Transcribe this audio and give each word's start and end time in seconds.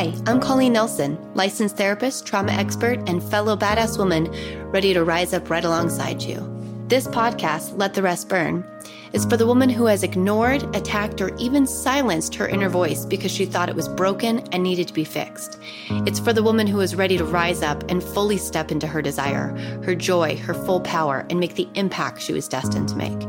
Hi, 0.00 0.14
I'm 0.24 0.40
Colleen 0.40 0.72
Nelson, 0.72 1.18
licensed 1.34 1.76
therapist, 1.76 2.24
trauma 2.24 2.52
expert, 2.52 3.06
and 3.06 3.22
fellow 3.22 3.54
badass 3.54 3.98
woman 3.98 4.32
ready 4.70 4.94
to 4.94 5.04
rise 5.04 5.34
up 5.34 5.50
right 5.50 5.62
alongside 5.62 6.22
you. 6.22 6.59
This 6.90 7.06
podcast, 7.06 7.78
Let 7.78 7.94
the 7.94 8.02
Rest 8.02 8.28
Burn, 8.28 8.64
is 9.12 9.24
for 9.24 9.36
the 9.36 9.46
woman 9.46 9.70
who 9.70 9.86
has 9.86 10.02
ignored, 10.02 10.64
attacked, 10.74 11.20
or 11.20 11.32
even 11.36 11.64
silenced 11.64 12.34
her 12.34 12.48
inner 12.48 12.68
voice 12.68 13.06
because 13.06 13.30
she 13.30 13.46
thought 13.46 13.68
it 13.68 13.76
was 13.76 13.88
broken 13.88 14.40
and 14.50 14.60
needed 14.60 14.88
to 14.88 14.92
be 14.92 15.04
fixed. 15.04 15.60
It's 15.88 16.18
for 16.18 16.32
the 16.32 16.42
woman 16.42 16.66
who 16.66 16.80
is 16.80 16.96
ready 16.96 17.16
to 17.16 17.24
rise 17.24 17.62
up 17.62 17.88
and 17.88 18.02
fully 18.02 18.38
step 18.38 18.72
into 18.72 18.88
her 18.88 19.00
desire, 19.02 19.56
her 19.84 19.94
joy, 19.94 20.36
her 20.38 20.52
full 20.52 20.80
power, 20.80 21.24
and 21.30 21.38
make 21.38 21.54
the 21.54 21.68
impact 21.74 22.22
she 22.22 22.32
was 22.32 22.48
destined 22.48 22.88
to 22.88 22.96
make. 22.96 23.22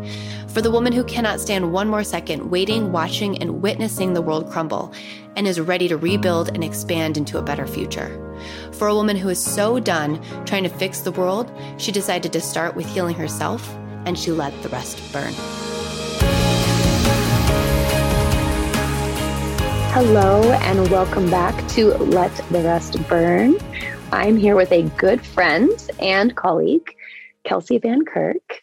For 0.49 0.63
the 0.63 0.71
woman 0.71 0.91
who 0.91 1.03
cannot 1.03 1.39
stand 1.39 1.71
one 1.71 1.87
more 1.87 2.03
second 2.03 2.49
waiting, 2.49 2.91
watching, 2.91 3.37
and 3.37 3.61
witnessing 3.61 4.15
the 4.15 4.23
world 4.23 4.49
crumble 4.49 4.91
and 5.35 5.47
is 5.47 5.59
ready 5.59 5.87
to 5.87 5.97
rebuild 5.97 6.49
and 6.49 6.63
expand 6.63 7.15
into 7.15 7.37
a 7.37 7.43
better 7.43 7.67
future. 7.67 8.27
For 8.81 8.87
a 8.87 8.95
woman 8.95 9.15
who 9.15 9.29
is 9.29 9.37
so 9.37 9.79
done 9.79 10.19
trying 10.43 10.63
to 10.63 10.69
fix 10.69 11.01
the 11.01 11.11
world, 11.11 11.51
she 11.77 11.91
decided 11.91 12.33
to 12.33 12.41
start 12.41 12.75
with 12.75 12.87
healing 12.87 13.13
herself 13.15 13.71
and 14.07 14.17
she 14.17 14.31
let 14.31 14.59
the 14.63 14.69
rest 14.69 14.97
burn. 15.13 15.35
Hello, 19.93 20.51
and 20.51 20.89
welcome 20.89 21.29
back 21.29 21.67
to 21.73 21.89
Let 21.89 22.35
the 22.49 22.63
Rest 22.63 23.07
Burn. 23.07 23.55
I'm 24.11 24.35
here 24.35 24.55
with 24.55 24.71
a 24.71 24.81
good 24.97 25.23
friend 25.23 25.69
and 25.99 26.35
colleague, 26.35 26.95
Kelsey 27.43 27.77
Van 27.77 28.03
Kirk. 28.03 28.60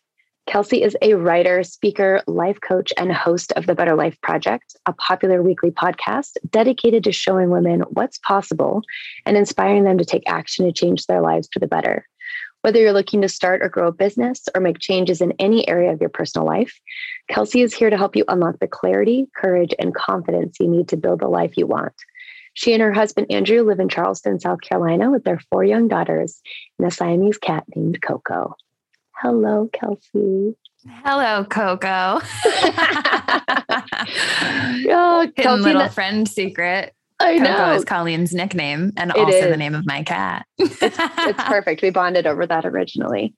Kelsey 0.48 0.83
is 0.83 0.97
a 1.02 1.12
writer, 1.12 1.62
speaker, 1.62 2.23
life 2.27 2.59
coach, 2.62 2.91
and 2.97 3.12
host 3.12 3.52
of 3.52 3.66
the 3.66 3.75
Better 3.75 3.95
Life 3.95 4.19
Project, 4.23 4.75
a 4.87 4.95
popular 4.95 5.43
weekly 5.43 5.70
podcast 5.70 6.39
dedicated 6.48 7.05
to 7.05 7.12
showing 7.12 7.51
women 7.51 7.83
what's 7.91 8.16
possible 8.16 8.80
and 9.27 9.37
inspiring 9.37 9.84
them 9.84 9.98
to 9.98 10.06
take 10.06 10.23
action 10.27 10.64
to 10.64 10.73
change 10.73 11.05
their 11.05 11.20
lives 11.20 11.50
for 11.53 11.58
the 11.58 11.67
better. 11.67 12.08
Whether 12.62 12.81
you're 12.81 12.95
looking 12.95 13.20
to 13.20 13.28
start 13.28 13.61
or 13.61 13.69
grow 13.69 13.89
a 13.89 13.92
business 13.92 14.48
or 14.55 14.62
make 14.62 14.78
changes 14.78 15.20
in 15.20 15.34
any 15.39 15.69
area 15.69 15.92
of 15.92 16.00
your 16.00 16.08
personal 16.08 16.47
life, 16.47 16.80
Kelsey 17.30 17.61
is 17.61 17.75
here 17.75 17.91
to 17.91 17.98
help 17.98 18.17
you 18.17 18.25
unlock 18.27 18.58
the 18.58 18.67
clarity, 18.67 19.27
courage, 19.36 19.75
and 19.78 19.95
confidence 19.95 20.56
you 20.58 20.67
need 20.67 20.89
to 20.89 20.97
build 20.97 21.20
the 21.20 21.28
life 21.28 21.58
you 21.58 21.67
want. 21.67 21.92
She 22.55 22.73
and 22.73 22.80
her 22.80 22.95
husband, 22.95 23.27
Andrew, 23.28 23.64
live 23.64 23.80
in 23.80 23.91
Charleston, 23.91 24.41
South 24.41 24.62
Carolina 24.62 25.11
with 25.11 25.25
their 25.25 25.41
four 25.51 25.62
young 25.62 25.89
daughters 25.89 26.41
and 26.78 26.89
a 26.89 26.91
Siamese 26.91 27.36
cat 27.36 27.64
named 27.77 28.01
Coco. 28.01 28.55
Hello, 29.20 29.69
Kelsey. 29.72 30.55
Hello, 31.05 31.44
Coco. 31.44 32.20
oh, 34.91 35.30
Hidden 35.36 35.62
little 35.62 35.80
that- 35.83 35.92
friend 35.94 36.28
secret. 36.28 36.94
I 37.20 37.39
Coco 37.39 37.50
know. 37.50 37.72
is 37.72 37.84
Colleen's 37.84 38.33
nickname 38.33 38.92
and 38.96 39.11
It 39.11 39.16
also 39.16 39.50
the 39.50 39.56
name 39.56 39.74
of 39.74 39.84
my 39.84 40.05
cat. 40.05 40.46
it's, 40.56 40.78
it's 40.80 41.42
perfect. 41.48 41.83
We 41.83 41.91
bonded 41.91 42.28
over 42.28 42.46
that 42.46 42.64
originally. 42.64 43.34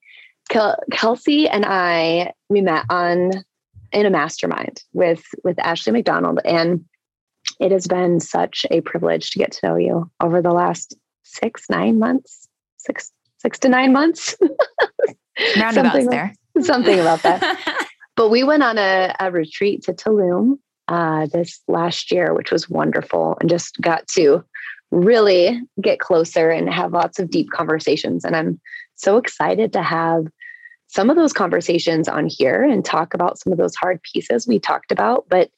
Kel- 0.50 0.76
Kelsey 0.92 1.48
and 1.48 1.64
I 1.64 2.34
we 2.50 2.60
met 2.60 2.84
on 2.90 3.30
in 3.92 4.04
a 4.04 4.10
mastermind 4.10 4.82
with 4.92 5.24
with 5.44 5.58
Ashley 5.60 5.92
McDonald, 5.94 6.40
and 6.44 6.84
it 7.58 7.72
has 7.72 7.86
been 7.86 8.20
such 8.20 8.66
a 8.70 8.82
privilege 8.82 9.30
to 9.30 9.38
get 9.38 9.52
to 9.52 9.66
know 9.66 9.76
you 9.76 10.10
over 10.20 10.42
the 10.42 10.52
last 10.52 10.94
six 11.22 11.64
nine 11.70 11.98
months, 11.98 12.48
six 12.76 13.10
six 13.38 13.58
to 13.60 13.70
nine 13.70 13.94
months, 13.94 14.36
Roundabouts 15.56 15.74
Something 15.74 16.06
like- 16.06 16.10
there. 16.10 16.34
something 16.64 17.00
about 17.00 17.22
that. 17.22 17.86
But 18.16 18.28
we 18.28 18.42
went 18.44 18.62
on 18.62 18.76
a, 18.76 19.14
a 19.18 19.30
retreat 19.30 19.82
to 19.84 19.94
Tulum 19.94 20.58
uh, 20.88 21.26
this 21.32 21.62
last 21.68 22.10
year, 22.12 22.34
which 22.34 22.50
was 22.50 22.68
wonderful, 22.68 23.38
and 23.40 23.48
just 23.48 23.80
got 23.80 24.06
to 24.08 24.44
really 24.90 25.58
get 25.80 26.00
closer 26.00 26.50
and 26.50 26.68
have 26.68 26.92
lots 26.92 27.18
of 27.18 27.30
deep 27.30 27.50
conversations. 27.50 28.24
And 28.24 28.36
I'm 28.36 28.60
so 28.96 29.16
excited 29.16 29.72
to 29.72 29.82
have 29.82 30.26
some 30.88 31.08
of 31.08 31.16
those 31.16 31.32
conversations 31.32 32.08
on 32.08 32.26
here 32.28 32.62
and 32.62 32.84
talk 32.84 33.14
about 33.14 33.38
some 33.38 33.52
of 33.52 33.58
those 33.58 33.76
hard 33.76 34.02
pieces 34.02 34.46
we 34.46 34.58
talked 34.58 34.92
about. 34.92 35.24
But 35.30 35.50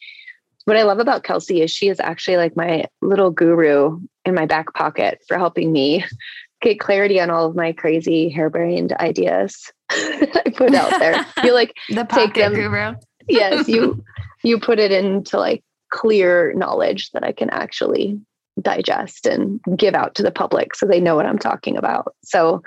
what 0.64 0.76
I 0.76 0.82
love 0.84 1.00
about 1.00 1.24
Kelsey 1.24 1.62
is 1.62 1.70
she 1.72 1.88
is 1.88 1.98
actually 1.98 2.36
like 2.36 2.54
my 2.54 2.84
little 3.00 3.30
guru 3.30 3.98
in 4.24 4.34
my 4.36 4.46
back 4.46 4.72
pocket 4.74 5.20
for 5.26 5.36
helping 5.36 5.72
me 5.72 6.04
get 6.62 6.78
clarity 6.78 7.18
on 7.18 7.30
all 7.30 7.46
of 7.46 7.56
my 7.56 7.72
crazy 7.72 8.28
harebrained 8.28 8.92
ideas 9.00 9.72
that 10.20 10.42
I 10.46 10.50
put 10.50 10.74
out 10.74 10.98
there. 10.98 11.24
You're 11.44 11.54
like, 11.54 11.74
the 11.88 12.04
Take 12.04 12.34
them. 12.34 12.54
guru. 12.54 12.94
yes, 13.28 13.68
you 13.68 14.02
you 14.42 14.58
put 14.58 14.78
it 14.78 14.90
into 14.92 15.38
like 15.38 15.62
clear 15.90 16.52
knowledge 16.54 17.10
that 17.10 17.24
I 17.24 17.32
can 17.32 17.50
actually 17.50 18.20
digest 18.60 19.26
and 19.26 19.60
give 19.76 19.94
out 19.94 20.14
to 20.16 20.22
the 20.22 20.30
public 20.30 20.74
so 20.74 20.86
they 20.86 21.00
know 21.00 21.16
what 21.16 21.26
I'm 21.26 21.38
talking 21.38 21.76
about. 21.76 22.14
So 22.24 22.62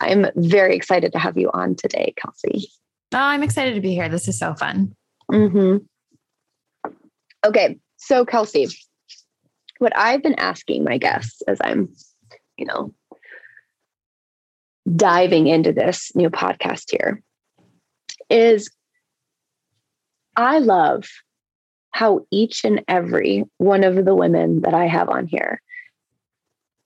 I'm 0.00 0.26
very 0.36 0.76
excited 0.76 1.12
to 1.12 1.18
have 1.18 1.36
you 1.36 1.50
on 1.52 1.74
today, 1.74 2.14
Kelsey. 2.16 2.68
Oh, 3.12 3.18
I'm 3.18 3.42
excited 3.42 3.74
to 3.74 3.80
be 3.80 3.94
here. 3.94 4.08
This 4.08 4.28
is 4.28 4.38
so 4.38 4.54
fun. 4.54 4.94
Mm-hmm. 5.30 5.78
Okay, 7.44 7.78
so 7.96 8.24
Kelsey, 8.24 8.68
what 9.78 9.96
I've 9.96 10.22
been 10.22 10.38
asking 10.38 10.84
my 10.84 10.98
guests 10.98 11.42
as 11.48 11.58
I'm, 11.62 11.88
you 12.56 12.66
know, 12.66 12.94
diving 14.96 15.46
into 15.46 15.72
this 15.72 16.14
new 16.14 16.30
podcast 16.30 16.90
here 16.90 17.22
is 18.28 18.70
I 20.36 20.58
love 20.58 21.04
how 21.90 22.26
each 22.30 22.64
and 22.64 22.82
every 22.88 23.44
one 23.58 23.84
of 23.84 24.04
the 24.04 24.14
women 24.14 24.62
that 24.62 24.74
I 24.74 24.86
have 24.86 25.08
on 25.08 25.26
here 25.26 25.60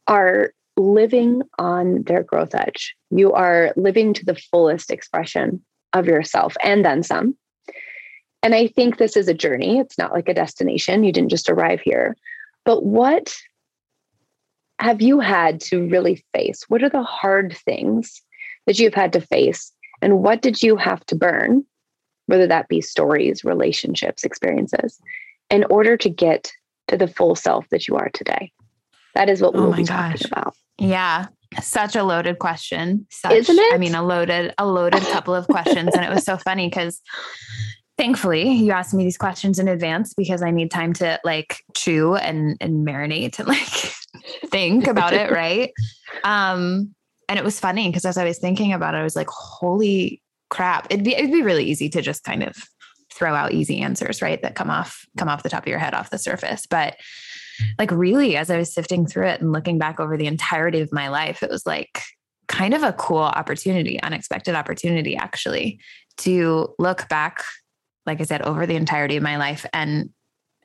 are 0.07 0.53
living 0.77 1.43
on 1.59 2.03
their 2.05 2.23
growth 2.23 2.55
edge. 2.55 2.95
You 3.11 3.33
are 3.33 3.73
living 3.77 4.13
to 4.15 4.25
the 4.25 4.37
fullest 4.37 4.91
expression 4.91 5.65
of 5.93 6.07
yourself 6.07 6.57
and 6.63 6.85
then 6.85 7.03
some. 7.03 7.37
And 8.43 8.55
I 8.55 8.69
think 8.69 8.99
this 8.99 9.17
is 9.17 9.29
a 9.29 9.35
journey. 9.35 9.79
It's 9.79 9.99
not 9.99 10.13
like 10.13 10.29
a 10.29 10.35
destination. 10.35 11.05
You 11.05 11.13
didn't 11.13 11.31
just 11.31 11.51
arrive 11.51 11.81
here. 11.81 12.17
But 12.65 12.85
what 12.85 13.35
have 14.81 15.03
you 15.03 15.21
had 15.21 15.61
to 15.63 15.89
really 15.89 16.25
face? 16.35 16.65
What 16.69 16.83
are 16.83 16.89
the 16.89 17.03
hard 17.03 17.57
things 17.65 18.23
that 18.67 18.79
you've 18.79 18.95
had 18.95 19.13
to 19.15 19.21
face? 19.21 19.73
And 20.01 20.21
what 20.23 20.43
did 20.43 20.63
you 20.63 20.77
have 20.77 21.05
to 21.07 21.17
burn, 21.17 21.65
whether 22.27 22.47
that 22.47 22.69
be 22.69 22.81
stories, 22.81 23.45
relationships, 23.45 24.25
experiences, 24.25 25.01
in 25.51 25.65
order 25.71 25.97
to 25.97 26.09
get 26.09 26.53
to 26.89 26.97
the 26.97 27.09
full 27.09 27.35
self 27.35 27.69
that 27.71 27.89
you 27.89 27.97
are 27.97 28.11
today? 28.15 28.53
That 29.15 29.29
is 29.29 29.41
what 29.43 29.55
Oh 29.55 29.63
we'll 29.63 29.71
my 29.71 29.77
be 29.79 29.85
gosh. 29.85 30.21
talking 30.21 30.27
about. 30.31 30.55
Yeah. 30.79 31.27
Such 31.63 31.97
a 31.97 32.05
loaded 32.05 32.39
question. 32.39 33.07
Such, 33.11 33.33
Isn't 33.33 33.59
it? 33.59 33.75
I 33.75 33.79
mean, 33.79 33.95
a 33.95 34.03
loaded, 34.05 34.55
a 34.59 34.67
loaded 34.67 35.03
couple 35.03 35.35
of 35.35 35.49
questions. 35.49 35.95
And 35.95 36.05
it 36.05 36.11
was 36.11 36.25
so 36.25 36.37
funny 36.37 36.69
because 36.69 37.01
thankfully 37.99 38.51
you 38.51 38.71
asked 38.71 38.95
me 38.95 39.05
these 39.05 39.19
questions 39.19 39.59
in 39.59 39.69
advance 39.69 40.15
because 40.15 40.41
I 40.43 40.51
need 40.51 40.71
time 40.71 40.93
to 40.95 41.21
like 41.25 41.63
chew 41.75 42.15
and 42.15 42.57
and 42.61 42.87
marinate 42.87 43.39
and 43.39 43.49
like 43.49 43.93
think 44.51 44.87
about 44.87 45.13
it, 45.13 45.31
right? 45.33 45.73
Um, 46.25 46.95
and 47.29 47.39
it 47.39 47.45
was 47.45 47.61
funny 47.61 47.89
because 47.89 48.07
as 48.07 48.17
I 48.17 48.25
was 48.25 48.39
thinking 48.39 48.73
about 48.73 48.95
it, 48.95 48.99
I 48.99 49.03
was 49.03 49.17
like, 49.17 49.29
holy 49.29 50.23
crap. 50.49 50.87
It'd 50.91 51.05
be 51.05 51.15
it'd 51.15 51.33
be 51.33 51.43
really 51.43 51.65
easy 51.65 51.89
to 51.91 52.01
just 52.01 52.25
kind 52.25 52.43
of 52.43 52.57
throw 53.13 53.35
out 53.35 53.53
easy 53.53 53.81
answers, 53.81 54.23
right? 54.23 54.41
That 54.43 54.55
come 54.55 54.71
off 54.71 55.05
come 55.19 55.29
off 55.29 55.43
the 55.43 55.51
top 55.51 55.65
of 55.65 55.69
your 55.69 55.79
head 55.79 55.95
off 55.95 56.11
the 56.11 56.19
surface. 56.19 56.67
But 56.67 56.97
like 57.79 57.91
really, 57.91 58.37
as 58.37 58.51
I 58.51 58.57
was 58.57 58.73
sifting 58.73 59.07
through 59.07 59.27
it 59.27 59.41
and 59.41 59.53
looking 59.53 59.79
back 59.79 59.99
over 59.99 60.17
the 60.17 60.27
entirety 60.27 60.81
of 60.81 60.93
my 60.93 61.09
life, 61.09 61.43
it 61.43 61.51
was 61.51 61.67
like 61.67 62.01
kind 62.47 62.73
of 62.73 62.83
a 62.83 62.93
cool 62.95 63.19
opportunity, 63.19 64.01
unexpected 64.03 64.55
opportunity 64.55 65.17
actually, 65.17 65.81
to 66.19 66.75
look 66.79 67.09
back, 67.09 67.45
like 68.09 68.21
I 68.21 68.25
said, 68.25 68.43
over 68.43 68.67
the 68.67 68.75
entirety 68.75 69.17
of 69.17 69.23
my 69.23 69.37
life 69.37 69.65
and 69.73 70.11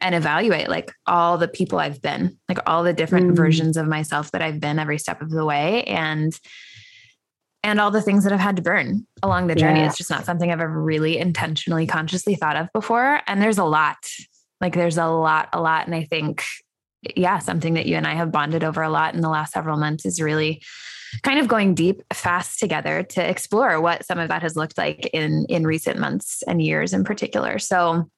and 0.02 0.16
evaluate 0.16 0.68
like 0.68 0.92
all 1.06 1.38
the 1.38 1.48
people 1.48 1.80
I've 1.80 2.02
been, 2.02 2.38
like 2.50 2.58
all 2.66 2.84
the 2.84 2.94
different 2.94 3.32
Mm. 3.34 3.36
versions 3.38 3.78
of 3.78 3.88
myself 3.88 4.32
that 4.32 4.42
I've 4.42 4.60
been 4.60 4.80
every 4.80 4.98
step 4.98 5.22
of 5.22 5.30
the 5.30 5.46
way 5.46 5.84
and 5.84 6.38
and 7.64 7.80
all 7.80 7.92
the 7.92 8.02
things 8.02 8.24
that 8.24 8.34
I've 8.34 8.40
had 8.42 8.58
to 8.58 8.62
burn 8.62 9.08
along 9.22 9.48
the 9.48 9.56
journey. 9.56 9.80
Yeah. 9.80 9.86
It's 9.88 9.98
just 9.98 10.10
not 10.10 10.26
something 10.26 10.52
I've 10.52 10.60
ever 10.60 10.82
really 10.82 11.18
intentionally 11.18 11.88
consciously 11.88 12.36
thought 12.36 12.58
of 12.58 12.68
before. 12.74 13.22
And 13.26 13.42
there's 13.42 13.58
a 13.58 13.64
lot. 13.64 14.10
Like 14.60 14.74
there's 14.74 14.98
a 14.98 15.08
lot, 15.08 15.48
a 15.54 15.62
lot. 15.62 15.86
And 15.86 15.96
I 15.96 16.04
think, 16.04 16.44
yeah, 17.16 17.40
something 17.40 17.76
that 17.76 17.86
you 17.86 17.96
and 17.96 18.06
I 18.06 18.16
have 18.16 18.34
bonded 18.34 18.66
over 18.66 18.82
a 18.82 18.90
lot 18.90 19.16
in 19.16 19.22
the 19.22 19.30
last 19.30 19.54
several 19.54 19.78
months 19.78 20.06
is 20.06 20.22
really 20.22 20.62
kind 21.22 21.40
of 21.40 21.48
going 21.48 21.76
deep 21.76 22.02
fast 22.14 22.60
together 22.60 23.04
to 23.04 23.30
explore 23.30 23.80
what 23.80 24.06
some 24.06 24.20
of 24.20 24.30
that 24.30 24.42
has 24.42 24.56
looked 24.56 24.78
like 24.78 25.10
in 25.14 25.46
in 25.50 25.66
recent 25.66 26.00
months 26.00 26.44
and 26.48 26.62
years 26.62 26.94
in 26.94 27.04
particular. 27.04 27.60
So 27.60 28.10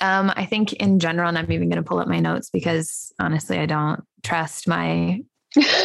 um, 0.00 0.32
I 0.34 0.44
think 0.44 0.72
in 0.74 0.98
general, 0.98 1.28
and 1.28 1.38
I'm 1.38 1.50
even 1.52 1.68
going 1.68 1.82
to 1.82 1.88
pull 1.88 2.00
up 2.00 2.08
my 2.08 2.20
notes 2.20 2.50
because 2.50 3.12
honestly, 3.18 3.58
I 3.58 3.66
don't 3.66 4.02
trust 4.22 4.66
my 4.66 5.20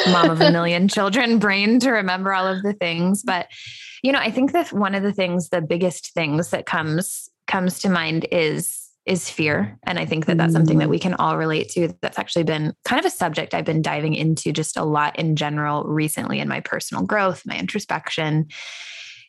mom 0.07 0.29
of 0.29 0.41
a 0.41 0.51
million 0.53 0.87
children 0.87 1.37
brain 1.37 1.79
to 1.79 1.91
remember 1.91 2.33
all 2.33 2.47
of 2.47 2.63
the 2.63 2.73
things. 2.73 3.23
But 3.23 3.47
you 4.01 4.11
know, 4.11 4.19
I 4.19 4.31
think 4.31 4.53
that 4.53 4.71
one 4.71 4.95
of 4.95 5.03
the 5.03 5.13
things, 5.13 5.49
the 5.49 5.61
biggest 5.61 6.13
things 6.13 6.49
that 6.49 6.65
comes 6.65 7.29
comes 7.47 7.79
to 7.79 7.89
mind 7.89 8.27
is 8.31 8.78
is 9.09 9.27
fear. 9.27 9.75
And 9.83 9.97
I 9.97 10.05
think 10.05 10.27
that 10.27 10.37
that's 10.37 10.53
something 10.53 10.77
that 10.77 10.87
we 10.87 10.99
can 10.99 11.15
all 11.15 11.35
relate 11.35 11.69
to. 11.69 11.91
That's 11.99 12.19
actually 12.19 12.43
been 12.43 12.75
kind 12.85 12.99
of 12.99 13.05
a 13.05 13.09
subject 13.09 13.55
I've 13.55 13.65
been 13.65 13.81
diving 13.81 14.13
into 14.13 14.51
just 14.51 14.77
a 14.77 14.83
lot 14.85 15.17
in 15.17 15.35
general 15.35 15.83
recently 15.83 16.39
in 16.39 16.47
my 16.47 16.59
personal 16.59 17.03
growth, 17.03 17.41
my 17.43 17.57
introspection, 17.57 18.49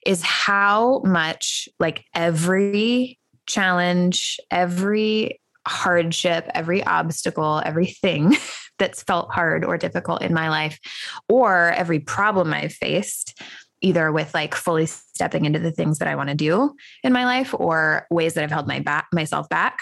is 0.05 0.23
how 0.23 1.01
much 1.07 1.67
like 1.79 2.05
every 2.15 3.19
challenge, 3.47 4.39
every 4.51 5.41
hardship, 5.67 6.47
every 6.55 6.85
obstacle, 6.85 7.63
everything 7.65 8.37
that's 8.79 9.03
felt 9.03 9.33
hard 9.33 9.65
or 9.65 9.79
difficult 9.79 10.21
in 10.21 10.35
my 10.35 10.51
life, 10.51 10.79
or 11.27 11.73
every 11.73 12.01
problem 12.01 12.53
I've 12.53 12.75
faced 12.75 13.41
either 13.83 14.13
with 14.13 14.33
like 14.35 14.55
fully 14.55 14.87
stepping 14.87 15.45
into 15.45 15.59
the 15.59 15.73
things 15.73 15.99
that 15.99 16.09
I 16.09 16.17
want 16.17 16.29
to 16.29 16.35
do 16.35 16.75
in 17.03 17.13
my 17.13 17.25
life 17.25 17.55
or 17.55 18.07
ways 18.11 18.35
that 18.35 18.45
I've 18.45 18.51
held 18.51 18.67
my 18.67 18.81
back 18.81 19.09
myself 19.13 19.49
back. 19.49 19.81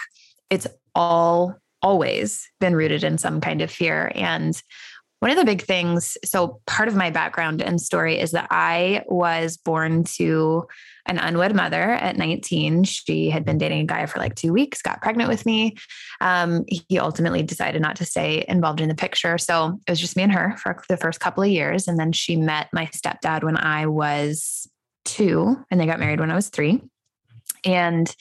It's 0.49 0.67
all 0.95 1.55
always 1.81 2.49
been 2.59 2.75
rooted 2.75 3.03
in 3.03 3.17
some 3.17 3.41
kind 3.41 3.61
of 3.61 3.71
fear. 3.71 4.11
And 4.15 4.61
one 5.19 5.31
of 5.31 5.37
the 5.37 5.45
big 5.45 5.61
things, 5.63 6.17
so 6.23 6.61
part 6.65 6.87
of 6.87 6.95
my 6.95 7.09
background 7.09 7.61
and 7.61 7.81
story 7.81 8.19
is 8.19 8.31
that 8.31 8.47
I 8.51 9.03
was 9.07 9.57
born 9.57 10.05
to 10.15 10.65
an 11.09 11.17
unwed 11.17 11.55
mother 11.55 11.81
at 11.81 12.17
19. 12.17 12.83
She 12.83 13.31
had 13.31 13.43
been 13.43 13.57
dating 13.57 13.81
a 13.81 13.85
guy 13.85 14.05
for 14.05 14.19
like 14.19 14.35
two 14.35 14.53
weeks, 14.53 14.81
got 14.81 15.01
pregnant 15.01 15.27
with 15.27 15.43
me. 15.43 15.75
Um, 16.21 16.65
he 16.67 16.99
ultimately 16.99 17.41
decided 17.41 17.81
not 17.81 17.95
to 17.95 18.05
stay 18.05 18.45
involved 18.47 18.79
in 18.79 18.89
the 18.89 18.95
picture. 18.95 19.39
So 19.39 19.79
it 19.87 19.91
was 19.91 19.99
just 19.99 20.15
me 20.15 20.23
and 20.23 20.31
her 20.31 20.55
for 20.57 20.81
the 20.87 20.97
first 20.97 21.19
couple 21.19 21.43
of 21.43 21.49
years. 21.49 21.87
And 21.87 21.97
then 21.97 22.11
she 22.11 22.35
met 22.35 22.69
my 22.73 22.85
stepdad 22.85 23.43
when 23.43 23.57
I 23.57 23.87
was 23.87 24.69
two, 25.03 25.57
and 25.71 25.81
they 25.81 25.87
got 25.87 25.99
married 25.99 26.19
when 26.19 26.29
I 26.29 26.35
was 26.35 26.49
three. 26.49 26.83
And 27.65 28.13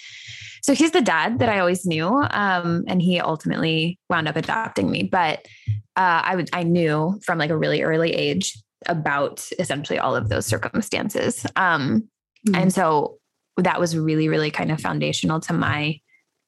so 0.63 0.75
he's 0.75 0.91
the 0.91 1.03
dad 1.03 1.41
that 1.41 1.51
I 1.51 1.59
always 1.61 1.85
knew. 1.85 2.07
Um, 2.07 2.85
and 2.89 3.03
he 3.03 3.21
ultimately 3.21 3.99
wound 4.09 4.29
up 4.29 4.37
adopting 4.37 4.91
me. 4.91 5.03
But 5.03 5.47
uh, 5.95 6.23
I 6.25 6.45
I 6.53 6.63
knew 6.63 7.21
from 7.23 7.39
like 7.39 7.51
a 7.51 7.57
really 7.57 7.83
early 7.83 8.15
age 8.15 8.57
about 8.87 9.47
essentially 9.59 9.99
all 9.99 10.17
of 10.17 10.29
those 10.31 10.47
circumstances. 10.47 11.47
Um, 11.57 12.09
mm-hmm. 12.49 12.63
And 12.63 12.73
so 12.73 13.19
that 13.57 13.81
was 13.81 13.97
really, 13.97 14.29
really 14.29 14.51
kind 14.51 14.71
of 14.71 14.81
foundational 14.81 15.41
to 15.41 15.53
my 15.53 16.01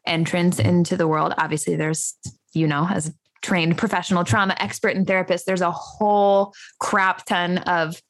entrance 0.07 0.59
into 0.59 0.97
the 0.97 1.09
world. 1.09 1.35
Obviously, 1.39 1.77
there's, 1.77 2.15
you 2.55 2.67
know, 2.67 2.87
as 2.89 3.09
a 3.09 3.13
trained 3.43 3.79
professional 3.79 4.25
trauma 4.25 4.57
expert 4.59 4.97
and 4.97 5.07
therapist, 5.07 5.47
there's 5.47 5.61
a 5.61 5.71
whole 5.71 6.55
crap 6.79 7.25
ton 7.27 7.59
of 7.59 8.01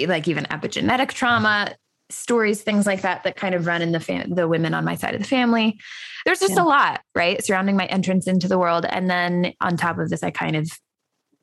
like 0.00 0.26
even 0.28 0.44
epigenetic 0.44 1.08
trauma 1.08 1.74
stories, 2.10 2.62
things 2.62 2.86
like 2.86 3.02
that, 3.02 3.24
that 3.24 3.36
kind 3.36 3.54
of 3.54 3.66
run 3.66 3.82
in 3.82 3.92
the 3.92 4.00
fam- 4.00 4.34
the 4.34 4.48
women 4.48 4.74
on 4.74 4.84
my 4.84 4.94
side 4.94 5.14
of 5.14 5.20
the 5.20 5.26
family. 5.26 5.78
There's 6.24 6.40
just 6.40 6.54
yeah. 6.54 6.62
a 6.62 6.64
lot, 6.64 7.00
right, 7.14 7.42
surrounding 7.44 7.76
my 7.76 7.86
entrance 7.86 8.26
into 8.26 8.48
the 8.48 8.58
world. 8.58 8.84
And 8.84 9.08
then 9.08 9.54
on 9.60 9.76
top 9.76 9.98
of 9.98 10.10
this, 10.10 10.22
I 10.22 10.30
kind 10.30 10.56
of 10.56 10.70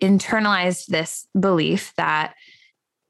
internalized 0.01 0.87
this 0.87 1.27
belief 1.37 1.93
that, 1.97 2.33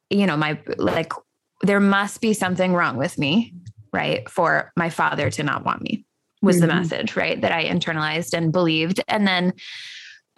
you 0.10 0.26
know, 0.26 0.38
my 0.38 0.60
like 0.78 1.14
there 1.62 1.80
must 1.80 2.22
be 2.22 2.34
something 2.34 2.74
wrong 2.74 2.98
with 2.98 3.18
me, 3.18 3.54
right, 3.94 4.30
for 4.30 4.72
my 4.76 4.90
father 4.90 5.30
to 5.32 5.44
not 5.44 5.66
want 5.66 5.82
me. 5.82 6.06
Was 6.42 6.58
mm-hmm. 6.58 6.68
the 6.68 6.74
message, 6.74 7.16
right, 7.16 7.40
that 7.42 7.52
I 7.52 7.66
internalized 7.66 8.34
and 8.34 8.52
believed, 8.52 9.02
and 9.08 9.28
then 9.28 9.54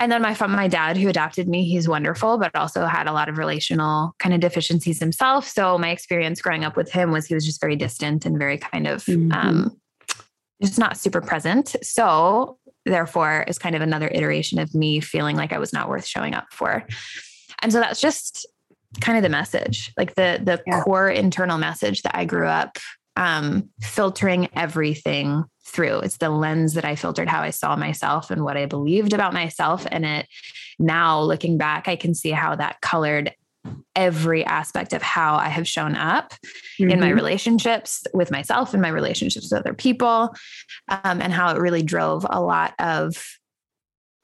and 0.01 0.11
then 0.11 0.23
my 0.23 0.35
my 0.47 0.67
dad 0.67 0.97
who 0.97 1.07
adopted 1.07 1.47
me 1.47 1.63
he's 1.63 1.87
wonderful 1.87 2.37
but 2.37 2.53
also 2.55 2.85
had 2.85 3.07
a 3.07 3.13
lot 3.13 3.29
of 3.29 3.37
relational 3.37 4.15
kind 4.19 4.33
of 4.33 4.41
deficiencies 4.41 4.99
himself 4.99 5.47
so 5.47 5.77
my 5.77 5.91
experience 5.91 6.41
growing 6.41 6.65
up 6.65 6.75
with 6.75 6.91
him 6.91 7.11
was 7.11 7.27
he 7.27 7.35
was 7.35 7.45
just 7.45 7.61
very 7.61 7.75
distant 7.75 8.25
and 8.25 8.37
very 8.37 8.57
kind 8.57 8.87
of 8.87 9.05
mm-hmm. 9.05 9.31
um, 9.31 9.79
just 10.61 10.79
not 10.79 10.97
super 10.97 11.21
present 11.21 11.75
so 11.81 12.57
therefore 12.85 13.45
is 13.47 13.59
kind 13.59 13.75
of 13.75 13.81
another 13.81 14.09
iteration 14.11 14.59
of 14.59 14.73
me 14.73 14.99
feeling 14.99 15.35
like 15.35 15.53
i 15.53 15.59
was 15.59 15.71
not 15.71 15.87
worth 15.87 16.05
showing 16.05 16.33
up 16.33 16.47
for 16.51 16.83
and 17.61 17.71
so 17.71 17.79
that's 17.79 18.01
just 18.01 18.47
kind 18.99 19.17
of 19.17 19.23
the 19.23 19.29
message 19.29 19.91
like 19.97 20.15
the 20.15 20.39
the 20.43 20.61
yeah. 20.67 20.81
core 20.81 21.09
internal 21.09 21.57
message 21.57 22.01
that 22.01 22.15
i 22.15 22.25
grew 22.25 22.47
up 22.47 22.77
um, 23.15 23.69
filtering 23.81 24.49
everything 24.55 25.43
through. 25.65 25.99
It's 25.99 26.17
the 26.17 26.29
lens 26.29 26.73
that 26.73 26.85
I 26.85 26.95
filtered 26.95 27.27
how 27.27 27.41
I 27.41 27.49
saw 27.49 27.75
myself 27.75 28.31
and 28.31 28.43
what 28.43 28.57
I 28.57 28.65
believed 28.65 29.13
about 29.13 29.33
myself. 29.33 29.85
And 29.89 30.05
it 30.05 30.27
now 30.79 31.21
looking 31.21 31.57
back, 31.57 31.87
I 31.87 31.95
can 31.95 32.13
see 32.13 32.31
how 32.31 32.55
that 32.55 32.81
colored 32.81 33.33
every 33.95 34.43
aspect 34.43 34.91
of 34.91 35.03
how 35.03 35.35
I 35.35 35.47
have 35.47 35.67
shown 35.67 35.95
up 35.95 36.33
mm-hmm. 36.79 36.89
in 36.89 36.99
my 36.99 37.07
mm-hmm. 37.07 37.15
relationships 37.15 38.03
with 38.13 38.31
myself 38.31 38.73
and 38.73 38.81
my 38.81 38.89
relationships 38.89 39.51
with 39.51 39.59
other 39.59 39.73
people, 39.73 40.33
um, 40.87 41.21
and 41.21 41.31
how 41.31 41.53
it 41.55 41.59
really 41.59 41.83
drove 41.83 42.25
a 42.29 42.41
lot 42.41 42.73
of. 42.79 43.23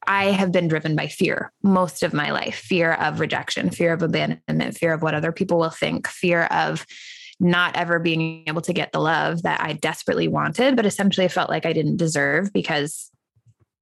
I 0.08 0.26
have 0.26 0.52
been 0.52 0.68
driven 0.68 0.96
by 0.96 1.08
fear 1.08 1.52
most 1.64 2.02
of 2.02 2.14
my 2.14 2.32
life 2.32 2.56
fear 2.56 2.94
of 2.94 3.20
rejection, 3.20 3.70
fear 3.70 3.94
of 3.94 4.02
abandonment, 4.02 4.78
fear 4.78 4.94
of 4.94 5.02
what 5.02 5.14
other 5.14 5.32
people 5.32 5.60
will 5.60 5.70
think, 5.70 6.08
fear 6.08 6.44
of 6.46 6.86
not 7.40 7.76
ever 7.76 8.00
being 8.00 8.44
able 8.48 8.62
to 8.62 8.74
get 8.74 8.92
the 8.92 9.00
love 9.00 9.44
that 9.44 9.62
I 9.62 9.74
desperately 9.74 10.28
wanted, 10.28 10.76
but 10.76 10.86
essentially 10.86 11.26
I 11.26 11.30
felt 11.30 11.50
like 11.50 11.66
I 11.66 11.74
didn't 11.74 11.98
deserve 11.98 12.52
because 12.52 13.12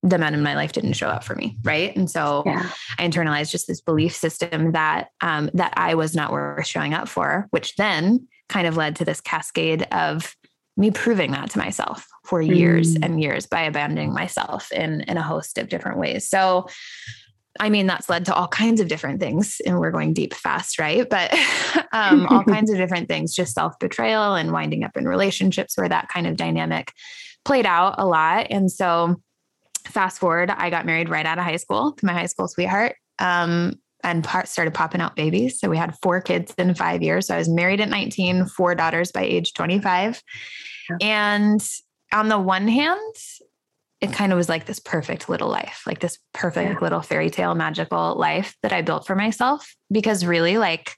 the 0.06 0.18
men 0.20 0.34
in 0.34 0.44
my 0.44 0.56
life 0.56 0.72
didn't 0.72 0.94
show 0.94 1.08
up 1.08 1.24
for 1.24 1.34
me 1.34 1.58
right 1.64 1.96
and 1.96 2.12
so 2.12 2.44
yeah. 2.46 2.70
i 3.00 3.08
internalized 3.08 3.50
just 3.50 3.66
this 3.66 3.82
belief 3.82 4.16
system 4.16 4.72
that 4.74 5.08
um, 5.22 5.50
that 5.56 5.74
i 5.78 5.96
was 5.96 6.16
not 6.16 6.32
worth 6.32 6.68
showing 6.68 6.94
up 6.94 7.10
for 7.10 7.48
which 7.50 7.76
then 7.76 8.28
kind 8.48 8.68
of 8.68 8.78
led 8.78 8.96
to 8.96 9.06
this 9.06 9.20
cascade 9.20 9.82
of 9.92 10.36
me 10.78 10.92
proving 10.92 11.32
that 11.32 11.50
to 11.50 11.58
myself 11.58 12.08
for 12.26 12.42
years 12.42 12.96
mm. 12.96 13.06
and 13.06 13.22
years 13.22 13.46
by 13.46 13.62
abandoning 13.62 14.14
myself 14.14 14.72
in 14.72 15.02
in 15.02 15.18
a 15.18 15.24
host 15.24 15.58
of 15.58 15.70
different 15.70 15.98
ways 15.98 16.28
so 16.28 16.68
I 17.60 17.70
mean, 17.70 17.88
that's 17.88 18.10
led 18.10 18.26
to 18.26 18.34
all 18.34 18.48
kinds 18.48 18.82
of 18.82 18.88
different 18.88 19.20
things, 19.20 19.62
and 19.66 19.80
we're 19.80 19.92
going 19.92 20.14
deep 20.14 20.34
fast, 20.34 20.78
right? 20.78 21.10
But 21.10 21.34
um, 21.94 22.28
all 22.28 22.44
kinds 22.48 22.70
of 22.70 22.78
different 22.78 23.08
things, 23.08 23.34
just 23.34 23.54
self 23.54 23.78
betrayal 23.80 24.36
and 24.36 24.52
winding 24.52 24.84
up 24.84 24.98
in 24.98 25.08
relationships 25.08 25.78
where 25.78 25.90
that 25.90 26.10
kind 26.10 26.28
of 26.28 26.36
dynamic 26.36 26.92
played 27.46 27.66
out 27.66 27.96
a 27.98 28.06
lot. 28.06 28.48
And 28.50 28.72
so, 28.72 29.22
fast 29.88 30.20
forward, 30.20 30.50
I 30.50 30.70
got 30.70 30.86
married 30.86 31.10
right 31.10 31.26
out 31.26 31.38
of 31.38 31.46
high 31.46 31.58
school 31.58 31.94
to 31.94 32.06
my 32.06 32.14
high 32.14 32.26
school 32.26 32.48
sweetheart. 32.48 32.96
Um, 33.20 33.76
and 34.06 34.24
part 34.24 34.48
started 34.48 34.74
popping 34.74 35.02
out 35.02 35.16
babies. 35.16 35.60
So 35.60 35.68
we 35.68 35.78
had 35.78 35.98
four 36.02 36.22
kids 36.22 36.54
in 36.58 36.76
five 36.76 37.02
years. 37.02 37.28
So 37.28 37.36
I 37.36 37.40
was 37.40 37.50
married 37.50 37.82
at 37.82 37.90
19, 37.90 38.46
four 38.46 38.76
daughters 38.76 39.12
by 39.12 39.24
age 39.24 39.54
25. 39.54 40.22
Yeah. 40.90 40.98
And 41.02 41.70
on 42.14 42.30
the 42.30 42.38
one 42.38 42.68
hand, 42.68 43.16
it 44.02 44.14
kind 44.14 44.32
of 44.32 44.38
was 44.38 44.48
like 44.48 44.68
this 44.68 44.80
perfect 44.80 45.28
little 45.28 45.50
life, 45.50 45.82
like 45.88 46.00
this 46.00 46.20
perfect 46.34 46.74
yeah. 46.74 46.80
little 46.80 47.02
fairy 47.02 47.32
tale 47.32 47.56
magical 47.56 48.16
life 48.16 48.56
that 48.62 48.72
I 48.72 48.84
built 48.84 49.08
for 49.08 49.16
myself. 49.16 49.74
Because 49.92 50.24
really, 50.24 50.58
like, 50.60 50.96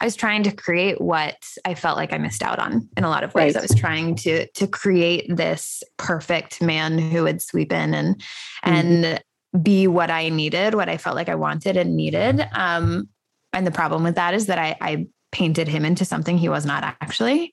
I 0.00 0.04
was 0.04 0.16
trying 0.16 0.44
to 0.44 0.54
create 0.54 1.00
what 1.00 1.36
I 1.64 1.74
felt 1.74 1.96
like 1.96 2.12
I 2.12 2.18
missed 2.18 2.42
out 2.42 2.58
on 2.58 2.88
in 2.96 3.04
a 3.04 3.10
lot 3.10 3.24
of 3.24 3.34
ways. 3.34 3.54
Right. 3.54 3.60
I 3.60 3.66
was 3.66 3.78
trying 3.78 4.14
to 4.16 4.46
to 4.46 4.66
create 4.66 5.26
this 5.28 5.82
perfect 5.98 6.62
man 6.62 6.98
who 6.98 7.24
would 7.24 7.42
sweep 7.42 7.72
in 7.72 7.92
and 7.92 8.16
mm-hmm. 8.16 8.70
and 8.70 9.22
be 9.62 9.86
what 9.86 10.10
I 10.10 10.28
needed, 10.28 10.74
what 10.74 10.88
I 10.88 10.96
felt 10.96 11.16
like 11.16 11.28
I 11.28 11.34
wanted 11.34 11.76
and 11.76 11.96
needed. 11.96 12.46
Um, 12.52 13.08
and 13.52 13.66
the 13.66 13.70
problem 13.70 14.02
with 14.02 14.16
that 14.16 14.34
is 14.34 14.46
that 14.46 14.58
I, 14.58 14.76
I 14.80 15.06
painted 15.32 15.68
him 15.68 15.84
into 15.84 16.04
something 16.04 16.38
he 16.38 16.48
was 16.48 16.64
not 16.64 16.82
actually, 16.82 17.52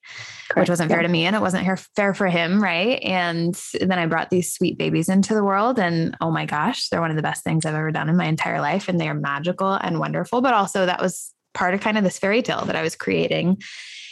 Correct. 0.50 0.60
which 0.60 0.70
wasn't 0.70 0.90
fair 0.90 1.02
to 1.02 1.08
me 1.08 1.26
and 1.26 1.36
it 1.36 1.42
wasn't 1.42 1.68
fair 1.96 2.14
for 2.14 2.28
him. 2.28 2.62
Right. 2.62 3.02
And 3.04 3.60
then 3.80 4.00
I 4.00 4.06
brought 4.06 4.30
these 4.30 4.54
sweet 4.54 4.78
babies 4.78 5.10
into 5.10 5.34
the 5.34 5.44
world 5.44 5.80
and 5.80 6.16
oh 6.22 6.32
my 6.32 6.46
gosh, 6.46 6.90
they're 6.90 7.02
one 7.02 7.10
of 7.10 7.18
the 7.18 7.24
best 7.24 7.44
things 7.44 7.66
I've 7.66 7.76
ever 7.76 7.92
done 7.92 8.10
in 8.10 8.16
my 8.16 8.26
entire 8.26 8.62
life. 8.62 8.88
And 8.88 9.00
they 9.00 9.10
are 9.10 9.14
magical 9.14 9.74
and 9.74 10.00
wonderful. 10.00 10.42
But 10.42 10.54
also 10.54 10.86
that 10.86 11.02
was 11.02 11.34
part 11.54 11.74
of 11.74 11.82
kind 11.82 11.98
of 11.98 12.04
this 12.04 12.20
fairy 12.20 12.42
tale 12.42 12.66
that 12.66 12.76
I 12.76 12.82
was 12.82 12.96
creating. 12.96 13.62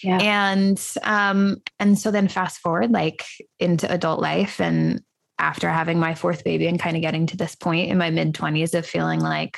Yeah. 0.03 0.17
And 0.17 0.83
um, 1.03 1.57
and 1.79 1.97
so 1.97 2.11
then 2.11 2.27
fast 2.27 2.59
forward 2.59 2.91
like 2.91 3.23
into 3.59 3.91
adult 3.91 4.19
life 4.19 4.59
and 4.59 5.01
after 5.39 5.69
having 5.69 5.99
my 5.99 6.15
fourth 6.15 6.43
baby 6.43 6.67
and 6.67 6.79
kind 6.79 6.95
of 6.95 7.01
getting 7.01 7.25
to 7.27 7.37
this 7.37 7.55
point 7.55 7.89
in 7.89 7.97
my 7.97 8.09
mid 8.09 8.33
20s 8.33 8.73
of 8.75 8.85
feeling 8.85 9.19
like, 9.19 9.57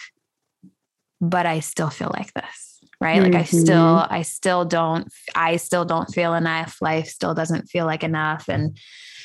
but 1.19 1.45
I 1.45 1.59
still 1.59 1.89
feel 1.89 2.11
like 2.13 2.33
this 2.33 2.73
right 3.03 3.21
mm-hmm. 3.21 3.33
like 3.33 3.41
i 3.41 3.43
still 3.43 3.97
mm-hmm. 3.97 4.13
i 4.13 4.21
still 4.21 4.65
don't 4.65 5.11
i 5.35 5.57
still 5.57 5.85
don't 5.85 6.11
feel 6.13 6.33
enough 6.33 6.81
life 6.81 7.07
still 7.07 7.33
doesn't 7.33 7.67
feel 7.67 7.85
like 7.85 8.03
enough 8.03 8.47
and 8.47 8.77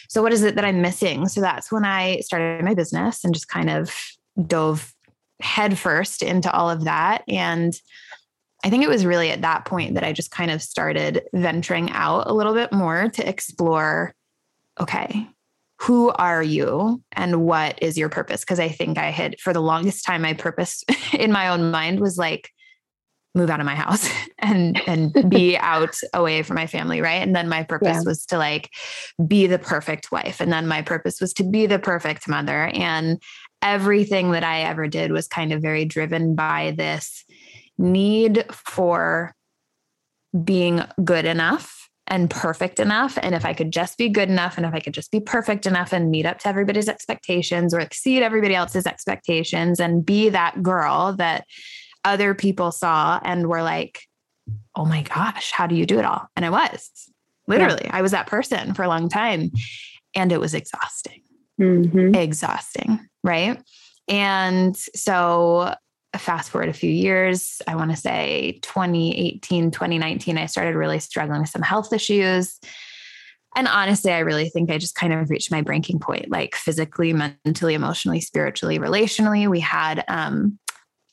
so 0.08 0.20
what 0.20 0.32
is 0.32 0.42
it 0.42 0.56
that 0.56 0.64
i'm 0.64 0.82
missing 0.82 1.28
so 1.28 1.40
that's 1.40 1.70
when 1.70 1.84
i 1.84 2.18
started 2.20 2.64
my 2.64 2.74
business 2.74 3.24
and 3.24 3.32
just 3.32 3.48
kind 3.48 3.70
of 3.70 3.94
dove 4.46 4.92
headfirst 5.40 6.22
into 6.22 6.50
all 6.52 6.68
of 6.68 6.84
that 6.84 7.22
and 7.28 7.80
i 8.64 8.70
think 8.70 8.82
it 8.82 8.88
was 8.88 9.06
really 9.06 9.30
at 9.30 9.42
that 9.42 9.64
point 9.64 9.94
that 9.94 10.04
i 10.04 10.12
just 10.12 10.30
kind 10.30 10.50
of 10.50 10.60
started 10.60 11.22
venturing 11.32 11.90
out 11.92 12.26
a 12.26 12.34
little 12.34 12.54
bit 12.54 12.72
more 12.72 13.08
to 13.08 13.26
explore 13.28 14.14
okay 14.80 15.28
who 15.80 16.10
are 16.10 16.42
you 16.42 17.02
and 17.12 17.42
what 17.42 17.80
is 17.82 17.96
your 17.96 18.08
purpose? 18.08 18.40
Because 18.40 18.60
i 18.60 18.68
think 18.68 18.98
i 18.98 19.10
had 19.10 19.38
for 19.40 19.52
the 19.52 19.60
longest 19.60 20.04
time 20.04 20.22
my 20.22 20.34
purpose 20.34 20.84
in 21.12 21.32
my 21.32 21.48
own 21.48 21.70
mind 21.70 22.00
was 22.00 22.18
like 22.18 22.50
move 23.34 23.50
out 23.50 23.60
of 23.60 23.66
my 23.66 23.74
house 23.74 24.08
and 24.38 24.80
and 24.88 25.30
be 25.30 25.56
out 25.74 25.96
away 26.12 26.42
from 26.42 26.56
my 26.56 26.66
family 26.66 27.00
right? 27.00 27.22
And 27.22 27.34
then 27.34 27.48
my 27.48 27.62
purpose 27.62 27.98
yeah. 27.98 28.02
was 28.04 28.26
to 28.26 28.38
like 28.38 28.70
be 29.26 29.46
the 29.46 29.58
perfect 29.58 30.10
wife 30.10 30.40
and 30.40 30.52
then 30.52 30.66
my 30.66 30.82
purpose 30.82 31.20
was 31.20 31.32
to 31.34 31.44
be 31.44 31.66
the 31.66 31.78
perfect 31.78 32.28
mother. 32.28 32.66
And 32.74 33.22
everything 33.60 34.30
that 34.30 34.44
i 34.44 34.60
ever 34.60 34.86
did 34.86 35.10
was 35.10 35.26
kind 35.26 35.52
of 35.52 35.60
very 35.60 35.84
driven 35.84 36.36
by 36.36 36.74
this 36.76 37.24
need 37.76 38.44
for 38.52 39.34
being 40.44 40.82
good 41.04 41.24
enough 41.24 41.77
and 42.08 42.28
perfect 42.28 42.80
enough. 42.80 43.18
And 43.22 43.34
if 43.34 43.44
I 43.44 43.52
could 43.52 43.70
just 43.70 43.96
be 43.98 44.08
good 44.08 44.28
enough 44.28 44.56
and 44.56 44.66
if 44.66 44.74
I 44.74 44.80
could 44.80 44.94
just 44.94 45.12
be 45.12 45.20
perfect 45.20 45.66
enough 45.66 45.92
and 45.92 46.10
meet 46.10 46.26
up 46.26 46.38
to 46.40 46.48
everybody's 46.48 46.88
expectations 46.88 47.72
or 47.72 47.80
exceed 47.80 48.22
everybody 48.22 48.54
else's 48.54 48.86
expectations 48.86 49.78
and 49.78 50.04
be 50.04 50.30
that 50.30 50.62
girl 50.62 51.14
that 51.18 51.44
other 52.04 52.34
people 52.34 52.72
saw 52.72 53.20
and 53.22 53.46
were 53.46 53.62
like, 53.62 54.00
oh 54.74 54.84
my 54.84 55.02
gosh, 55.02 55.52
how 55.52 55.66
do 55.66 55.74
you 55.74 55.86
do 55.86 55.98
it 55.98 56.04
all? 56.04 56.26
And 56.34 56.44
I 56.44 56.50
was 56.50 56.90
literally, 57.46 57.82
yeah. 57.84 57.96
I 57.96 58.02
was 58.02 58.12
that 58.12 58.26
person 58.26 58.74
for 58.74 58.82
a 58.82 58.88
long 58.88 59.08
time. 59.08 59.50
And 60.14 60.32
it 60.32 60.40
was 60.40 60.54
exhausting, 60.54 61.20
mm-hmm. 61.60 62.14
exhausting. 62.14 63.00
Right. 63.22 63.60
And 64.08 64.76
so 64.76 65.74
fast 66.16 66.50
forward 66.50 66.68
a 66.68 66.74
few 66.74 66.90
years, 66.90 67.60
I 67.66 67.74
want 67.74 67.90
to 67.90 67.96
say 67.96 68.58
2018, 68.62 69.70
2019, 69.70 70.38
I 70.38 70.46
started 70.46 70.74
really 70.74 70.98
struggling 71.00 71.40
with 71.40 71.50
some 71.50 71.62
health 71.62 71.92
issues. 71.92 72.58
And 73.56 73.68
honestly, 73.68 74.12
I 74.12 74.20
really 74.20 74.48
think 74.48 74.70
I 74.70 74.78
just 74.78 74.94
kind 74.94 75.12
of 75.12 75.28
reached 75.30 75.50
my 75.50 75.62
breaking 75.62 75.98
point, 75.98 76.30
like 76.30 76.54
physically, 76.54 77.12
mentally, 77.12 77.74
emotionally, 77.74 78.20
spiritually, 78.20 78.78
relationally. 78.78 79.48
We 79.48 79.60
had 79.60 80.04
um, 80.08 80.58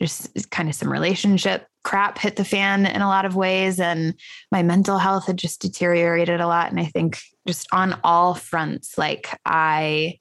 just 0.01 0.49
kind 0.51 0.69
of 0.69 0.75
some 0.75 0.91
relationship 0.91 1.67
crap 1.83 2.17
hit 2.17 2.35
the 2.35 2.43
fan 2.43 2.85
in 2.85 3.01
a 3.01 3.07
lot 3.07 3.25
of 3.25 3.35
ways. 3.35 3.79
And 3.79 4.15
my 4.51 4.63
mental 4.63 4.97
health 4.97 5.27
had 5.27 5.37
just 5.37 5.61
deteriorated 5.61 6.41
a 6.41 6.47
lot. 6.47 6.71
And 6.71 6.79
I 6.79 6.85
think 6.85 7.19
just 7.47 7.67
on 7.71 7.99
all 8.03 8.33
fronts, 8.33 8.97
like 8.97 9.39
I 9.45 10.19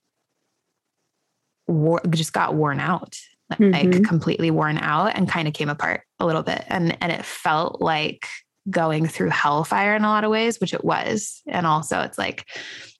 wore, 1.67 2.03
just 2.11 2.33
got 2.33 2.55
worn 2.55 2.81
out 2.81 3.17
mm-hmm. 3.53 3.73
like 3.73 4.05
completely 4.05 4.51
worn 4.51 4.79
out 4.79 5.17
and 5.17 5.29
kind 5.29 5.49
of 5.49 5.55
came 5.55 5.69
apart 5.69 6.03
a 6.19 6.27
little 6.27 6.43
bit. 6.43 6.65
And 6.69 6.97
and 7.01 7.13
it 7.13 7.25
felt 7.25 7.81
like 7.81 8.27
going 8.71 9.07
through 9.07 9.31
hellfire 9.31 9.95
in 9.95 10.05
a 10.05 10.09
lot 10.09 10.25
of 10.25 10.31
ways, 10.31 10.61
which 10.61 10.75
it 10.75 10.85
was. 10.85 11.43
And 11.47 11.67
also 11.67 12.01
it's 12.01 12.19
like 12.19 12.47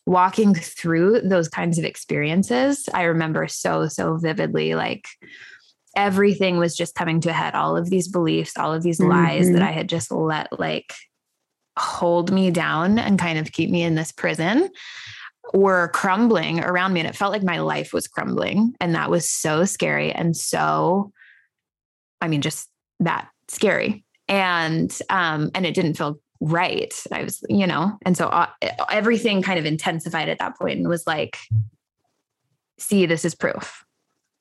walking 0.07 0.55
through 0.55 1.23
those 1.23 1.49
kinds 1.49 1.79
of 1.79 1.85
experiences. 1.85 2.89
I 2.93 3.05
remember 3.05 3.49
so, 3.49 3.89
so 3.89 4.17
vividly 4.17 4.75
like 4.75 5.07
everything 5.97 6.59
was 6.59 6.77
just 6.77 6.95
coming 6.95 7.21
to 7.23 7.31
a 7.31 7.33
head. 7.33 7.55
All 7.55 7.77
of 7.77 7.89
these 7.89 8.09
beliefs, 8.09 8.59
all 8.59 8.75
of 8.75 8.83
these 8.83 9.01
mm-hmm. 9.01 9.11
lies 9.11 9.47
that 9.47 9.55
mm-hmm. 9.55 9.69
I 9.69 9.73
had 9.73 9.89
just 9.89 10.11
let 10.11 10.59
like 10.59 10.93
hold 11.79 12.31
me 12.31 12.51
down 12.51 12.99
and 12.99 13.19
kind 13.19 13.39
of 13.39 13.51
keep 13.51 13.71
me 13.71 13.83
in 13.83 13.95
this 13.95 14.13
prison 14.13 14.69
were 15.53 15.89
crumbling 15.89 16.61
around 16.61 16.93
me 16.93 17.01
and 17.01 17.09
it 17.09 17.15
felt 17.15 17.33
like 17.33 17.43
my 17.43 17.59
life 17.59 17.93
was 17.93 18.09
crumbling 18.09 18.75
and 18.81 18.95
that 18.95 19.11
was 19.11 19.29
so 19.29 19.65
scary 19.65 20.11
and 20.11 20.37
so 20.37 21.13
i 22.21 22.29
mean 22.29 22.41
just 22.41 22.69
that 23.01 23.29
scary. 23.49 24.05
And 24.29 24.97
um 25.11 25.51
and 25.55 25.67
it 25.67 25.75
didn't 25.75 25.95
feel 25.95 26.19
right. 26.41 26.95
I 27.13 27.23
was 27.23 27.45
you 27.49 27.67
know 27.67 27.99
and 28.05 28.17
so 28.17 28.29
uh, 28.29 28.49
everything 28.91 29.43
kind 29.43 29.59
of 29.59 29.67
intensified 29.67 30.29
at 30.29 30.39
that 30.39 30.59
point 30.59 30.79
and 30.79 30.89
was 30.89 31.07
like 31.07 31.39
see 32.79 33.07
this 33.07 33.25
is 33.25 33.35
proof. 33.35 33.85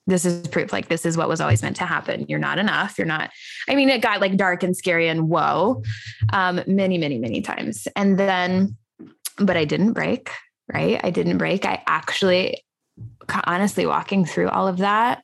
This 0.06 0.26
is 0.26 0.48
proof. 0.48 0.74
Like 0.74 0.90
this 0.90 1.06
is 1.06 1.16
what 1.16 1.30
was 1.30 1.40
always 1.40 1.62
meant 1.62 1.78
to 1.78 1.86
happen. 1.86 2.26
You're 2.28 2.40
not 2.40 2.60
enough. 2.60 2.98
You're 2.98 3.08
not 3.08 3.30
i 3.68 3.76
mean 3.76 3.90
it 3.90 4.02
got 4.02 4.22
like 4.22 4.38
dark 4.38 4.64
and 4.64 4.76
scary 4.76 5.08
and 5.08 5.30
whoa 5.30 5.84
um 6.32 6.62
many 6.66 6.98
many 6.98 7.18
many 7.20 7.42
times. 7.42 7.88
And 7.96 8.18
then 8.18 8.78
but 9.38 9.58
i 9.58 9.66
didn't 9.66 9.94
break 9.94 10.30
right? 10.72 11.00
I 11.04 11.10
didn't 11.10 11.38
break. 11.38 11.66
I 11.66 11.84
actually, 11.88 12.64
honestly, 13.46 13.86
walking 13.86 14.26
through 14.26 14.50
all 14.50 14.68
of 14.68 14.78
that 14.78 15.24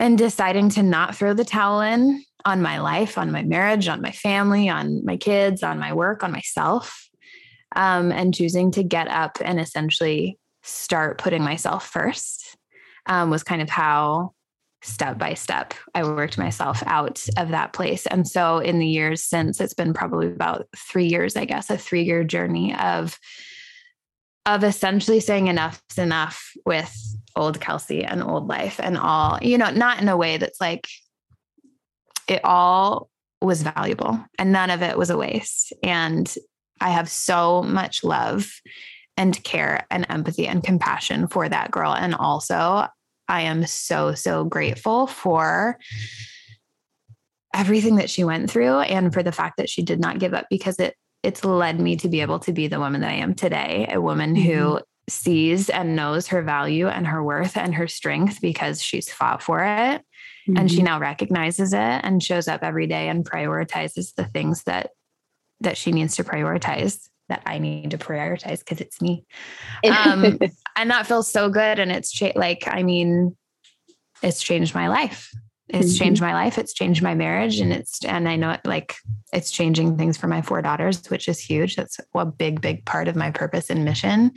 and 0.00 0.16
deciding 0.16 0.70
to 0.70 0.82
not 0.82 1.16
throw 1.16 1.34
the 1.34 1.44
towel 1.44 1.80
in 1.80 2.24
on 2.44 2.62
my 2.62 2.78
life, 2.78 3.18
on 3.18 3.32
my 3.32 3.42
marriage, 3.42 3.88
on 3.88 4.00
my 4.00 4.12
family, 4.12 4.68
on 4.68 5.04
my 5.04 5.16
kids, 5.16 5.62
on 5.62 5.78
my 5.78 5.92
work, 5.92 6.22
on 6.22 6.32
myself, 6.32 7.08
um, 7.76 8.12
and 8.12 8.34
choosing 8.34 8.70
to 8.72 8.82
get 8.82 9.08
up 9.08 9.38
and 9.44 9.60
essentially 9.60 10.38
start 10.62 11.18
putting 11.18 11.42
myself 11.42 11.86
first 11.86 12.56
um, 13.06 13.30
was 13.30 13.42
kind 13.42 13.62
of 13.62 13.68
how 13.68 14.32
step 14.82 15.18
by 15.18 15.34
step 15.34 15.74
I 15.94 16.04
worked 16.04 16.38
myself 16.38 16.82
out 16.86 17.24
of 17.36 17.48
that 17.48 17.72
place. 17.72 18.06
And 18.06 18.28
so 18.28 18.58
in 18.58 18.78
the 18.78 18.86
years 18.86 19.24
since, 19.24 19.60
it's 19.60 19.74
been 19.74 19.92
probably 19.92 20.28
about 20.28 20.68
three 20.76 21.06
years, 21.06 21.36
I 21.36 21.44
guess, 21.44 21.68
a 21.70 21.76
three 21.76 22.02
year 22.02 22.22
journey 22.22 22.74
of 22.76 23.18
of 24.54 24.64
essentially 24.64 25.20
saying 25.20 25.48
enough's 25.48 25.98
enough 25.98 26.52
with 26.64 26.96
old 27.36 27.60
Kelsey 27.60 28.02
and 28.02 28.22
old 28.22 28.48
life 28.48 28.80
and 28.82 28.96
all, 28.96 29.38
you 29.42 29.58
know, 29.58 29.70
not 29.70 30.00
in 30.00 30.08
a 30.08 30.16
way 30.16 30.38
that's 30.38 30.60
like 30.60 30.88
it 32.26 32.40
all 32.44 33.10
was 33.42 33.62
valuable 33.62 34.18
and 34.38 34.50
none 34.50 34.70
of 34.70 34.82
it 34.82 34.96
was 34.96 35.10
a 35.10 35.18
waste. 35.18 35.72
And 35.82 36.32
I 36.80 36.90
have 36.90 37.10
so 37.10 37.62
much 37.62 38.02
love 38.02 38.50
and 39.18 39.42
care 39.44 39.86
and 39.90 40.06
empathy 40.08 40.46
and 40.46 40.64
compassion 40.64 41.28
for 41.28 41.46
that 41.48 41.70
girl. 41.70 41.92
And 41.92 42.14
also, 42.14 42.86
I 43.28 43.42
am 43.42 43.66
so, 43.66 44.14
so 44.14 44.44
grateful 44.44 45.06
for 45.06 45.78
everything 47.54 47.96
that 47.96 48.08
she 48.08 48.24
went 48.24 48.50
through 48.50 48.78
and 48.80 49.12
for 49.12 49.22
the 49.22 49.32
fact 49.32 49.58
that 49.58 49.68
she 49.68 49.82
did 49.82 50.00
not 50.00 50.18
give 50.18 50.32
up 50.32 50.46
because 50.48 50.78
it 50.78 50.94
it's 51.28 51.44
led 51.44 51.78
me 51.78 51.94
to 51.96 52.08
be 52.08 52.22
able 52.22 52.38
to 52.38 52.54
be 52.54 52.68
the 52.68 52.80
woman 52.80 53.02
that 53.02 53.10
I 53.10 53.16
am 53.16 53.34
today, 53.34 53.86
a 53.92 54.00
woman 54.00 54.34
mm-hmm. 54.34 54.50
who 54.50 54.80
sees 55.10 55.68
and 55.68 55.94
knows 55.94 56.28
her 56.28 56.40
value 56.42 56.88
and 56.88 57.06
her 57.06 57.22
worth 57.22 57.54
and 57.58 57.74
her 57.74 57.86
strength 57.86 58.40
because 58.40 58.82
she's 58.82 59.12
fought 59.12 59.42
for 59.42 59.62
it. 59.62 60.00
Mm-hmm. 60.00 60.56
And 60.56 60.70
she 60.70 60.78
mm-hmm. 60.78 60.86
now 60.86 61.00
recognizes 61.00 61.74
it 61.74 61.78
and 61.78 62.22
shows 62.22 62.48
up 62.48 62.62
every 62.62 62.86
day 62.86 63.10
and 63.10 63.28
prioritizes 63.28 64.14
the 64.14 64.24
things 64.24 64.64
that 64.64 64.90
that 65.60 65.76
she 65.76 65.92
needs 65.92 66.16
to 66.16 66.24
prioritize 66.24 67.08
that 67.28 67.42
I 67.44 67.58
need 67.58 67.90
to 67.90 67.98
prioritize 67.98 68.60
because 68.60 68.80
it's 68.80 69.02
me. 69.02 69.26
Um, 69.84 70.38
and 70.76 70.90
that 70.90 71.06
feels 71.06 71.30
so 71.30 71.50
good. 71.50 71.78
And 71.78 71.92
it's 71.92 72.10
cha- 72.10 72.32
like, 72.36 72.64
I 72.66 72.82
mean, 72.82 73.36
it's 74.22 74.42
changed 74.42 74.74
my 74.74 74.88
life 74.88 75.30
it's 75.68 75.88
mm-hmm. 75.88 76.04
changed 76.04 76.22
my 76.22 76.32
life 76.32 76.58
it's 76.58 76.72
changed 76.72 77.02
my 77.02 77.14
marriage 77.14 77.60
and 77.60 77.72
it's 77.72 78.04
and 78.04 78.28
i 78.28 78.36
know 78.36 78.50
it 78.50 78.60
like 78.64 78.96
it's 79.32 79.50
changing 79.50 79.96
things 79.96 80.16
for 80.16 80.26
my 80.26 80.42
four 80.42 80.62
daughters 80.62 81.08
which 81.10 81.28
is 81.28 81.38
huge 81.38 81.76
that's 81.76 81.98
a 82.14 82.26
big 82.26 82.60
big 82.60 82.84
part 82.84 83.08
of 83.08 83.16
my 83.16 83.30
purpose 83.30 83.70
and 83.70 83.84
mission 83.84 84.32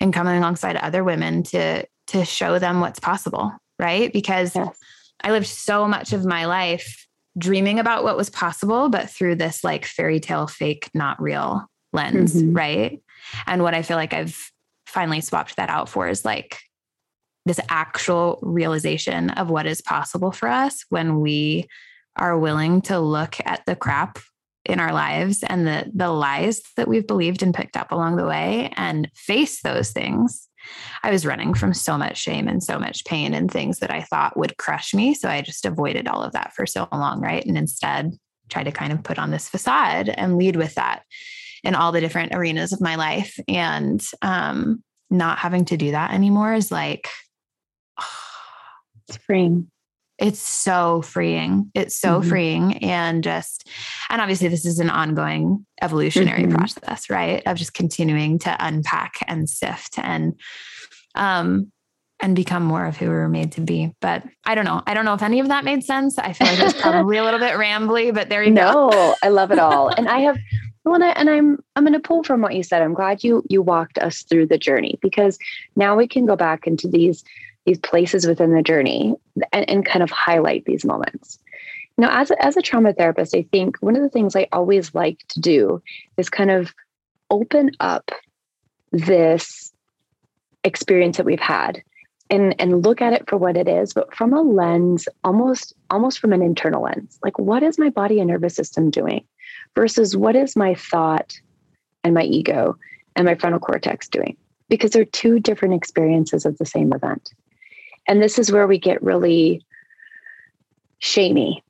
and 0.00 0.12
coming 0.12 0.36
alongside 0.36 0.76
other 0.76 1.04
women 1.04 1.42
to 1.42 1.84
to 2.06 2.24
show 2.24 2.58
them 2.58 2.80
what's 2.80 3.00
possible 3.00 3.52
right 3.78 4.12
because 4.12 4.54
yes. 4.54 4.76
i 5.22 5.30
lived 5.30 5.46
so 5.46 5.88
much 5.88 6.12
of 6.12 6.24
my 6.24 6.44
life 6.44 7.06
dreaming 7.38 7.78
about 7.78 8.04
what 8.04 8.16
was 8.16 8.30
possible 8.30 8.88
but 8.88 9.10
through 9.10 9.34
this 9.34 9.64
like 9.64 9.84
fairy 9.84 10.20
tale 10.20 10.46
fake 10.46 10.90
not 10.94 11.20
real 11.20 11.66
lens 11.92 12.34
mm-hmm. 12.34 12.54
right 12.54 13.02
and 13.46 13.62
what 13.62 13.74
i 13.74 13.82
feel 13.82 13.96
like 13.96 14.12
i've 14.12 14.50
finally 14.86 15.20
swapped 15.20 15.56
that 15.56 15.70
out 15.70 15.88
for 15.88 16.08
is 16.08 16.24
like 16.24 16.58
this 17.44 17.60
actual 17.68 18.38
realization 18.42 19.30
of 19.30 19.50
what 19.50 19.66
is 19.66 19.80
possible 19.80 20.32
for 20.32 20.48
us 20.48 20.84
when 20.88 21.20
we 21.20 21.68
are 22.16 22.38
willing 22.38 22.82
to 22.82 22.98
look 22.98 23.36
at 23.44 23.64
the 23.66 23.76
crap 23.76 24.18
in 24.64 24.78
our 24.78 24.92
lives 24.92 25.42
and 25.42 25.66
the 25.66 25.90
the 25.92 26.10
lies 26.10 26.62
that 26.76 26.86
we've 26.86 27.06
believed 27.06 27.42
and 27.42 27.54
picked 27.54 27.76
up 27.76 27.90
along 27.90 28.16
the 28.16 28.26
way 28.26 28.72
and 28.76 29.10
face 29.14 29.60
those 29.62 29.90
things. 29.90 30.48
I 31.02 31.10
was 31.10 31.26
running 31.26 31.54
from 31.54 31.74
so 31.74 31.98
much 31.98 32.18
shame 32.18 32.46
and 32.46 32.62
so 32.62 32.78
much 32.78 33.04
pain 33.04 33.34
and 33.34 33.50
things 33.50 33.80
that 33.80 33.90
I 33.90 34.02
thought 34.02 34.36
would 34.36 34.58
crush 34.58 34.94
me, 34.94 35.14
so 35.14 35.28
I 35.28 35.40
just 35.42 35.66
avoided 35.66 36.06
all 36.06 36.22
of 36.22 36.32
that 36.32 36.52
for 36.54 36.66
so 36.66 36.86
long, 36.92 37.20
right? 37.20 37.44
And 37.44 37.58
instead 37.58 38.12
try 38.48 38.62
to 38.62 38.70
kind 38.70 38.92
of 38.92 39.02
put 39.02 39.18
on 39.18 39.30
this 39.30 39.48
facade 39.48 40.08
and 40.10 40.36
lead 40.36 40.56
with 40.56 40.74
that 40.74 41.02
in 41.64 41.74
all 41.74 41.90
the 41.90 42.00
different 42.00 42.34
arenas 42.34 42.72
of 42.72 42.80
my 42.80 42.96
life 42.96 43.38
and 43.48 44.04
um 44.20 44.82
not 45.10 45.38
having 45.38 45.64
to 45.66 45.76
do 45.76 45.90
that 45.90 46.12
anymore 46.12 46.54
is 46.54 46.70
like 46.72 47.08
it's 49.08 49.16
freeing. 49.18 49.70
It's 50.18 50.38
so 50.38 51.02
freeing. 51.02 51.70
It's 51.74 51.96
so 51.96 52.20
mm-hmm. 52.20 52.28
freeing. 52.28 52.84
And 52.84 53.24
just, 53.24 53.68
and 54.08 54.20
obviously, 54.20 54.48
this 54.48 54.64
is 54.64 54.78
an 54.78 54.90
ongoing 54.90 55.66
evolutionary 55.80 56.44
mm-hmm. 56.44 56.54
process, 56.54 57.10
right? 57.10 57.42
Of 57.46 57.56
just 57.56 57.74
continuing 57.74 58.38
to 58.40 58.56
unpack 58.60 59.14
and 59.26 59.48
sift 59.48 59.98
and, 59.98 60.38
um, 61.14 61.72
and 62.20 62.36
become 62.36 62.62
more 62.62 62.86
of 62.86 62.96
who 62.96 63.06
we 63.06 63.14
were 63.14 63.28
made 63.28 63.52
to 63.52 63.60
be. 63.60 63.96
But 64.00 64.22
I 64.44 64.54
don't 64.54 64.64
know. 64.64 64.80
I 64.86 64.94
don't 64.94 65.04
know 65.04 65.14
if 65.14 65.22
any 65.22 65.40
of 65.40 65.48
that 65.48 65.64
made 65.64 65.82
sense. 65.82 66.18
I 66.18 66.32
feel 66.32 66.46
like 66.46 66.60
it's 66.60 66.80
probably 66.80 67.16
a 67.16 67.24
little 67.24 67.40
bit 67.40 67.54
rambly, 67.54 68.14
but 68.14 68.28
there 68.28 68.44
you 68.44 68.52
no, 68.52 68.72
go. 68.72 68.90
No, 68.90 69.14
I 69.24 69.28
love 69.28 69.50
it 69.50 69.58
all. 69.58 69.88
And 69.88 70.08
I 70.08 70.20
have 70.20 70.38
well, 70.84 70.94
and, 70.94 71.04
I, 71.04 71.10
and 71.10 71.28
I'm 71.28 71.58
I'm 71.74 71.84
going 71.84 71.94
to 71.94 72.00
pull 72.00 72.22
from 72.22 72.40
what 72.40 72.54
you 72.54 72.62
said. 72.62 72.80
I'm 72.80 72.94
glad 72.94 73.24
you 73.24 73.42
you 73.48 73.60
walked 73.60 73.98
us 73.98 74.22
through 74.22 74.46
the 74.46 74.58
journey 74.58 75.00
because 75.02 75.38
now 75.74 75.96
we 75.96 76.06
can 76.06 76.26
go 76.26 76.36
back 76.36 76.66
into 76.66 76.86
these 76.86 77.24
these 77.64 77.78
places 77.78 78.26
within 78.26 78.54
the 78.54 78.62
journey 78.62 79.14
and, 79.52 79.68
and 79.68 79.86
kind 79.86 80.02
of 80.02 80.10
highlight 80.10 80.64
these 80.64 80.84
moments. 80.84 81.38
Now, 81.98 82.20
as 82.20 82.30
a, 82.30 82.44
as 82.44 82.56
a 82.56 82.62
trauma 82.62 82.92
therapist, 82.92 83.34
I 83.34 83.46
think 83.52 83.76
one 83.80 83.96
of 83.96 84.02
the 84.02 84.08
things 84.08 84.34
I 84.34 84.48
always 84.52 84.94
like 84.94 85.18
to 85.28 85.40
do 85.40 85.82
is 86.16 86.30
kind 86.30 86.50
of 86.50 86.74
open 87.30 87.70
up 87.80 88.10
this 88.92 89.72
experience 90.64 91.16
that 91.16 91.26
we've 91.26 91.40
had 91.40 91.82
and 92.30 92.54
and 92.60 92.84
look 92.84 93.02
at 93.02 93.12
it 93.12 93.28
for 93.28 93.36
what 93.36 93.56
it 93.56 93.68
is 93.68 93.92
but 93.92 94.14
from 94.14 94.32
a 94.32 94.40
lens 94.40 95.08
almost 95.24 95.74
almost 95.90 96.18
from 96.18 96.32
an 96.32 96.42
internal 96.42 96.82
lens. 96.82 97.18
Like 97.24 97.38
what 97.38 97.62
is 97.62 97.78
my 97.78 97.90
body 97.90 98.20
and 98.20 98.28
nervous 98.28 98.54
system 98.54 98.90
doing 98.90 99.24
versus 99.74 100.16
what 100.16 100.36
is 100.36 100.56
my 100.56 100.74
thought 100.74 101.40
and 102.04 102.14
my 102.14 102.22
ego 102.22 102.76
and 103.16 103.26
my 103.26 103.34
frontal 103.34 103.60
cortex 103.60 104.08
doing? 104.08 104.36
Because 104.68 104.92
they're 104.92 105.04
two 105.04 105.40
different 105.40 105.74
experiences 105.74 106.46
of 106.46 106.58
the 106.58 106.66
same 106.66 106.92
event 106.92 107.32
and 108.06 108.22
this 108.22 108.38
is 108.38 108.52
where 108.52 108.66
we 108.66 108.78
get 108.78 109.02
really 109.02 109.64
shamey 110.98 111.62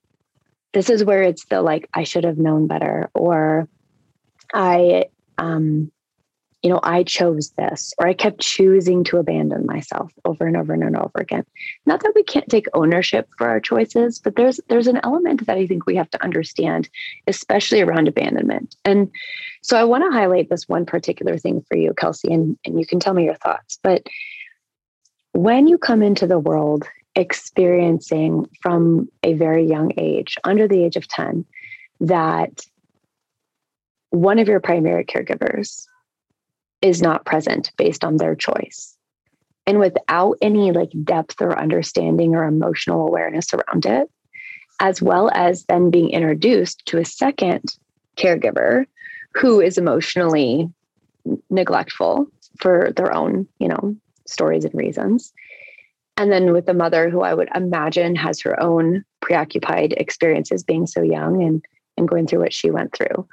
this 0.72 0.90
is 0.90 1.04
where 1.04 1.22
it's 1.22 1.44
the 1.46 1.62
like 1.62 1.88
i 1.94 2.04
should 2.04 2.24
have 2.24 2.38
known 2.38 2.66
better 2.66 3.10
or 3.14 3.68
i 4.54 5.04
um 5.38 5.90
you 6.62 6.70
know, 6.70 6.78
I 6.82 7.02
chose 7.02 7.50
this, 7.50 7.92
or 7.98 8.06
I 8.06 8.14
kept 8.14 8.40
choosing 8.40 9.02
to 9.04 9.18
abandon 9.18 9.66
myself 9.66 10.12
over 10.24 10.46
and 10.46 10.56
over 10.56 10.72
and, 10.72 10.84
and 10.84 10.96
over 10.96 11.18
again. 11.18 11.44
Not 11.86 12.00
that 12.02 12.12
we 12.14 12.22
can't 12.22 12.48
take 12.48 12.66
ownership 12.72 13.28
for 13.36 13.48
our 13.48 13.58
choices, 13.58 14.20
but 14.20 14.36
there's 14.36 14.60
there's 14.68 14.86
an 14.86 15.00
element 15.02 15.46
that 15.46 15.58
I 15.58 15.66
think 15.66 15.86
we 15.86 15.96
have 15.96 16.10
to 16.10 16.22
understand, 16.22 16.88
especially 17.26 17.80
around 17.80 18.06
abandonment. 18.06 18.76
And 18.84 19.10
so 19.62 19.76
I 19.76 19.84
want 19.84 20.04
to 20.04 20.16
highlight 20.16 20.50
this 20.50 20.68
one 20.68 20.86
particular 20.86 21.36
thing 21.36 21.64
for 21.68 21.76
you, 21.76 21.94
Kelsey, 21.94 22.32
and, 22.32 22.56
and 22.64 22.78
you 22.78 22.86
can 22.86 23.00
tell 23.00 23.14
me 23.14 23.24
your 23.24 23.36
thoughts. 23.36 23.80
But 23.82 24.06
when 25.32 25.66
you 25.66 25.78
come 25.78 26.02
into 26.02 26.26
the 26.26 26.38
world 26.38 26.84
experiencing 27.14 28.48
from 28.60 29.08
a 29.22 29.34
very 29.34 29.66
young 29.66 29.92
age, 29.98 30.36
under 30.44 30.66
the 30.66 30.82
age 30.82 30.96
of 30.96 31.08
10, 31.08 31.44
that 32.00 32.64
one 34.10 34.38
of 34.38 34.48
your 34.48 34.60
primary 34.60 35.04
caregivers 35.04 35.86
is 36.80 37.00
not 37.00 37.24
present 37.24 37.72
based 37.76 38.04
on 38.04 38.16
their 38.16 38.34
choice. 38.34 38.96
And 39.66 39.78
without 39.78 40.36
any 40.42 40.72
like 40.72 40.90
depth 41.04 41.40
or 41.40 41.58
understanding 41.58 42.34
or 42.34 42.44
emotional 42.44 43.06
awareness 43.06 43.54
around 43.54 43.86
it, 43.86 44.10
as 44.80 45.00
well 45.00 45.30
as 45.32 45.64
then 45.64 45.90
being 45.90 46.10
introduced 46.10 46.84
to 46.86 46.98
a 46.98 47.04
second 47.04 47.62
caregiver 48.16 48.86
who 49.34 49.60
is 49.60 49.78
emotionally 49.78 50.68
neglectful 51.48 52.26
for 52.58 52.92
their 52.96 53.14
own, 53.14 53.46
you 53.58 53.68
know, 53.68 53.96
stories 54.32 54.64
and 54.64 54.74
reasons. 54.74 55.32
And 56.16 56.30
then 56.30 56.52
with 56.52 56.66
the 56.66 56.74
mother 56.74 57.08
who 57.08 57.22
I 57.22 57.34
would 57.34 57.48
imagine 57.54 58.14
has 58.16 58.40
her 58.40 58.60
own 58.60 59.04
preoccupied 59.20 59.94
experiences 59.94 60.62
being 60.62 60.86
so 60.86 61.02
young 61.02 61.42
and 61.42 61.64
and 61.98 62.08
going 62.08 62.26
through 62.26 62.40
what 62.40 62.54
she 62.54 62.70
went 62.70 62.94
through 62.96 63.28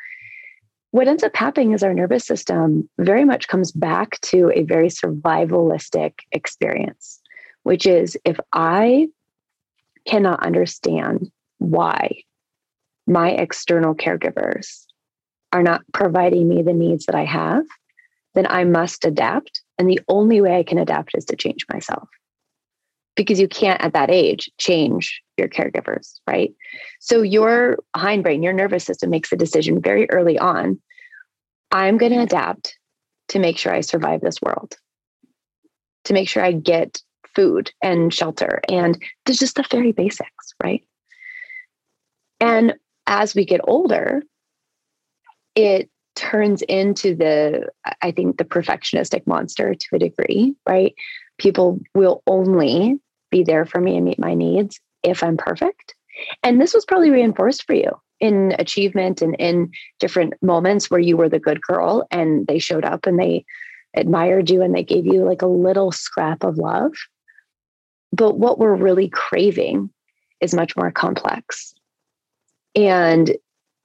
what 0.92 1.08
ends 1.08 1.24
up 1.24 1.36
happening 1.36 1.74
is 1.74 1.84
our 1.84 1.94
nervous 1.94 2.26
system 2.26 2.90
very 2.98 3.24
much 3.24 3.48
comes 3.48 3.72
back 3.72 4.20
to 4.22 4.52
a 4.56 4.64
very 4.64 4.88
survivalistic 4.88 6.14
experience, 6.32 7.20
which 7.64 7.86
is 7.86 8.18
if 8.26 8.40
I 8.54 9.10
cannot 10.08 10.44
understand 10.44 11.32
why 11.60 12.24
my 13.06 13.32
external 13.32 13.94
caregivers 13.94 14.86
are 15.52 15.64
not 15.64 15.82
providing 15.94 16.48
me 16.48 16.64
the 16.64 16.74
needs 16.74 17.06
that 17.06 17.16
I 17.16 17.26
have, 17.26 17.66
then 18.40 18.48
I 18.50 18.64
must 18.64 19.04
adapt. 19.04 19.62
And 19.78 19.90
the 19.90 20.00
only 20.08 20.40
way 20.40 20.58
I 20.58 20.64
can 20.64 20.78
adapt 20.78 21.12
is 21.14 21.26
to 21.26 21.36
change 21.36 21.66
myself. 21.72 22.08
Because 23.18 23.38
you 23.38 23.50
can't 23.50 23.82
at 23.82 23.92
that 23.94 24.10
age 24.10 24.50
change 24.58 25.22
your 25.38 25.50
caregivers, 25.50 26.22
right? 26.26 26.54
So 27.02 27.22
your 27.22 27.80
hindbrain, 27.98 28.42
your 28.42 28.54
nervous 28.54 28.86
system 28.86 29.10
makes 29.10 29.34
a 29.34 29.36
decision 29.36 29.82
very 29.82 30.10
early 30.10 30.40
on. 30.40 30.80
I'm 31.72 31.98
going 31.98 32.14
to 32.14 32.22
adapt 32.22 32.78
to 33.30 33.40
make 33.40 33.58
sure 33.58 33.74
I 33.74 33.82
survive 33.82 34.22
this 34.22 34.42
world, 34.42 34.76
to 36.06 36.14
make 36.14 36.30
sure 36.30 36.44
I 36.44 36.54
get 36.54 37.02
food 37.36 37.72
and 37.82 38.14
shelter. 38.14 38.62
And 38.70 39.02
there's 39.26 39.38
just 39.40 39.56
the 39.56 39.66
very 39.70 39.92
basics, 39.92 40.54
right? 40.64 40.84
And 42.40 42.76
as 43.06 43.36
we 43.36 43.44
get 43.44 43.60
older, 43.66 44.24
it 45.56 45.90
turns 46.20 46.62
into 46.64 47.16
the, 47.16 47.70
I 48.02 48.12
think, 48.12 48.38
the 48.38 48.44
perfectionistic 48.44 49.26
monster 49.26 49.74
to 49.74 49.96
a 49.96 50.00
degree, 50.00 50.54
right? 50.68 50.94
People 51.38 51.80
will 51.96 52.22
only 52.28 53.00
be 53.32 53.44
there 53.44 53.66
for 53.66 53.80
me 53.80 53.96
and 53.96 54.06
meet 54.06 54.20
my 54.20 54.34
needs 54.34 54.82
if 55.02 55.24
I'm 55.24 55.38
perfect. 55.38 55.96
And 56.44 56.60
this 56.60 56.74
was 56.74 56.84
probably 56.84 57.10
reinforced 57.10 57.66
for 57.66 57.74
you 57.74 57.92
in 58.20 58.54
achievement 58.60 59.22
and 59.22 59.34
in 59.40 59.72
different 59.98 60.34
moments 60.42 60.92
where 60.92 61.00
you 61.00 61.16
were 61.16 61.30
the 61.30 61.40
good 61.40 61.62
girl 61.62 62.06
and 62.12 62.46
they 62.48 62.60
showed 62.60 62.84
up 62.84 63.06
and 63.06 63.18
they 63.18 63.46
admired 63.94 64.50
you 64.50 64.62
and 64.62 64.76
they 64.76 64.84
gave 64.84 65.06
you 65.06 65.24
like 65.24 65.42
a 65.42 65.48
little 65.48 65.94
scrap 65.94 66.44
of 66.44 66.58
love. 66.58 66.92
But 68.12 68.38
what 68.38 68.60
we're 68.60 68.76
really 68.76 69.08
craving 69.08 69.90
is 70.42 70.54
much 70.54 70.76
more 70.76 70.92
complex. 70.92 71.74
And 72.76 73.38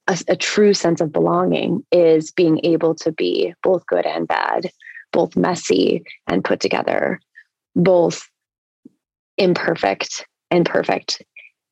a, 0.06 0.18
a, 0.28 0.36
true 0.36 0.74
sense 0.74 1.00
of 1.00 1.12
belonging 1.12 1.84
is 1.90 2.30
being 2.30 2.60
able 2.64 2.94
to 2.96 3.12
be 3.12 3.54
both 3.62 3.86
good 3.86 4.06
and 4.06 4.28
bad, 4.28 4.70
both 5.12 5.36
messy 5.36 6.04
and 6.26 6.44
put 6.44 6.60
together, 6.60 7.20
both 7.74 8.28
imperfect 9.38 10.26
and 10.50 10.66
perfect 10.66 11.22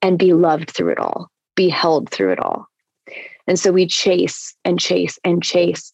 and 0.01 0.19
be 0.19 0.33
loved 0.33 0.71
through 0.71 0.93
it 0.93 0.99
all, 0.99 1.31
be 1.55 1.69
held 1.69 2.11
through 2.11 2.33
it 2.33 2.41
all. 2.41 2.67
And 3.47 3.59
so 3.59 3.73
we 3.73 3.87
chase 3.87 4.55
and 4.65 4.79
chase 4.79 5.19
and 5.25 5.43
chase. 5.43 5.93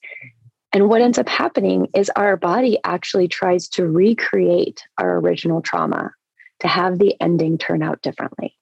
And 0.72 0.88
what 0.88 1.00
ends 1.00 1.18
up 1.18 1.28
happening 1.28 1.88
is 1.94 2.10
our 2.10 2.36
body 2.36 2.78
actually 2.84 3.28
tries 3.28 3.68
to 3.70 3.86
recreate 3.86 4.82
our 4.98 5.18
original 5.18 5.62
trauma 5.62 6.10
to 6.60 6.68
have 6.68 6.98
the 6.98 7.14
ending 7.20 7.56
turn 7.56 7.82
out 7.82 8.02
differently. 8.02 8.57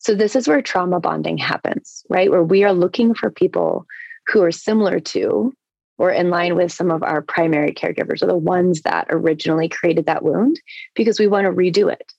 So, 0.00 0.14
this 0.14 0.34
is 0.34 0.48
where 0.48 0.62
trauma 0.62 0.98
bonding 0.98 1.36
happens, 1.38 2.04
right? 2.08 2.30
Where 2.30 2.42
we 2.42 2.64
are 2.64 2.72
looking 2.72 3.14
for 3.14 3.30
people 3.30 3.86
who 4.28 4.42
are 4.42 4.50
similar 4.50 4.98
to 4.98 5.52
or 5.98 6.10
in 6.10 6.30
line 6.30 6.56
with 6.56 6.72
some 6.72 6.90
of 6.90 7.02
our 7.02 7.20
primary 7.20 7.72
caregivers 7.72 8.22
or 8.22 8.26
the 8.26 8.36
ones 8.36 8.80
that 8.82 9.06
originally 9.10 9.68
created 9.68 10.06
that 10.06 10.22
wound 10.22 10.58
because 10.94 11.20
we 11.20 11.26
want 11.26 11.44
to 11.44 11.52
redo 11.52 11.92
it. 11.92 12.12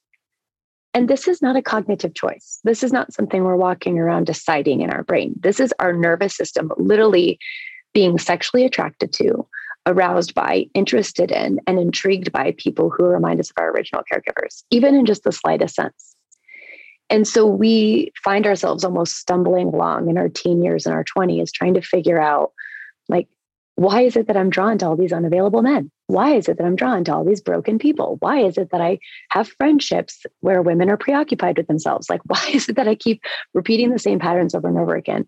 And 0.93 1.07
this 1.07 1.27
is 1.27 1.41
not 1.41 1.55
a 1.55 1.61
cognitive 1.63 2.13
choice. 2.13 2.59
This 2.63 2.83
is 2.83 2.93
not 2.93 3.13
something 3.13 3.43
we're 3.43 3.55
walking 3.55 3.97
around 3.97 4.25
deciding 4.25 4.81
in 4.81 4.91
our 4.91 5.03
brain. 5.03 5.33
This 5.39 5.59
is 5.59 5.73
our 5.79 5.93
nervous 5.93 6.35
system 6.35 6.71
literally 6.77 7.39
being 7.93 8.19
sexually 8.19 8.65
attracted 8.65 9.11
to, 9.13 9.47
aroused 9.87 10.35
by, 10.35 10.67
interested 10.75 11.31
in, 11.31 11.59
and 11.65 11.79
intrigued 11.79 12.31
by 12.31 12.53
people 12.57 12.91
who 12.91 13.05
remind 13.05 13.39
us 13.39 13.49
of 13.49 13.55
our 13.57 13.71
original 13.71 14.03
caregivers, 14.13 14.63
even 14.69 14.93
in 14.93 15.07
just 15.07 15.23
the 15.23 15.31
slightest 15.31 15.73
sense. 15.73 16.15
And 17.11 17.27
so 17.27 17.45
we 17.45 18.13
find 18.23 18.47
ourselves 18.47 18.85
almost 18.85 19.17
stumbling 19.17 19.67
along 19.67 20.09
in 20.09 20.17
our 20.17 20.29
teen 20.29 20.63
years 20.63 20.85
and 20.85 20.95
our 20.95 21.03
20s, 21.03 21.51
trying 21.51 21.73
to 21.73 21.81
figure 21.81 22.19
out 22.19 22.53
like, 23.09 23.27
why 23.75 24.01
is 24.01 24.15
it 24.15 24.27
that 24.27 24.37
I'm 24.37 24.49
drawn 24.49 24.77
to 24.77 24.87
all 24.87 24.95
these 24.95 25.11
unavailable 25.11 25.61
men? 25.61 25.91
Why 26.07 26.35
is 26.35 26.47
it 26.47 26.57
that 26.57 26.65
I'm 26.65 26.75
drawn 26.75 27.03
to 27.05 27.13
all 27.13 27.25
these 27.25 27.41
broken 27.41 27.79
people? 27.79 28.15
Why 28.21 28.39
is 28.39 28.57
it 28.57 28.69
that 28.71 28.79
I 28.79 28.99
have 29.29 29.49
friendships 29.59 30.25
where 30.39 30.61
women 30.61 30.89
are 30.89 30.97
preoccupied 30.97 31.57
with 31.57 31.67
themselves? 31.67 32.09
Like, 32.09 32.21
why 32.27 32.49
is 32.53 32.69
it 32.69 32.77
that 32.77 32.87
I 32.87 32.95
keep 32.95 33.21
repeating 33.53 33.89
the 33.89 33.99
same 33.99 34.19
patterns 34.19 34.55
over 34.55 34.69
and 34.69 34.77
over 34.77 34.95
again? 34.95 35.27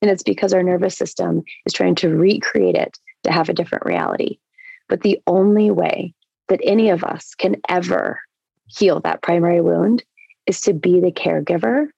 And 0.00 0.10
it's 0.10 0.22
because 0.22 0.54
our 0.54 0.62
nervous 0.62 0.96
system 0.96 1.42
is 1.66 1.72
trying 1.72 1.96
to 1.96 2.14
recreate 2.14 2.76
it 2.76 2.96
to 3.24 3.32
have 3.32 3.48
a 3.48 3.54
different 3.54 3.86
reality. 3.86 4.38
But 4.88 5.00
the 5.00 5.18
only 5.26 5.70
way 5.70 6.14
that 6.48 6.60
any 6.62 6.90
of 6.90 7.02
us 7.02 7.34
can 7.34 7.56
ever 7.68 8.20
heal 8.66 9.00
that 9.00 9.22
primary 9.22 9.60
wound 9.60 10.04
is 10.46 10.60
to 10.62 10.72
be 10.72 11.00
the 11.00 11.12
caregiver 11.12 11.88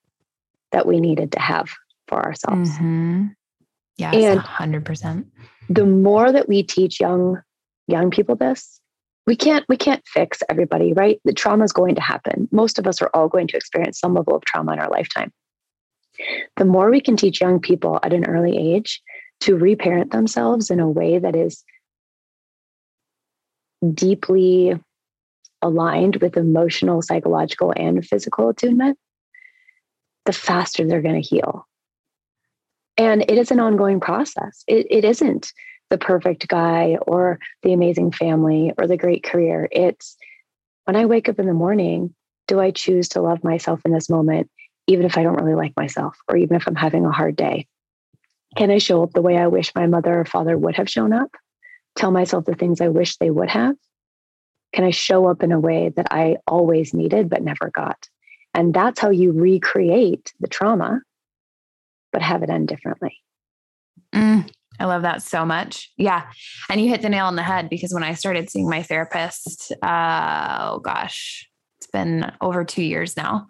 that 0.72 0.86
we 0.86 1.00
needed 1.00 1.32
to 1.32 1.40
have 1.40 1.70
for 2.08 2.24
ourselves. 2.24 2.70
Mm-hmm. 2.70 3.26
Yes, 3.96 4.14
and 4.14 4.40
100%. 4.40 5.24
The 5.68 5.86
more 5.86 6.30
that 6.30 6.48
we 6.48 6.62
teach 6.62 7.00
young 7.00 7.40
young 7.88 8.10
people 8.10 8.36
this 8.36 8.80
we 9.26 9.36
can't 9.36 9.64
we 9.68 9.76
can't 9.76 10.02
fix 10.06 10.42
everybody 10.48 10.92
right 10.92 11.20
the 11.24 11.32
trauma 11.32 11.64
is 11.64 11.72
going 11.72 11.94
to 11.94 12.00
happen 12.00 12.48
most 12.50 12.78
of 12.78 12.86
us 12.86 13.00
are 13.00 13.10
all 13.14 13.28
going 13.28 13.46
to 13.46 13.56
experience 13.56 13.98
some 13.98 14.14
level 14.14 14.34
of 14.34 14.44
trauma 14.44 14.72
in 14.72 14.78
our 14.78 14.90
lifetime 14.90 15.32
the 16.56 16.64
more 16.64 16.90
we 16.90 17.00
can 17.00 17.16
teach 17.16 17.40
young 17.40 17.60
people 17.60 17.98
at 18.02 18.12
an 18.12 18.26
early 18.26 18.56
age 18.56 19.02
to 19.40 19.56
reparent 19.56 20.12
themselves 20.12 20.70
in 20.70 20.80
a 20.80 20.88
way 20.88 21.18
that 21.18 21.36
is 21.36 21.62
deeply 23.92 24.74
aligned 25.66 26.16
with 26.16 26.36
emotional 26.36 27.02
psychological 27.02 27.72
and 27.76 28.06
physical 28.06 28.48
attunement 28.48 28.98
the 30.24 30.32
faster 30.32 30.86
they're 30.86 31.02
going 31.02 31.20
to 31.20 31.28
heal 31.28 31.66
and 32.96 33.22
it 33.22 33.38
is 33.38 33.50
an 33.50 33.60
ongoing 33.60 34.00
process 34.00 34.64
it, 34.66 34.86
it 34.90 35.04
isn't 35.04 35.52
the 35.90 35.98
perfect 35.98 36.48
guy 36.48 36.96
or 37.06 37.38
the 37.62 37.72
amazing 37.72 38.12
family 38.12 38.72
or 38.76 38.86
the 38.86 38.96
great 38.96 39.22
career. 39.22 39.68
It's 39.70 40.16
when 40.84 40.96
I 40.96 41.06
wake 41.06 41.28
up 41.28 41.38
in 41.38 41.46
the 41.46 41.54
morning, 41.54 42.14
do 42.48 42.60
I 42.60 42.70
choose 42.70 43.08
to 43.10 43.20
love 43.20 43.44
myself 43.44 43.80
in 43.84 43.92
this 43.92 44.08
moment, 44.08 44.50
even 44.86 45.06
if 45.06 45.16
I 45.16 45.22
don't 45.22 45.40
really 45.40 45.54
like 45.54 45.74
myself, 45.76 46.16
or 46.28 46.36
even 46.36 46.56
if 46.56 46.66
I'm 46.66 46.76
having 46.76 47.04
a 47.04 47.12
hard 47.12 47.36
day? 47.36 47.66
Can 48.56 48.70
I 48.70 48.78
show 48.78 49.02
up 49.02 49.12
the 49.12 49.22
way 49.22 49.36
I 49.36 49.48
wish 49.48 49.74
my 49.74 49.86
mother 49.86 50.20
or 50.20 50.24
father 50.24 50.56
would 50.56 50.76
have 50.76 50.88
shown 50.88 51.12
up? 51.12 51.30
Tell 51.96 52.10
myself 52.10 52.44
the 52.44 52.54
things 52.54 52.80
I 52.80 52.88
wish 52.88 53.16
they 53.16 53.30
would 53.30 53.50
have? 53.50 53.76
Can 54.72 54.84
I 54.84 54.90
show 54.90 55.26
up 55.26 55.42
in 55.42 55.52
a 55.52 55.60
way 55.60 55.90
that 55.96 56.08
I 56.10 56.36
always 56.46 56.92
needed 56.92 57.28
but 57.28 57.42
never 57.42 57.70
got? 57.70 58.08
And 58.54 58.72
that's 58.72 59.00
how 59.00 59.10
you 59.10 59.32
recreate 59.32 60.32
the 60.40 60.48
trauma, 60.48 61.00
but 62.12 62.22
have 62.22 62.42
it 62.42 62.50
end 62.50 62.68
differently. 62.68 63.16
Mm, 64.14 64.50
I 64.80 64.84
love 64.86 65.02
that 65.02 65.22
so 65.22 65.44
much. 65.44 65.90
Yeah. 65.96 66.24
And 66.70 66.80
you 66.80 66.88
hit 66.88 67.02
the 67.02 67.08
nail 67.08 67.26
on 67.26 67.36
the 67.36 67.42
head 67.42 67.68
because 67.68 67.92
when 67.92 68.02
I 68.02 68.14
started 68.14 68.50
seeing 68.50 68.68
my 68.68 68.82
therapist, 68.82 69.72
uh, 69.82 70.70
oh 70.70 70.78
gosh, 70.80 71.48
it's 71.78 71.90
been 71.90 72.32
over 72.40 72.64
two 72.64 72.82
years 72.82 73.16
now. 73.16 73.46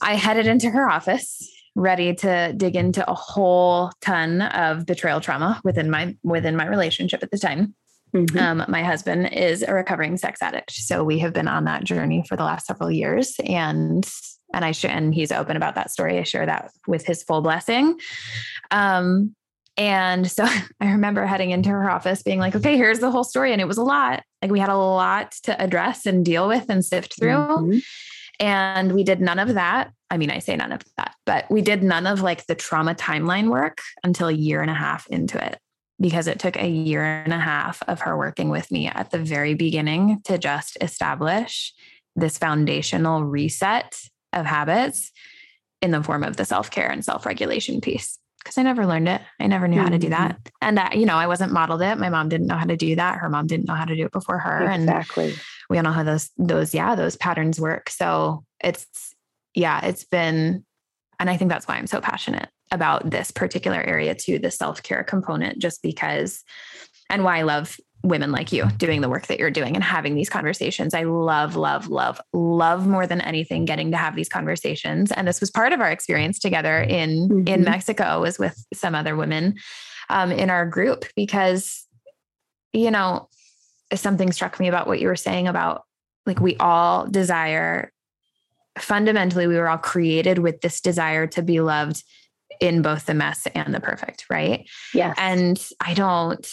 I 0.00 0.14
headed 0.14 0.46
into 0.46 0.70
her 0.70 0.88
office 0.88 1.52
ready 1.74 2.12
to 2.12 2.52
dig 2.56 2.76
into 2.76 3.08
a 3.08 3.14
whole 3.14 3.90
ton 4.00 4.42
of 4.42 4.84
betrayal 4.84 5.20
trauma 5.20 5.60
within 5.64 5.90
my 5.90 6.16
within 6.22 6.56
my 6.56 6.66
relationship 6.66 7.22
at 7.22 7.30
the 7.30 7.38
time. 7.38 7.74
Mm-hmm. 8.14 8.38
Um, 8.38 8.64
my 8.68 8.82
husband 8.82 9.32
is 9.32 9.62
a 9.62 9.74
recovering 9.74 10.16
sex 10.16 10.40
addict, 10.42 10.72
so 10.72 11.04
we 11.04 11.18
have 11.18 11.32
been 11.32 11.48
on 11.48 11.64
that 11.64 11.84
journey 11.84 12.24
for 12.26 12.36
the 12.36 12.44
last 12.44 12.66
several 12.66 12.90
years, 12.90 13.34
and 13.44 14.08
and 14.54 14.64
I 14.64 14.72
share 14.72 14.90
and 14.90 15.14
he's 15.14 15.32
open 15.32 15.56
about 15.56 15.74
that 15.74 15.90
story. 15.90 16.18
I 16.18 16.22
share 16.22 16.46
that 16.46 16.70
with 16.86 17.04
his 17.04 17.22
full 17.22 17.42
blessing. 17.42 17.98
Um, 18.70 19.34
and 19.76 20.30
so 20.30 20.44
I 20.80 20.90
remember 20.90 21.24
heading 21.24 21.50
into 21.50 21.70
her 21.70 21.90
office 21.90 22.22
being 22.22 22.38
like, 22.40 22.54
okay, 22.54 22.76
here's 22.76 22.98
the 22.98 23.10
whole 23.10 23.24
story. 23.24 23.52
And 23.52 23.60
it 23.60 23.68
was 23.68 23.78
a 23.78 23.84
lot. 23.84 24.22
Like 24.42 24.50
we 24.50 24.58
had 24.58 24.68
a 24.68 24.76
lot 24.76 25.32
to 25.44 25.60
address 25.60 26.06
and 26.06 26.24
deal 26.24 26.48
with 26.48 26.66
and 26.68 26.84
sift 26.84 27.18
through. 27.18 27.30
Mm-hmm. 27.30 27.78
And 28.40 28.92
we 28.92 29.04
did 29.04 29.20
none 29.20 29.38
of 29.38 29.54
that. 29.54 29.90
I 30.10 30.16
mean, 30.16 30.30
I 30.30 30.38
say 30.38 30.56
none 30.56 30.72
of 30.72 30.82
that, 30.96 31.14
but 31.26 31.50
we 31.50 31.60
did 31.60 31.82
none 31.82 32.06
of 32.06 32.22
like 32.22 32.46
the 32.46 32.54
trauma 32.54 32.94
timeline 32.94 33.50
work 33.50 33.80
until 34.04 34.28
a 34.28 34.32
year 34.32 34.62
and 34.62 34.70
a 34.70 34.74
half 34.74 35.06
into 35.08 35.44
it 35.44 35.58
because 36.00 36.26
it 36.26 36.38
took 36.38 36.56
a 36.56 36.68
year 36.68 37.02
and 37.02 37.32
a 37.32 37.38
half 37.38 37.82
of 37.88 38.00
her 38.00 38.16
working 38.16 38.50
with 38.50 38.70
me 38.70 38.86
at 38.86 39.10
the 39.10 39.18
very 39.18 39.54
beginning 39.54 40.20
to 40.24 40.38
just 40.38 40.78
establish 40.80 41.74
this 42.14 42.38
foundational 42.38 43.24
reset 43.24 43.98
of 44.32 44.46
habits 44.46 45.10
in 45.82 45.90
the 45.90 46.02
form 46.02 46.24
of 46.24 46.36
the 46.36 46.44
self 46.44 46.70
care 46.70 46.90
and 46.90 47.04
self 47.04 47.26
regulation 47.26 47.80
piece 47.80 48.18
because 48.38 48.58
I 48.58 48.62
never 48.62 48.86
learned 48.86 49.08
it. 49.08 49.20
I 49.40 49.46
never 49.46 49.68
knew 49.68 49.76
mm-hmm. 49.76 49.84
how 49.84 49.90
to 49.90 49.98
do 49.98 50.08
that. 50.10 50.32
Mm-hmm. 50.32 50.48
And, 50.62 50.78
uh, 50.78 50.88
you 50.94 51.06
know, 51.06 51.16
I 51.16 51.26
wasn't 51.26 51.52
modeled 51.52 51.82
it. 51.82 51.98
My 51.98 52.08
mom 52.08 52.28
didn't 52.28 52.46
know 52.46 52.56
how 52.56 52.66
to 52.66 52.76
do 52.76 52.96
that. 52.96 53.18
Her 53.18 53.28
mom 53.28 53.46
didn't 53.46 53.66
know 53.66 53.74
how 53.74 53.84
to 53.84 53.96
do 53.96 54.06
it 54.06 54.12
before 54.12 54.38
her. 54.38 54.70
Exactly. 54.70 55.30
And 55.30 55.40
we 55.68 55.76
all 55.76 55.82
know 55.82 55.92
how 55.92 56.04
those, 56.04 56.30
those, 56.38 56.72
yeah, 56.72 56.94
those 56.94 57.16
patterns 57.16 57.60
work. 57.60 57.90
So 57.90 58.44
it's, 58.62 59.14
yeah, 59.54 59.84
it's 59.84 60.04
been, 60.04 60.64
and 61.18 61.28
I 61.28 61.36
think 61.36 61.50
that's 61.50 61.66
why 61.66 61.76
I'm 61.76 61.88
so 61.88 62.00
passionate 62.00 62.48
about 62.70 63.10
this 63.10 63.30
particular 63.30 63.80
area 63.80 64.14
too, 64.14 64.38
the 64.38 64.50
self 64.50 64.82
care 64.82 65.04
component, 65.04 65.58
just 65.58 65.82
because, 65.82 66.44
and 67.10 67.24
why 67.24 67.38
I 67.38 67.42
love 67.42 67.76
women 68.04 68.30
like 68.30 68.52
you 68.52 68.66
doing 68.76 69.00
the 69.00 69.08
work 69.08 69.26
that 69.26 69.38
you're 69.38 69.50
doing 69.50 69.74
and 69.74 69.82
having 69.82 70.14
these 70.14 70.30
conversations. 70.30 70.94
I 70.94 71.02
love, 71.02 71.56
love, 71.56 71.88
love, 71.88 72.20
love 72.32 72.86
more 72.86 73.06
than 73.06 73.20
anything 73.20 73.64
getting 73.64 73.90
to 73.90 73.96
have 73.96 74.14
these 74.14 74.28
conversations. 74.28 75.10
And 75.10 75.26
this 75.26 75.40
was 75.40 75.50
part 75.50 75.72
of 75.72 75.80
our 75.80 75.90
experience 75.90 76.38
together 76.38 76.80
in 76.80 77.28
mm-hmm. 77.28 77.48
in 77.48 77.64
Mexico 77.64 78.20
was 78.20 78.38
with 78.38 78.64
some 78.72 78.94
other 78.94 79.16
women 79.16 79.56
um, 80.10 80.30
in 80.30 80.48
our 80.50 80.66
group 80.66 81.06
because, 81.16 81.86
you 82.72 82.90
know, 82.90 83.28
something 83.94 84.32
struck 84.32 84.60
me 84.60 84.68
about 84.68 84.86
what 84.86 85.00
you 85.00 85.08
were 85.08 85.16
saying 85.16 85.48
about 85.48 85.84
like 86.26 86.40
we 86.40 86.56
all 86.58 87.06
desire 87.06 87.90
fundamentally 88.78 89.46
we 89.46 89.56
were 89.56 89.68
all 89.68 89.78
created 89.78 90.38
with 90.38 90.60
this 90.60 90.80
desire 90.80 91.26
to 91.26 91.42
be 91.42 91.60
loved 91.60 92.04
in 92.60 92.82
both 92.82 93.06
the 93.06 93.14
mess 93.14 93.46
and 93.54 93.74
the 93.74 93.80
perfect 93.80 94.24
right? 94.30 94.68
Yeah 94.94 95.14
and 95.16 95.68
i 95.80 95.94
don't 95.94 96.46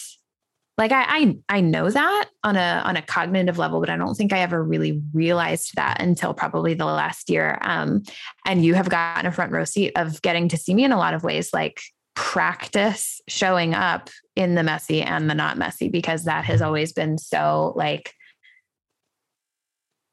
like 0.78 0.92
I, 0.92 1.04
I 1.08 1.36
i 1.48 1.60
know 1.60 1.88
that 1.88 2.28
on 2.44 2.56
a 2.56 2.82
on 2.84 2.96
a 2.96 3.02
cognitive 3.02 3.58
level 3.58 3.80
but 3.80 3.90
i 3.90 3.96
don't 3.96 4.14
think 4.14 4.32
i 4.32 4.40
ever 4.40 4.62
really 4.62 5.02
realized 5.14 5.74
that 5.76 6.00
until 6.00 6.34
probably 6.34 6.74
the 6.74 6.84
last 6.84 7.30
year. 7.30 7.58
Um 7.62 8.02
and 8.46 8.64
you 8.64 8.74
have 8.74 8.88
gotten 8.88 9.26
a 9.26 9.32
front 9.32 9.52
row 9.52 9.64
seat 9.64 9.92
of 9.96 10.20
getting 10.22 10.48
to 10.48 10.56
see 10.56 10.74
me 10.74 10.84
in 10.84 10.92
a 10.92 10.98
lot 10.98 11.14
of 11.14 11.24
ways 11.24 11.50
like 11.52 11.80
practice 12.14 13.20
showing 13.28 13.74
up 13.74 14.10
in 14.36 14.54
the 14.54 14.62
messy 14.62 15.02
and 15.02 15.28
the 15.28 15.34
not 15.34 15.58
messy 15.58 15.88
because 15.88 16.24
that 16.24 16.44
has 16.44 16.62
always 16.62 16.92
been 16.92 17.18
so 17.18 17.72
like 17.76 18.12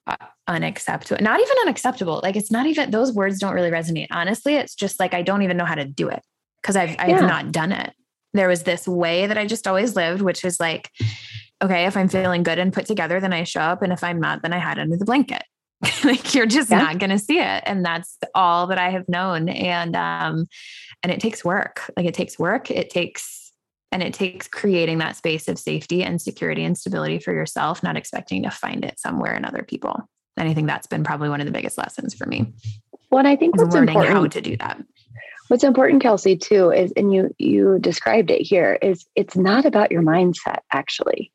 uh, 0.05 0.17
unacceptable 0.47 1.23
not 1.23 1.39
even 1.39 1.55
unacceptable 1.61 2.19
like 2.21 2.35
it's 2.35 2.51
not 2.51 2.65
even 2.65 2.91
those 2.91 3.13
words 3.13 3.39
don't 3.39 3.53
really 3.53 3.71
resonate 3.71 4.07
honestly 4.11 4.55
it's 4.55 4.75
just 4.75 4.99
like 4.99 5.13
i 5.13 5.21
don't 5.21 5.41
even 5.41 5.55
know 5.55 5.65
how 5.65 5.75
to 5.75 5.85
do 5.85 6.09
it 6.09 6.21
because 6.61 6.75
i've 6.75 6.95
i've 6.99 7.09
yeah. 7.09 7.19
not 7.21 7.51
done 7.51 7.71
it 7.71 7.93
there 8.33 8.47
was 8.47 8.63
this 8.63 8.87
way 8.87 9.27
that 9.27 9.37
I 9.37 9.45
just 9.45 9.67
always 9.67 9.95
lived, 9.95 10.21
which 10.21 10.43
is 10.43 10.59
like, 10.59 10.91
okay, 11.63 11.85
if 11.85 11.95
I'm 11.95 12.07
feeling 12.07 12.43
good 12.43 12.59
and 12.59 12.73
put 12.73 12.85
together, 12.85 13.19
then 13.19 13.33
I 13.33 13.43
show 13.43 13.61
up. 13.61 13.81
And 13.81 13.93
if 13.93 14.03
I'm 14.03 14.19
not, 14.19 14.41
then 14.41 14.53
I 14.53 14.59
hide 14.59 14.79
under 14.79 14.97
the 14.97 15.05
blanket. 15.05 15.43
like 16.03 16.33
you're 16.33 16.45
just 16.45 16.71
yeah. 16.71 16.79
not 16.79 16.99
going 16.99 17.11
to 17.11 17.19
see 17.19 17.39
it. 17.39 17.63
And 17.65 17.85
that's 17.85 18.17
all 18.33 18.67
that 18.67 18.77
I 18.77 18.89
have 18.89 19.07
known. 19.07 19.49
And, 19.49 19.95
um, 19.95 20.47
and 21.03 21.11
it 21.11 21.19
takes 21.19 21.45
work. 21.45 21.91
Like 21.95 22.05
it 22.05 22.13
takes 22.13 22.39
work. 22.39 22.71
It 22.71 22.89
takes, 22.89 23.51
and 23.91 24.01
it 24.01 24.13
takes 24.13 24.47
creating 24.47 24.97
that 24.97 25.15
space 25.15 25.47
of 25.47 25.59
safety 25.59 26.03
and 26.03 26.19
security 26.19 26.63
and 26.63 26.75
stability 26.75 27.19
for 27.19 27.33
yourself, 27.33 27.83
not 27.83 27.97
expecting 27.97 28.43
to 28.43 28.49
find 28.49 28.83
it 28.83 28.99
somewhere 28.99 29.35
in 29.35 29.45
other 29.45 29.61
people. 29.61 30.09
And 30.37 30.49
I 30.49 30.53
think 30.53 30.67
that's 30.67 30.87
been 30.87 31.03
probably 31.03 31.29
one 31.29 31.41
of 31.41 31.45
the 31.45 31.51
biggest 31.51 31.77
lessons 31.77 32.13
for 32.13 32.25
me. 32.25 32.53
Well, 33.11 33.25
I 33.25 33.35
think 33.35 33.55
what's 33.55 33.73
learning 33.73 33.89
important, 33.89 34.17
how 34.17 34.27
to 34.27 34.41
do 34.41 34.57
that. 34.57 34.83
What's 35.47 35.63
important, 35.63 36.01
Kelsey, 36.01 36.35
too, 36.35 36.71
is 36.71 36.91
and 36.97 37.13
you 37.13 37.33
you 37.37 37.77
described 37.79 38.31
it 38.31 38.41
here, 38.41 38.77
is 38.81 39.05
it's 39.15 39.35
not 39.35 39.65
about 39.65 39.91
your 39.91 40.01
mindset, 40.01 40.59
actually. 40.71 41.31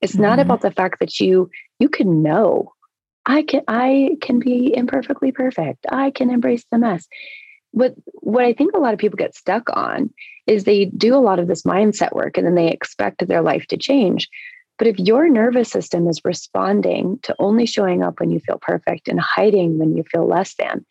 It's 0.00 0.14
mm-hmm. 0.14 0.22
not 0.22 0.38
about 0.38 0.62
the 0.62 0.70
fact 0.70 1.00
that 1.00 1.20
you 1.20 1.50
you 1.78 1.88
can 1.88 2.22
know 2.22 2.72
I 3.26 3.42
can 3.42 3.62
I 3.68 4.16
can 4.20 4.38
be 4.38 4.74
imperfectly 4.74 5.32
perfect. 5.32 5.86
I 5.90 6.10
can 6.10 6.30
embrace 6.30 6.64
the 6.70 6.78
mess. 6.78 7.06
What 7.70 7.94
what 8.06 8.44
I 8.44 8.52
think 8.52 8.74
a 8.74 8.80
lot 8.80 8.94
of 8.94 8.98
people 8.98 9.16
get 9.16 9.34
stuck 9.34 9.68
on 9.74 10.10
is 10.46 10.64
they 10.64 10.86
do 10.86 11.14
a 11.14 11.22
lot 11.22 11.38
of 11.38 11.46
this 11.46 11.62
mindset 11.62 12.12
work 12.12 12.36
and 12.36 12.46
then 12.46 12.54
they 12.54 12.68
expect 12.68 13.26
their 13.26 13.42
life 13.42 13.66
to 13.68 13.76
change. 13.76 14.28
But 14.82 14.88
if 14.88 14.98
your 14.98 15.28
nervous 15.28 15.70
system 15.70 16.08
is 16.08 16.24
responding 16.24 17.20
to 17.22 17.36
only 17.38 17.66
showing 17.66 18.02
up 18.02 18.18
when 18.18 18.32
you 18.32 18.40
feel 18.40 18.58
perfect 18.60 19.06
and 19.06 19.20
hiding 19.20 19.78
when 19.78 19.96
you 19.96 20.02
feel 20.02 20.26
less 20.26 20.56
than, 20.56 20.84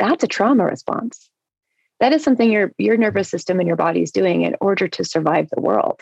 that's 0.00 0.24
a 0.24 0.26
trauma 0.26 0.64
response. 0.64 1.30
That 2.00 2.12
is 2.12 2.24
something 2.24 2.50
your 2.50 2.72
your 2.78 2.96
nervous 2.96 3.30
system 3.30 3.60
and 3.60 3.68
your 3.68 3.76
body 3.76 4.02
is 4.02 4.10
doing 4.10 4.42
in 4.42 4.56
order 4.60 4.88
to 4.88 5.04
survive 5.04 5.46
the 5.52 5.60
world. 5.60 6.00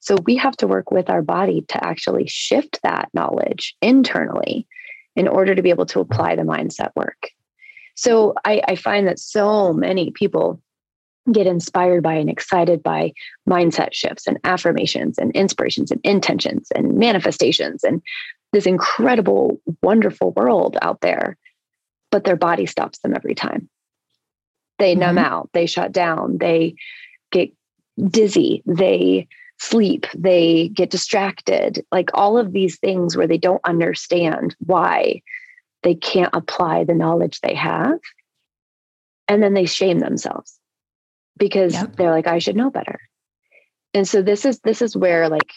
So 0.00 0.18
we 0.26 0.36
have 0.36 0.58
to 0.58 0.66
work 0.66 0.90
with 0.90 1.08
our 1.08 1.22
body 1.22 1.64
to 1.68 1.82
actually 1.82 2.26
shift 2.26 2.80
that 2.82 3.08
knowledge 3.14 3.74
internally 3.80 4.66
in 5.16 5.26
order 5.26 5.54
to 5.54 5.62
be 5.62 5.70
able 5.70 5.86
to 5.86 6.00
apply 6.00 6.36
the 6.36 6.42
mindset 6.42 6.90
work. 6.94 7.30
So 7.94 8.34
I, 8.44 8.60
I 8.68 8.76
find 8.76 9.08
that 9.08 9.18
so 9.18 9.72
many 9.72 10.10
people 10.10 10.60
get 11.32 11.46
inspired 11.46 12.02
by 12.02 12.14
and 12.14 12.28
excited 12.28 12.82
by 12.82 13.12
mindset 13.48 13.92
shifts 13.92 14.26
and 14.26 14.38
affirmations 14.44 15.18
and 15.18 15.32
inspirations 15.32 15.90
and 15.90 16.00
intentions 16.04 16.68
and 16.74 16.96
manifestations 16.98 17.82
and 17.82 18.02
this 18.52 18.66
incredible 18.66 19.60
wonderful 19.82 20.32
world 20.32 20.76
out 20.82 21.00
there 21.00 21.36
but 22.10 22.24
their 22.24 22.36
body 22.36 22.66
stops 22.66 22.98
them 22.98 23.14
every 23.14 23.34
time 23.34 23.68
they 24.78 24.92
mm-hmm. 24.92 25.00
numb 25.00 25.18
out, 25.18 25.50
they 25.52 25.66
shut 25.66 25.92
down, 25.92 26.38
they 26.38 26.74
get 27.30 27.52
dizzy, 28.08 28.62
they 28.66 29.28
sleep, 29.58 30.06
they 30.14 30.68
get 30.68 30.90
distracted, 30.90 31.84
like 31.92 32.10
all 32.14 32.38
of 32.38 32.52
these 32.52 32.78
things 32.78 33.16
where 33.16 33.26
they 33.26 33.38
don't 33.38 33.60
understand 33.64 34.56
why 34.58 35.22
they 35.82 35.94
can't 35.94 36.34
apply 36.34 36.84
the 36.84 36.94
knowledge 36.94 37.40
they 37.40 37.54
have. 37.54 37.98
And 39.28 39.42
then 39.42 39.54
they 39.54 39.66
shame 39.66 40.00
themselves 40.00 40.58
because 41.38 41.74
yep. 41.74 41.96
they're 41.96 42.10
like, 42.10 42.26
I 42.26 42.38
should 42.38 42.56
know 42.56 42.70
better. 42.70 42.98
And 43.92 44.06
so 44.06 44.22
this 44.22 44.44
is 44.44 44.58
this 44.60 44.82
is 44.82 44.96
where 44.96 45.28
like 45.28 45.50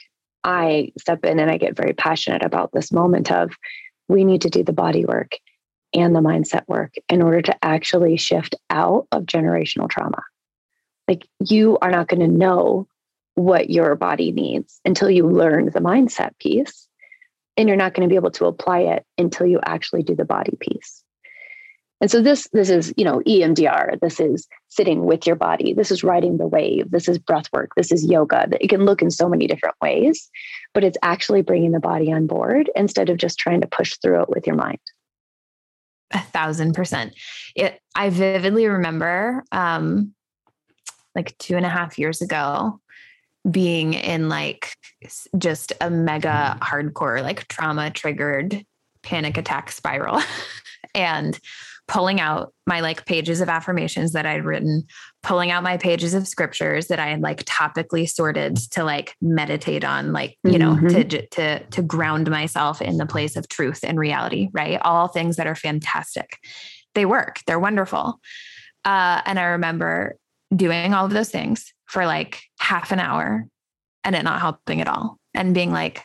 I 0.43 0.91
step 0.99 1.25
in 1.25 1.39
and 1.39 1.49
I 1.49 1.57
get 1.57 1.75
very 1.75 1.93
passionate 1.93 2.43
about 2.43 2.71
this 2.71 2.91
moment 2.91 3.31
of 3.31 3.51
we 4.07 4.23
need 4.23 4.41
to 4.41 4.49
do 4.49 4.63
the 4.63 4.73
body 4.73 5.05
work 5.05 5.33
and 5.93 6.15
the 6.15 6.21
mindset 6.21 6.67
work 6.67 6.93
in 7.09 7.21
order 7.21 7.41
to 7.41 7.65
actually 7.65 8.17
shift 8.17 8.55
out 8.69 9.07
of 9.11 9.23
generational 9.23 9.89
trauma. 9.89 10.21
Like 11.07 11.25
you 11.39 11.77
are 11.81 11.91
not 11.91 12.07
going 12.07 12.19
to 12.19 12.27
know 12.27 12.87
what 13.35 13.69
your 13.69 13.95
body 13.95 14.31
needs 14.31 14.79
until 14.83 15.09
you 15.09 15.27
learn 15.27 15.65
the 15.65 15.79
mindset 15.79 16.37
piece. 16.39 16.87
And 17.55 17.67
you're 17.67 17.77
not 17.77 17.95
going 17.95 18.07
to 18.07 18.11
be 18.11 18.17
able 18.17 18.31
to 18.31 18.45
apply 18.45 18.81
it 18.81 19.03
until 19.17 19.47
you 19.47 19.59
actually 19.65 20.03
do 20.03 20.15
the 20.15 20.25
body 20.25 20.55
piece. 20.59 21.03
And 21.99 22.11
so 22.11 22.21
this 22.21 22.47
this 22.53 22.69
is, 22.69 22.93
you 22.95 23.03
know, 23.03 23.21
EMDR, 23.21 23.99
this 23.99 24.19
is 24.19 24.47
sitting 24.67 25.05
with 25.05 25.25
your 25.25 25.35
body, 25.35 25.73
this 25.73 25.89
is 25.89 26.03
riding 26.03 26.37
the 26.37 26.47
wave, 26.47 26.91
this 26.91 27.07
is 27.07 27.17
breath 27.17 27.51
work, 27.51 27.71
this 27.75 27.91
is 27.91 28.05
yoga. 28.05 28.47
It 28.61 28.69
can 28.69 28.85
look 28.85 29.01
in 29.01 29.09
so 29.09 29.27
many 29.27 29.47
different 29.47 29.75
ways, 29.81 30.29
but 30.73 30.83
it's 30.83 30.97
actually 31.01 31.41
bringing 31.41 31.71
the 31.71 31.79
body 31.79 32.11
on 32.13 32.27
board 32.27 32.69
instead 32.75 33.09
of 33.09 33.17
just 33.17 33.39
trying 33.39 33.61
to 33.61 33.67
push 33.67 33.97
through 33.97 34.21
it 34.21 34.29
with 34.29 34.45
your 34.45 34.55
mind. 34.55 34.79
a 36.13 36.19
thousand 36.19 36.73
percent. 36.73 37.13
It 37.55 37.81
I 37.95 38.09
vividly 38.09 38.67
remember 38.67 39.43
um 39.51 40.13
like 41.15 41.35
two 41.39 41.57
and 41.57 41.65
a 41.65 41.69
half 41.69 41.97
years 41.97 42.21
ago 42.21 42.79
being 43.49 43.93
in 43.93 44.29
like 44.29 44.75
just 45.37 45.73
a 45.81 45.89
mega 45.89 46.57
hardcore 46.61 47.23
like 47.23 47.47
trauma 47.47 47.89
triggered 47.89 48.63
panic 49.01 49.37
attack 49.37 49.71
spiral 49.71 50.21
and 50.95 51.39
pulling 51.87 52.19
out 52.19 52.53
my 52.65 52.81
like 52.81 53.05
pages 53.05 53.39
of 53.39 53.47
affirmations 53.47 54.11
that 54.11 54.25
I'd 54.25 54.43
written, 54.43 54.85
pulling 55.23 55.51
out 55.51 55.63
my 55.63 55.77
pages 55.77 56.13
of 56.13 56.27
scriptures 56.27 56.87
that 56.87 56.99
I 56.99 57.07
had 57.07 57.21
like 57.21 57.45
topically 57.45 58.09
sorted 58.09 58.57
to 58.71 58.83
like 58.83 59.15
meditate 59.21 59.85
on, 59.85 60.11
like, 60.11 60.37
you 60.43 60.59
mm-hmm. 60.59 60.87
know, 60.87 61.03
to, 61.03 61.27
to, 61.27 61.63
to 61.63 61.81
ground 61.81 62.29
myself 62.29 62.81
in 62.81 62.97
the 62.97 63.05
place 63.05 63.37
of 63.37 63.47
truth 63.47 63.79
and 63.83 63.97
reality, 63.97 64.49
right? 64.51 64.79
All 64.81 65.07
things 65.07 65.37
that 65.37 65.47
are 65.47 65.55
fantastic. 65.55 66.37
They 66.93 67.05
work, 67.05 67.39
they're 67.47 67.59
wonderful. 67.59 68.19
Uh, 68.83 69.21
and 69.25 69.39
I 69.39 69.43
remember 69.43 70.17
doing 70.53 70.93
all 70.93 71.05
of 71.05 71.13
those 71.13 71.29
things 71.29 71.73
for 71.85 72.05
like 72.05 72.41
half 72.59 72.91
an 72.91 72.99
hour 72.99 73.45
and 74.03 74.15
it 74.15 74.23
not 74.23 74.41
helping 74.41 74.81
at 74.81 74.87
all 74.87 75.17
and 75.33 75.53
being 75.53 75.71
like, 75.71 76.03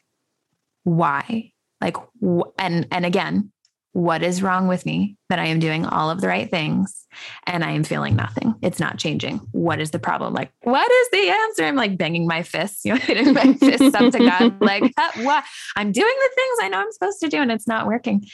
why? 0.85 1.53
Like, 1.81 1.97
wh- 2.25 2.51
and, 2.59 2.87
and 2.93 3.05
again, 3.05 3.53
what 3.93 4.23
is 4.23 4.43
wrong 4.43 4.69
with 4.69 4.87
me 4.87 5.17
that 5.29 5.39
I 5.39 5.47
am 5.47 5.59
doing 5.59 5.85
all 5.85 6.11
of 6.11 6.21
the 6.21 6.29
right 6.29 6.51
things 6.51 7.07
and 7.47 7.63
I 7.63 7.73
am 7.73 7.85
feeling 7.85 8.17
nothing? 8.17 8.55
It's 8.63 8.81
not 8.81 8.99
changing. 8.99 9.39
What 9.53 9.81
is 9.81 9.91
the 9.91 9.99
problem? 9.99 10.33
Like, 10.33 10.51
what 10.63 10.91
is 10.91 11.11
the 11.11 11.29
answer? 11.29 11.65
I'm 11.65 11.77
like 11.77 11.99
banging 11.99 12.27
my 12.27 12.43
fists, 12.43 12.85
you 12.85 12.95
know, 12.95 12.99
hitting 13.03 13.35
my 13.35 13.53
fists 13.55 13.95
up 13.95 14.13
to 14.13 14.19
God, 14.19 14.61
like, 14.61 14.83
what? 15.17 15.45
I'm 15.77 15.93
doing 15.93 16.15
the 16.19 16.31
things 16.35 16.59
I 16.63 16.69
know 16.69 16.81
I'm 16.81 16.93
supposed 16.93 17.21
to 17.21 17.29
do 17.29 17.39
and 17.39 17.53
it's 17.53 17.69
not 17.69 17.87
working. 17.87 18.25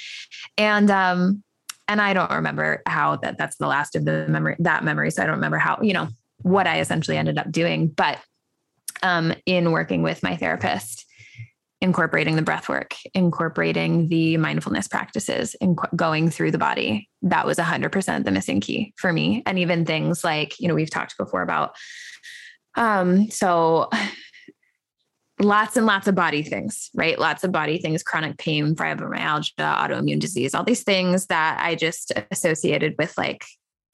And, 0.56 0.90
um, 0.90 1.42
and 1.88 2.00
I 2.00 2.12
don't 2.12 2.30
remember 2.30 2.82
how 2.86 3.16
that 3.16 3.38
that's 3.38 3.56
the 3.56 3.66
last 3.66 3.96
of 3.96 4.04
the 4.04 4.26
memory, 4.28 4.56
that 4.60 4.84
memory. 4.84 5.10
So 5.10 5.22
I 5.22 5.26
don't 5.26 5.36
remember 5.36 5.58
how, 5.58 5.80
you 5.82 5.94
know, 5.94 6.08
what 6.42 6.66
I 6.66 6.80
essentially 6.80 7.16
ended 7.16 7.38
up 7.38 7.50
doing. 7.50 7.88
But 7.88 8.18
um, 9.02 9.32
in 9.46 9.72
working 9.72 10.02
with 10.02 10.22
my 10.22 10.36
therapist, 10.36 11.06
incorporating 11.80 12.36
the 12.36 12.42
breath 12.42 12.68
work, 12.68 12.94
incorporating 13.14 14.08
the 14.08 14.36
mindfulness 14.36 14.88
practices, 14.88 15.54
and 15.60 15.78
going 15.94 16.28
through 16.28 16.50
the 16.50 16.58
body. 16.58 17.08
That 17.22 17.46
was 17.46 17.58
100% 17.58 18.24
the 18.24 18.30
missing 18.30 18.60
key 18.60 18.94
for 18.96 19.12
me. 19.12 19.42
And 19.46 19.58
even 19.58 19.84
things 19.84 20.24
like, 20.24 20.58
you 20.58 20.68
know, 20.68 20.74
we've 20.74 20.90
talked 20.90 21.16
before 21.16 21.42
about, 21.42 21.76
um, 22.74 23.30
so 23.30 23.88
lots 25.40 25.76
and 25.76 25.86
lots 25.86 26.08
of 26.08 26.14
body 26.14 26.42
things, 26.42 26.90
right? 26.94 27.18
Lots 27.18 27.44
of 27.44 27.52
body 27.52 27.78
things, 27.78 28.02
chronic 28.02 28.38
pain, 28.38 28.74
fibromyalgia, 28.74 29.52
autoimmune 29.56 30.18
disease, 30.18 30.54
all 30.54 30.64
these 30.64 30.82
things 30.82 31.26
that 31.26 31.60
I 31.62 31.76
just 31.76 32.12
associated 32.30 32.96
with 32.98 33.16
like, 33.16 33.44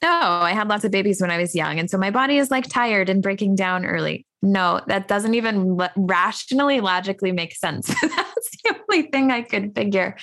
oh, 0.03 0.41
I 0.43 0.53
had 0.53 0.69
lots 0.69 0.85
of 0.85 0.91
babies 0.91 1.21
when 1.21 1.31
I 1.31 1.39
was 1.39 1.55
young. 1.55 1.79
And 1.79 1.91
so 1.91 1.99
my 1.99 2.11
body 2.11 2.39
is 2.39 2.51
like 2.51 2.69
tired 2.69 3.09
and 3.09 3.23
breaking 3.23 3.57
down 3.57 3.85
early 3.85 4.27
no, 4.45 4.81
that 4.87 5.09
doesn't 5.09 5.35
even 5.35 5.81
rationally, 5.97 6.81
logically 6.81 7.33
make 7.33 7.57
sense. 7.57 7.87
That's 8.03 8.51
the 8.63 8.77
only 8.89 9.09
thing 9.11 9.31
I 9.31 9.43
could 9.43 9.75
figure. 9.75 10.17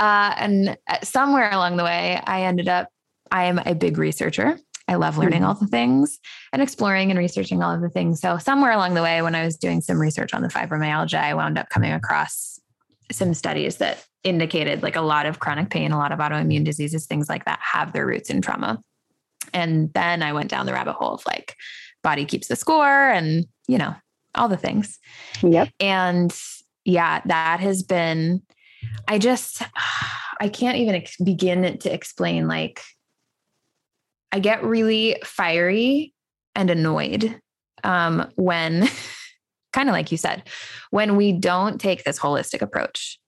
Uh, 0.00 0.34
and 0.36 0.76
uh, 0.88 0.98
somewhere 1.02 1.50
along 1.50 1.76
the 1.76 1.84
way, 1.84 2.20
I 2.24 2.42
ended 2.42 2.68
up, 2.68 2.88
I 3.30 3.44
am 3.44 3.60
a 3.64 3.74
big 3.74 3.96
researcher. 3.96 4.58
I 4.88 4.96
love 4.96 5.16
learning 5.16 5.40
mm-hmm. 5.40 5.48
all 5.48 5.54
the 5.54 5.68
things 5.68 6.18
and 6.52 6.60
exploring 6.60 7.10
and 7.10 7.18
researching 7.18 7.62
all 7.62 7.74
of 7.74 7.80
the 7.80 7.88
things. 7.88 8.20
So, 8.20 8.36
somewhere 8.36 8.72
along 8.72 8.94
the 8.94 9.02
way, 9.02 9.22
when 9.22 9.34
I 9.34 9.44
was 9.44 9.56
doing 9.56 9.80
some 9.80 9.98
research 9.98 10.34
on 10.34 10.42
the 10.42 10.48
fibromyalgia, 10.48 11.18
I 11.18 11.32
wound 11.32 11.56
up 11.56 11.70
coming 11.70 11.92
across 11.92 12.60
some 13.10 13.32
studies 13.32 13.76
that 13.76 14.04
indicated 14.24 14.82
like 14.82 14.96
a 14.96 15.00
lot 15.00 15.26
of 15.26 15.38
chronic 15.38 15.70
pain, 15.70 15.92
a 15.92 15.98
lot 15.98 16.12
of 16.12 16.18
autoimmune 16.18 16.64
diseases, 16.64 17.06
things 17.06 17.28
like 17.28 17.44
that 17.44 17.60
have 17.62 17.92
their 17.92 18.04
roots 18.04 18.30
in 18.30 18.42
trauma. 18.42 18.82
And 19.54 19.92
then 19.94 20.22
I 20.22 20.32
went 20.32 20.50
down 20.50 20.66
the 20.66 20.72
rabbit 20.72 20.94
hole 20.94 21.14
of 21.14 21.24
like, 21.26 21.54
body 22.04 22.24
keeps 22.24 22.46
the 22.46 22.54
score 22.54 23.10
and, 23.10 23.46
you 23.66 23.78
know, 23.78 23.96
all 24.36 24.48
the 24.48 24.56
things. 24.56 25.00
Yep. 25.42 25.70
And 25.80 26.38
yeah, 26.84 27.20
that 27.24 27.58
has 27.58 27.82
been, 27.82 28.42
I 29.08 29.18
just, 29.18 29.62
I 30.40 30.48
can't 30.48 30.76
even 30.78 30.94
ex- 30.94 31.16
begin 31.16 31.78
to 31.78 31.92
explain. 31.92 32.46
Like, 32.46 32.80
I 34.30 34.38
get 34.38 34.62
really 34.62 35.16
fiery 35.24 36.12
and 36.54 36.70
annoyed 36.70 37.40
um, 37.82 38.30
when, 38.36 38.88
kind 39.72 39.88
of 39.88 39.92
like 39.92 40.12
you 40.12 40.18
said, 40.18 40.48
when 40.90 41.16
we 41.16 41.32
don't 41.32 41.80
take 41.80 42.04
this 42.04 42.18
holistic 42.18 42.62
approach. 42.62 43.18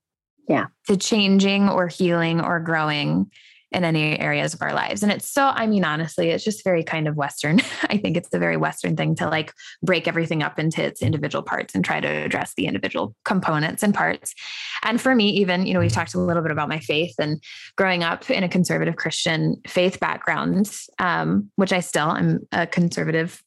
Yeah. 0.49 0.67
To 0.87 0.97
changing 0.97 1.69
or 1.69 1.89
healing 1.89 2.41
or 2.41 2.61
growing 2.61 3.33
in 3.73 3.85
any 3.85 4.19
areas 4.19 4.55
of 4.55 4.63
our 4.63 4.73
lives. 4.73 5.03
And 5.03 5.11
it's 5.11 5.29
so, 5.31 5.47
I 5.47 5.67
mean, 5.67 5.85
honestly, 5.85 6.31
it's 6.31 6.45
just 6.45 6.63
very 6.63 6.85
kind 6.85 7.09
of 7.09 7.17
Western. 7.17 7.61
I 7.91 7.97
think 7.97 8.17
it's 8.17 8.33
a 8.33 8.39
very 8.39 8.57
Western 8.57 8.97
thing 8.97 9.15
to 9.17 9.29
like 9.29 9.53
break 9.83 10.07
everything 10.07 10.43
up 10.43 10.59
into 10.59 10.83
its 10.83 11.03
individual 11.03 11.43
parts 11.43 11.75
and 11.75 11.85
try 11.85 12.01
to 12.01 12.09
address 12.09 12.53
the 12.57 12.67
individual 12.67 13.15
components 13.25 13.83
and 13.83 13.93
parts. 13.93 14.35
And 14.83 15.01
for 15.01 15.15
me, 15.15 15.31
even, 15.31 15.67
you 15.67 15.75
know, 15.75 15.81
we've 15.81 15.93
talked 15.93 16.15
a 16.15 16.21
little 16.21 16.43
bit 16.43 16.53
about 16.53 16.69
my 16.69 16.79
faith 16.79 17.15
and 17.19 17.43
growing 17.77 18.05
up 18.05 18.31
in 18.31 18.45
a 18.45 18.49
conservative 18.49 18.97
Christian 18.97 19.57
faith 19.67 19.99
background, 19.99 20.71
um, 20.99 21.51
which 21.57 21.73
I 21.73 21.81
still 21.81 22.13
am 22.13 22.41
a 22.53 22.67
conservative 22.67 23.43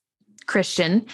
Christian 0.47 1.05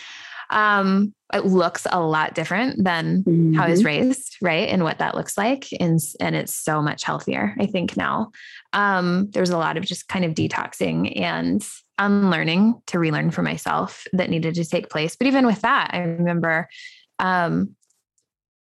um, 0.50 1.14
it 1.34 1.46
looks 1.46 1.88
a 1.92 2.00
lot 2.00 2.36
different 2.36 2.84
than 2.84 3.24
mm-hmm. 3.24 3.54
how 3.54 3.66
I 3.66 3.70
was 3.70 3.80
mm-hmm. 3.80 3.88
raised, 3.88 4.38
right? 4.42 4.70
And 4.70 4.84
what 4.84 5.00
that 5.00 5.16
looks 5.16 5.38
like. 5.38 5.68
And, 5.80 6.00
and 6.20 6.36
it's 6.36 6.56
so 6.56 6.82
much 6.82 7.04
healthier, 7.04 7.56
I 7.60 7.66
think 7.66 7.98
now. 7.98 8.32
Um, 8.74 9.30
there's 9.32 9.50
a 9.50 9.58
lot 9.58 9.78
of 9.78 9.86
just 9.86 10.08
kind 10.08 10.24
of 10.24 10.34
detoxing 10.34 11.20
and 11.20 11.66
unlearning 11.98 12.82
to 12.88 13.00
relearn 13.00 13.32
for 13.32 13.42
myself 13.42 14.06
that 14.14 14.30
needed 14.30 14.56
to 14.56 14.66
take 14.66 14.90
place. 14.90 15.16
But 15.16 15.28
even 15.28 15.46
with 15.46 15.62
that, 15.62 15.92
I 15.94 16.00
remember 16.00 16.68
um, 17.20 17.76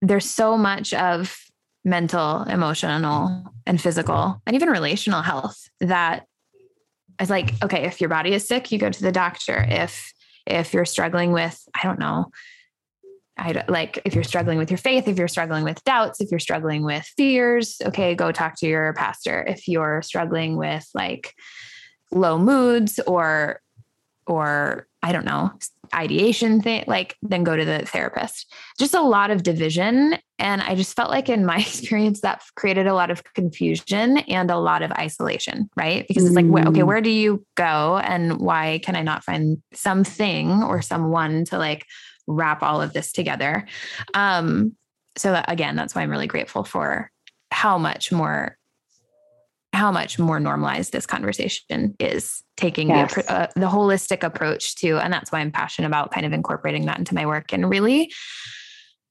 there's 0.02 0.28
so 0.28 0.58
much 0.58 0.92
of 0.92 1.36
mental, 1.84 2.42
emotional, 2.42 3.44
and 3.66 3.80
physical, 3.80 4.42
and 4.46 4.54
even 4.54 4.68
relational 4.68 5.22
health 5.22 5.68
that 5.80 6.26
is 7.20 7.30
like, 7.30 7.54
okay, 7.62 7.84
if 7.84 8.00
your 8.00 8.10
body 8.10 8.32
is 8.32 8.46
sick, 8.46 8.72
you 8.72 8.78
go 8.78 8.90
to 8.90 9.02
the 9.02 9.12
doctor. 9.12 9.64
If 9.68 10.12
if 10.50 10.74
you're 10.74 10.84
struggling 10.84 11.32
with, 11.32 11.62
I 11.74 11.82
don't 11.84 11.98
know, 11.98 12.30
I 13.36 13.52
don't, 13.54 13.68
like 13.70 14.00
if 14.04 14.14
you're 14.14 14.24
struggling 14.24 14.58
with 14.58 14.70
your 14.70 14.78
faith, 14.78 15.08
if 15.08 15.16
you're 15.16 15.28
struggling 15.28 15.64
with 15.64 15.82
doubts, 15.84 16.20
if 16.20 16.30
you're 16.30 16.40
struggling 16.40 16.84
with 16.84 17.04
fears, 17.16 17.80
okay, 17.86 18.14
go 18.14 18.32
talk 18.32 18.56
to 18.58 18.66
your 18.66 18.92
pastor. 18.94 19.42
If 19.46 19.66
you're 19.66 20.02
struggling 20.02 20.56
with 20.56 20.86
like 20.94 21.34
low 22.12 22.38
moods 22.38 23.00
or 23.06 23.60
or 24.26 24.86
I 25.02 25.12
don't 25.12 25.24
know, 25.24 25.52
ideation 25.94 26.60
thing, 26.60 26.84
like 26.86 27.16
then 27.22 27.44
go 27.44 27.56
to 27.56 27.64
the 27.64 27.80
therapist. 27.86 28.52
Just 28.78 28.94
a 28.94 29.02
lot 29.02 29.30
of 29.30 29.42
division. 29.42 30.16
And 30.38 30.62
I 30.62 30.74
just 30.74 30.94
felt 30.96 31.10
like 31.10 31.28
in 31.28 31.44
my 31.44 31.58
experience 31.60 32.20
that 32.20 32.42
created 32.54 32.86
a 32.86 32.94
lot 32.94 33.10
of 33.10 33.22
confusion 33.34 34.18
and 34.18 34.50
a 34.50 34.58
lot 34.58 34.82
of 34.82 34.92
isolation, 34.92 35.68
right? 35.76 36.06
Because 36.06 36.24
it's 36.24 36.34
like, 36.34 36.46
okay, 36.46 36.80
mm. 36.80 36.86
where 36.86 37.00
do 37.00 37.10
you 37.10 37.44
go? 37.56 37.98
And 37.98 38.40
why 38.40 38.80
can 38.82 38.96
I 38.96 39.02
not 39.02 39.24
find 39.24 39.62
something 39.72 40.62
or 40.62 40.82
someone 40.82 41.44
to 41.46 41.58
like 41.58 41.86
wrap 42.26 42.62
all 42.62 42.80
of 42.80 42.92
this 42.92 43.12
together? 43.12 43.66
Um, 44.14 44.76
so 45.16 45.32
that, 45.32 45.50
again, 45.50 45.76
that's 45.76 45.94
why 45.94 46.02
I'm 46.02 46.10
really 46.10 46.26
grateful 46.26 46.64
for 46.64 47.10
how 47.50 47.78
much 47.78 48.12
more 48.12 48.56
how 49.72 49.92
much 49.92 50.18
more 50.18 50.40
normalized 50.40 50.92
this 50.92 51.06
conversation 51.06 51.94
is 52.00 52.42
taking 52.56 52.88
yes. 52.88 53.14
the, 53.14 53.32
uh, 53.32 53.46
the 53.54 53.66
holistic 53.66 54.22
approach 54.22 54.74
to 54.76 54.98
and 54.98 55.12
that's 55.12 55.30
why 55.30 55.40
i'm 55.40 55.52
passionate 55.52 55.86
about 55.86 56.10
kind 56.10 56.26
of 56.26 56.32
incorporating 56.32 56.86
that 56.86 56.98
into 56.98 57.14
my 57.14 57.26
work 57.26 57.52
and 57.52 57.70
really 57.70 58.12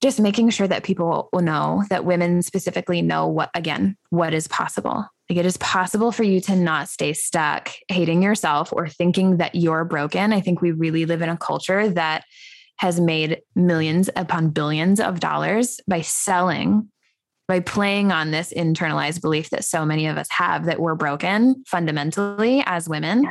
just 0.01 0.19
making 0.19 0.49
sure 0.49 0.67
that 0.67 0.83
people 0.83 1.29
will 1.33 1.41
know 1.41 1.83
that 1.89 2.05
women 2.05 2.41
specifically 2.41 3.01
know 3.01 3.27
what 3.27 3.49
again 3.53 3.97
what 4.09 4.33
is 4.33 4.47
possible 4.47 5.05
like 5.29 5.39
it 5.39 5.45
is 5.45 5.57
possible 5.57 6.11
for 6.11 6.23
you 6.23 6.41
to 6.41 6.55
not 6.55 6.89
stay 6.89 7.13
stuck 7.13 7.71
hating 7.87 8.21
yourself 8.21 8.73
or 8.73 8.87
thinking 8.87 9.37
that 9.37 9.55
you're 9.55 9.85
broken 9.85 10.33
i 10.33 10.41
think 10.41 10.61
we 10.61 10.71
really 10.71 11.05
live 11.05 11.21
in 11.21 11.29
a 11.29 11.37
culture 11.37 11.87
that 11.89 12.25
has 12.77 12.99
made 12.99 13.41
millions 13.55 14.09
upon 14.15 14.49
billions 14.49 14.99
of 14.99 15.19
dollars 15.19 15.79
by 15.87 16.01
selling 16.01 16.89
by 17.49 17.59
playing 17.59 18.11
on 18.11 18.29
this 18.29 18.53
internalized 18.53 19.21
belief 19.21 19.49
that 19.49 19.65
so 19.65 19.83
many 19.83 20.05
of 20.05 20.19
us 20.19 20.27
have 20.29 20.65
that 20.65 20.79
we're 20.79 20.93
broken 20.93 21.63
fundamentally 21.65 22.63
as 22.67 22.87
women. 22.87 23.27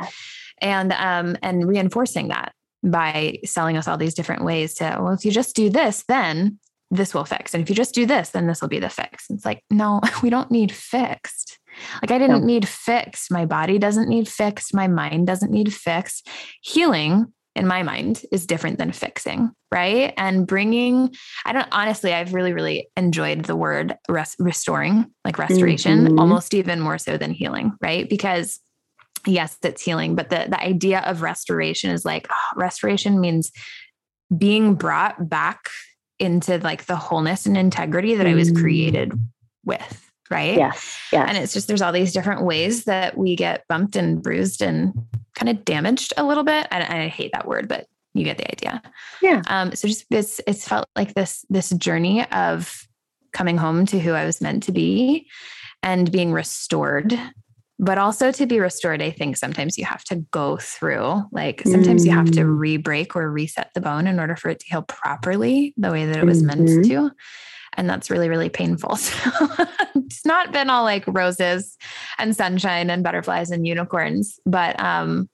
And 0.61 0.91
um 0.91 1.37
and 1.41 1.65
reinforcing 1.65 2.27
that 2.27 2.51
by 2.83 3.39
selling 3.45 3.77
us 3.77 3.87
all 3.87 3.97
these 3.97 4.13
different 4.13 4.43
ways 4.43 4.75
to 4.75 4.97
well 4.99 5.13
if 5.13 5.23
you 5.25 5.31
just 5.31 5.55
do 5.55 5.69
this 5.69 6.03
then 6.07 6.59
this 6.91 7.13
will 7.13 7.23
fix. 7.23 7.53
And 7.53 7.63
if 7.63 7.69
you 7.69 7.75
just 7.75 7.95
do 7.95 8.05
this 8.05 8.31
then 8.31 8.45
this 8.45 8.61
will 8.61 8.67
be 8.67 8.79
the 8.79 8.89
fix. 8.89 9.25
It's 9.29 9.45
like 9.45 9.63
no 9.71 10.01
we 10.21 10.29
don't 10.29 10.51
need 10.51 10.73
fixed. 10.73 11.57
Like 12.01 12.11
i 12.11 12.17
didn't 12.17 12.45
need 12.45 12.67
fixed. 12.67 13.31
My 13.31 13.45
body 13.45 13.79
doesn't 13.79 14.09
need 14.09 14.27
fixed. 14.27 14.73
My 14.73 14.87
mind 14.89 15.27
doesn't 15.27 15.51
need 15.51 15.73
fixed. 15.73 16.27
Healing 16.61 17.31
in 17.55 17.67
my 17.67 17.83
mind 17.83 18.23
is 18.31 18.45
different 18.45 18.77
than 18.77 18.91
fixing, 18.91 19.51
right? 19.71 20.13
And 20.17 20.47
bringing, 20.47 21.13
I 21.45 21.53
don't 21.53 21.67
honestly, 21.71 22.13
I've 22.13 22.33
really, 22.33 22.53
really 22.53 22.89
enjoyed 22.95 23.45
the 23.45 23.55
word 23.55 23.97
res- 24.07 24.35
restoring, 24.39 25.05
like 25.25 25.37
restoration, 25.37 26.05
mm-hmm. 26.05 26.19
almost 26.19 26.53
even 26.53 26.79
more 26.79 26.97
so 26.97 27.17
than 27.17 27.31
healing, 27.31 27.73
right? 27.81 28.07
Because 28.09 28.59
yes, 29.25 29.57
it's 29.63 29.81
healing, 29.81 30.15
but 30.15 30.29
the, 30.29 30.45
the 30.49 30.61
idea 30.61 30.99
of 31.01 31.21
restoration 31.21 31.91
is 31.91 32.05
like 32.05 32.27
oh, 32.29 32.55
restoration 32.55 33.19
means 33.19 33.51
being 34.35 34.75
brought 34.75 35.29
back 35.29 35.69
into 36.19 36.57
like 36.59 36.85
the 36.85 36.95
wholeness 36.95 37.45
and 37.45 37.57
integrity 37.57 38.15
that 38.15 38.25
mm-hmm. 38.25 38.33
I 38.33 38.37
was 38.37 38.51
mm. 38.51 38.61
created 38.61 39.13
with 39.65 40.08
right? 40.29 40.57
Yes. 40.57 40.97
Yeah. 41.11 41.25
And 41.27 41.37
it's 41.37 41.53
just 41.53 41.67
there's 41.67 41.81
all 41.81 41.91
these 41.91 42.13
different 42.13 42.43
ways 42.43 42.85
that 42.85 43.17
we 43.17 43.35
get 43.35 43.67
bumped 43.67 43.95
and 43.95 44.21
bruised 44.21 44.61
and 44.61 44.93
kind 45.35 45.49
of 45.49 45.65
damaged 45.65 46.13
a 46.17 46.23
little 46.23 46.43
bit. 46.43 46.67
I, 46.71 47.03
I 47.03 47.07
hate 47.07 47.31
that 47.33 47.47
word, 47.47 47.67
but 47.67 47.87
you 48.13 48.23
get 48.23 48.37
the 48.37 48.51
idea. 48.51 48.81
Yeah. 49.21 49.41
Um, 49.47 49.75
so 49.75 49.87
just 49.87 50.05
it's 50.09 50.41
it's 50.47 50.67
felt 50.67 50.87
like 50.95 51.13
this 51.13 51.45
this 51.49 51.69
journey 51.69 52.25
of 52.31 52.87
coming 53.33 53.57
home 53.57 53.85
to 53.87 53.99
who 53.99 54.13
I 54.13 54.25
was 54.25 54.41
meant 54.41 54.63
to 54.63 54.71
be 54.71 55.27
and 55.83 56.11
being 56.11 56.31
restored. 56.31 57.17
But 57.81 57.97
also 57.97 58.33
to 58.33 58.45
be 58.45 58.59
restored, 58.59 59.01
I 59.01 59.09
think 59.09 59.37
sometimes 59.37 59.77
you 59.77 59.85
have 59.85 60.03
to 60.05 60.17
go 60.31 60.57
through, 60.57 61.23
like 61.31 61.61
sometimes 61.61 62.03
mm. 62.03 62.07
you 62.07 62.11
have 62.11 62.29
to 62.31 62.41
mm. 62.41 62.59
re-break 62.59 63.15
or 63.15 63.31
reset 63.31 63.71
the 63.73 63.79
bone 63.79 64.05
in 64.05 64.19
order 64.19 64.35
for 64.35 64.49
it 64.49 64.59
to 64.59 64.65
heal 64.67 64.81
properly 64.81 65.73
the 65.77 65.89
way 65.89 66.05
that 66.05 66.17
it 66.17 66.25
was 66.25 66.43
mm-hmm. 66.43 66.65
meant 66.65 66.85
to 66.85 67.11
and 67.73 67.89
that's 67.89 68.09
really 68.09 68.29
really 68.29 68.49
painful. 68.49 68.97
So 69.09 69.31
it's 69.95 70.25
not 70.25 70.51
been 70.51 70.69
all 70.69 70.83
like 70.83 71.03
roses 71.07 71.77
and 72.17 72.35
sunshine 72.35 72.89
and 72.89 73.03
butterflies 73.03 73.51
and 73.51 73.67
unicorns 73.67 74.39
but 74.45 74.79
um 74.79 75.29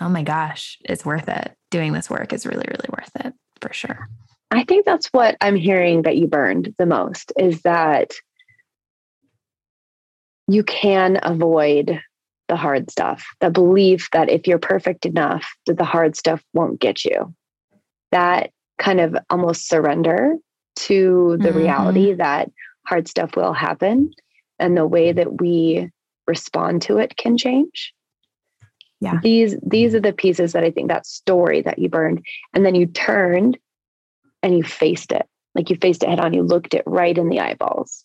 oh 0.00 0.08
my 0.08 0.22
gosh 0.22 0.78
it's 0.84 1.04
worth 1.04 1.28
it. 1.28 1.52
Doing 1.70 1.92
this 1.92 2.08
work 2.10 2.32
is 2.32 2.46
really 2.46 2.66
really 2.68 2.88
worth 2.90 3.10
it 3.26 3.34
for 3.60 3.72
sure. 3.72 4.08
I 4.50 4.64
think 4.64 4.84
that's 4.84 5.08
what 5.08 5.36
i'm 5.40 5.56
hearing 5.56 6.02
that 6.02 6.16
you 6.16 6.26
burned 6.26 6.74
the 6.78 6.86
most 6.86 7.32
is 7.36 7.62
that 7.62 8.12
you 10.48 10.62
can 10.62 11.18
avoid 11.22 12.00
the 12.48 12.56
hard 12.56 12.90
stuff 12.90 13.24
the 13.40 13.50
belief 13.50 14.08
that 14.12 14.30
if 14.30 14.46
you're 14.46 14.58
perfect 14.58 15.04
enough 15.04 15.46
that 15.66 15.76
the 15.78 15.84
hard 15.84 16.16
stuff 16.16 16.42
won't 16.52 16.80
get 16.80 17.04
you. 17.04 17.34
That 18.12 18.50
kind 18.78 19.00
of 19.00 19.16
almost 19.30 19.68
surrender 19.68 20.36
to 20.86 21.36
the 21.40 21.48
mm-hmm. 21.48 21.58
reality 21.58 22.12
that 22.14 22.50
hard 22.86 23.08
stuff 23.08 23.36
will 23.36 23.52
happen 23.52 24.12
and 24.58 24.76
the 24.76 24.86
way 24.86 25.12
that 25.12 25.40
we 25.40 25.90
respond 26.26 26.82
to 26.82 26.98
it 26.98 27.16
can 27.16 27.36
change. 27.36 27.92
Yeah. 29.00 29.20
These 29.22 29.56
these 29.66 29.94
are 29.94 30.00
the 30.00 30.12
pieces 30.12 30.52
that 30.52 30.64
i 30.64 30.70
think 30.70 30.88
that 30.88 31.06
story 31.06 31.60
that 31.62 31.78
you 31.78 31.88
burned 31.88 32.24
and 32.54 32.64
then 32.64 32.74
you 32.74 32.86
turned 32.86 33.58
and 34.42 34.56
you 34.56 34.64
faced 34.64 35.12
it. 35.12 35.26
Like 35.54 35.70
you 35.70 35.76
faced 35.76 36.02
it 36.02 36.08
head 36.08 36.20
on 36.20 36.32
you 36.32 36.42
looked 36.42 36.74
it 36.74 36.82
right 36.86 37.16
in 37.16 37.28
the 37.28 37.40
eyeballs. 37.40 38.04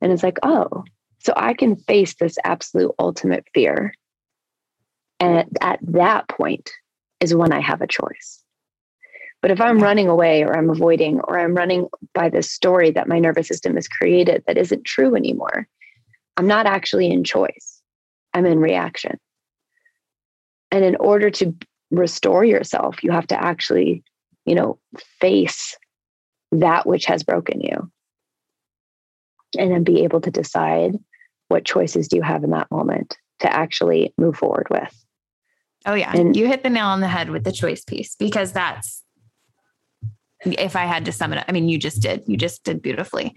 And 0.00 0.12
it's 0.12 0.22
like 0.22 0.38
oh 0.42 0.84
so 1.18 1.32
i 1.36 1.54
can 1.54 1.76
face 1.76 2.14
this 2.14 2.38
absolute 2.44 2.92
ultimate 2.98 3.44
fear 3.54 3.94
and 5.20 5.38
at, 5.38 5.48
at 5.60 5.78
that 5.82 6.28
point 6.28 6.70
is 7.20 7.34
when 7.34 7.52
i 7.52 7.60
have 7.60 7.80
a 7.80 7.86
choice 7.86 8.42
but 9.40 9.50
if 9.50 9.60
I'm 9.60 9.78
running 9.78 10.08
away 10.08 10.42
or 10.42 10.56
I'm 10.56 10.70
avoiding 10.70 11.20
or 11.20 11.38
I'm 11.38 11.54
running 11.54 11.88
by 12.12 12.28
this 12.28 12.50
story 12.50 12.90
that 12.92 13.08
my 13.08 13.18
nervous 13.18 13.46
system 13.46 13.76
has 13.76 13.86
created 13.86 14.42
that 14.46 14.58
isn't 14.58 14.84
true 14.84 15.14
anymore, 15.14 15.68
I'm 16.36 16.46
not 16.46 16.66
actually 16.66 17.10
in 17.10 17.24
choice. 17.24 17.80
I'm 18.34 18.46
in 18.46 18.58
reaction. 18.58 19.18
And 20.70 20.84
in 20.84 20.96
order 20.96 21.30
to 21.30 21.54
restore 21.90 22.44
yourself, 22.44 23.02
you 23.02 23.10
have 23.12 23.26
to 23.28 23.42
actually, 23.42 24.02
you 24.44 24.54
know, 24.54 24.78
face 25.20 25.76
that 26.52 26.86
which 26.86 27.06
has 27.06 27.22
broken 27.22 27.60
you 27.60 27.90
and 29.58 29.70
then 29.70 29.84
be 29.84 30.04
able 30.04 30.20
to 30.20 30.30
decide 30.30 30.96
what 31.48 31.64
choices 31.64 32.08
do 32.08 32.16
you 32.16 32.22
have 32.22 32.44
in 32.44 32.50
that 32.50 32.70
moment 32.70 33.16
to 33.40 33.52
actually 33.52 34.12
move 34.18 34.36
forward 34.36 34.66
with. 34.70 35.04
Oh 35.86 35.94
yeah, 35.94 36.12
and 36.14 36.36
you 36.36 36.46
hit 36.46 36.62
the 36.62 36.70
nail 36.70 36.86
on 36.86 37.00
the 37.00 37.08
head 37.08 37.30
with 37.30 37.44
the 37.44 37.52
choice 37.52 37.84
piece 37.84 38.14
because 38.16 38.52
that's 38.52 39.02
if 40.44 40.76
I 40.76 40.84
had 40.84 41.04
to 41.06 41.12
sum 41.12 41.32
it 41.32 41.38
up, 41.38 41.44
I 41.48 41.52
mean, 41.52 41.68
you 41.68 41.78
just 41.78 42.00
did. 42.00 42.22
You 42.26 42.36
just 42.36 42.64
did 42.64 42.82
beautifully. 42.82 43.34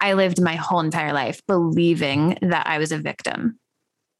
I 0.00 0.12
lived 0.14 0.40
my 0.40 0.56
whole 0.56 0.80
entire 0.80 1.12
life 1.12 1.40
believing 1.46 2.38
that 2.42 2.66
I 2.66 2.78
was 2.78 2.92
a 2.92 2.98
victim 2.98 3.58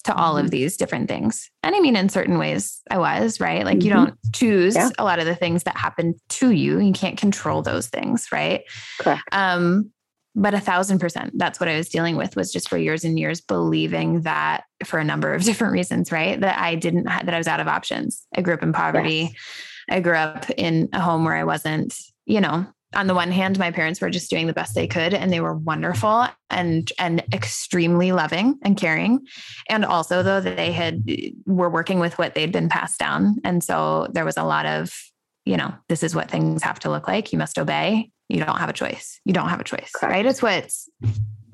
to 0.04 0.14
all 0.14 0.34
mm-hmm. 0.34 0.46
of 0.46 0.50
these 0.50 0.76
different 0.76 1.08
things. 1.08 1.50
And 1.62 1.76
I 1.76 1.80
mean, 1.80 1.96
in 1.96 2.08
certain 2.08 2.38
ways, 2.38 2.80
I 2.90 2.98
was, 2.98 3.40
right? 3.40 3.64
Like, 3.64 3.78
mm-hmm. 3.78 3.86
you 3.86 3.92
don't 3.92 4.14
choose 4.32 4.74
yeah. 4.74 4.90
a 4.98 5.04
lot 5.04 5.18
of 5.18 5.26
the 5.26 5.34
things 5.34 5.62
that 5.64 5.76
happen 5.76 6.14
to 6.30 6.50
you. 6.50 6.80
You 6.80 6.92
can't 6.92 7.18
control 7.18 7.62
those 7.62 7.88
things, 7.88 8.28
right? 8.32 8.62
Correct. 9.00 9.22
Um, 9.32 9.92
but 10.34 10.54
a 10.54 10.60
thousand 10.60 10.98
percent, 10.98 11.32
that's 11.36 11.60
what 11.60 11.68
I 11.68 11.76
was 11.76 11.90
dealing 11.90 12.16
with 12.16 12.36
was 12.36 12.50
just 12.50 12.70
for 12.70 12.78
years 12.78 13.04
and 13.04 13.18
years 13.18 13.42
believing 13.42 14.22
that 14.22 14.64
for 14.84 14.98
a 14.98 15.04
number 15.04 15.34
of 15.34 15.42
different 15.44 15.74
reasons, 15.74 16.10
right? 16.10 16.40
That 16.40 16.58
I 16.58 16.74
didn't, 16.74 17.04
that 17.04 17.32
I 17.32 17.38
was 17.38 17.48
out 17.48 17.60
of 17.60 17.68
options. 17.68 18.26
I 18.34 18.40
grew 18.40 18.54
up 18.54 18.62
in 18.62 18.72
poverty. 18.72 19.30
Yes. 19.32 19.34
I 19.90 20.00
grew 20.00 20.16
up 20.16 20.48
in 20.56 20.88
a 20.92 21.00
home 21.00 21.24
where 21.24 21.36
I 21.36 21.44
wasn't 21.44 21.94
you 22.26 22.40
know, 22.40 22.66
on 22.94 23.06
the 23.06 23.14
one 23.14 23.30
hand, 23.30 23.58
my 23.58 23.70
parents 23.70 24.00
were 24.00 24.10
just 24.10 24.30
doing 24.30 24.46
the 24.46 24.52
best 24.52 24.74
they 24.74 24.86
could 24.86 25.14
and 25.14 25.32
they 25.32 25.40
were 25.40 25.56
wonderful 25.56 26.26
and 26.50 26.90
and 26.98 27.24
extremely 27.32 28.12
loving 28.12 28.58
and 28.62 28.76
caring. 28.76 29.26
And 29.68 29.84
also 29.84 30.22
though 30.22 30.40
they 30.40 30.72
had 30.72 31.04
were 31.46 31.70
working 31.70 32.00
with 32.00 32.18
what 32.18 32.34
they'd 32.34 32.52
been 32.52 32.68
passed 32.68 32.98
down. 32.98 33.36
And 33.44 33.64
so 33.64 34.08
there 34.12 34.24
was 34.24 34.36
a 34.36 34.44
lot 34.44 34.66
of, 34.66 34.94
you 35.46 35.56
know, 35.56 35.72
this 35.88 36.02
is 36.02 36.14
what 36.14 36.30
things 36.30 36.62
have 36.62 36.80
to 36.80 36.90
look 36.90 37.08
like. 37.08 37.32
You 37.32 37.38
must 37.38 37.58
obey. 37.58 38.10
You 38.28 38.44
don't 38.44 38.58
have 38.58 38.68
a 38.68 38.74
choice. 38.74 39.20
You 39.24 39.32
don't 39.32 39.48
have 39.48 39.60
a 39.60 39.64
choice. 39.64 39.90
Correct. 39.94 40.12
Right. 40.12 40.26
It's 40.26 40.42
what's 40.42 40.88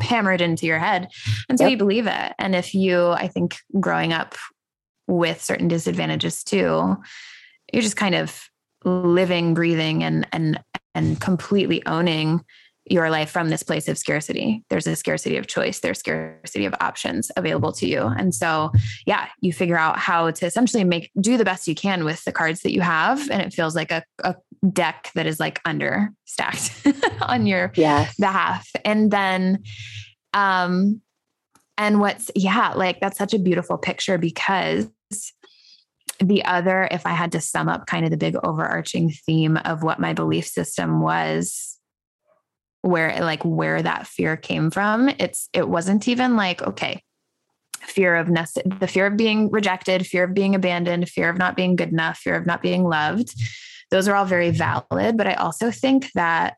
hammered 0.00 0.40
into 0.40 0.66
your 0.66 0.78
head. 0.78 1.08
And 1.48 1.58
so 1.58 1.64
yep. 1.64 1.72
you 1.72 1.76
believe 1.76 2.06
it. 2.06 2.32
And 2.38 2.54
if 2.54 2.74
you, 2.74 3.08
I 3.10 3.28
think 3.28 3.56
growing 3.78 4.12
up 4.12 4.34
with 5.06 5.42
certain 5.42 5.68
disadvantages 5.68 6.44
too, 6.44 6.96
you're 7.72 7.82
just 7.82 7.96
kind 7.96 8.14
of 8.14 8.48
living, 8.84 9.54
breathing, 9.54 10.04
and 10.04 10.26
and 10.32 10.60
and 10.94 11.20
completely 11.20 11.84
owning 11.86 12.44
your 12.90 13.10
life 13.10 13.30
from 13.30 13.48
this 13.48 13.62
place 13.62 13.88
of 13.88 13.98
scarcity. 13.98 14.64
There's 14.70 14.86
a 14.86 14.96
scarcity 14.96 15.36
of 15.36 15.46
choice, 15.46 15.80
there's 15.80 15.98
scarcity 15.98 16.64
of 16.64 16.74
options 16.80 17.30
available 17.36 17.72
to 17.72 17.86
you. 17.86 18.02
And 18.02 18.34
so, 18.34 18.72
yeah, 19.06 19.28
you 19.40 19.52
figure 19.52 19.78
out 19.78 19.98
how 19.98 20.30
to 20.30 20.46
essentially 20.46 20.84
make 20.84 21.10
do 21.20 21.36
the 21.36 21.44
best 21.44 21.68
you 21.68 21.74
can 21.74 22.04
with 22.04 22.24
the 22.24 22.32
cards 22.32 22.62
that 22.62 22.72
you 22.72 22.80
have. 22.80 23.30
And 23.30 23.42
it 23.42 23.52
feels 23.52 23.74
like 23.74 23.92
a, 23.92 24.04
a 24.24 24.36
deck 24.72 25.10
that 25.14 25.26
is 25.26 25.38
like 25.38 25.60
under 25.64 26.10
stacked 26.24 26.72
on 27.20 27.46
your 27.46 27.72
yes. 27.74 28.14
behalf. 28.16 28.68
And 28.84 29.10
then 29.10 29.62
um 30.34 31.00
and 31.76 32.00
what's 32.00 32.30
yeah, 32.34 32.72
like 32.74 33.00
that's 33.00 33.18
such 33.18 33.34
a 33.34 33.38
beautiful 33.38 33.78
picture 33.78 34.18
because 34.18 34.88
the 36.20 36.44
other, 36.44 36.88
if 36.90 37.06
I 37.06 37.10
had 37.10 37.32
to 37.32 37.40
sum 37.40 37.68
up 37.68 37.86
kind 37.86 38.04
of 38.04 38.10
the 38.10 38.16
big 38.16 38.36
overarching 38.42 39.10
theme 39.10 39.56
of 39.56 39.82
what 39.82 40.00
my 40.00 40.12
belief 40.12 40.46
system 40.46 41.00
was, 41.00 41.76
where 42.82 43.20
like 43.20 43.44
where 43.44 43.82
that 43.82 44.06
fear 44.06 44.36
came 44.36 44.70
from, 44.70 45.08
it's 45.08 45.48
it 45.52 45.68
wasn't 45.68 46.08
even 46.08 46.36
like, 46.36 46.62
okay, 46.62 47.02
fear 47.80 48.16
of 48.16 48.28
nest 48.28 48.58
the 48.80 48.88
fear 48.88 49.06
of 49.06 49.16
being 49.16 49.50
rejected, 49.50 50.06
fear 50.06 50.24
of 50.24 50.34
being 50.34 50.54
abandoned, 50.54 51.08
fear 51.08 51.28
of 51.28 51.38
not 51.38 51.56
being 51.56 51.76
good 51.76 51.90
enough, 51.90 52.18
fear 52.18 52.34
of 52.34 52.46
not 52.46 52.62
being 52.62 52.84
loved. 52.84 53.34
Those 53.90 54.08
are 54.08 54.14
all 54.14 54.26
very 54.26 54.50
valid. 54.50 55.16
But 55.16 55.26
I 55.26 55.34
also 55.34 55.70
think 55.70 56.10
that 56.14 56.56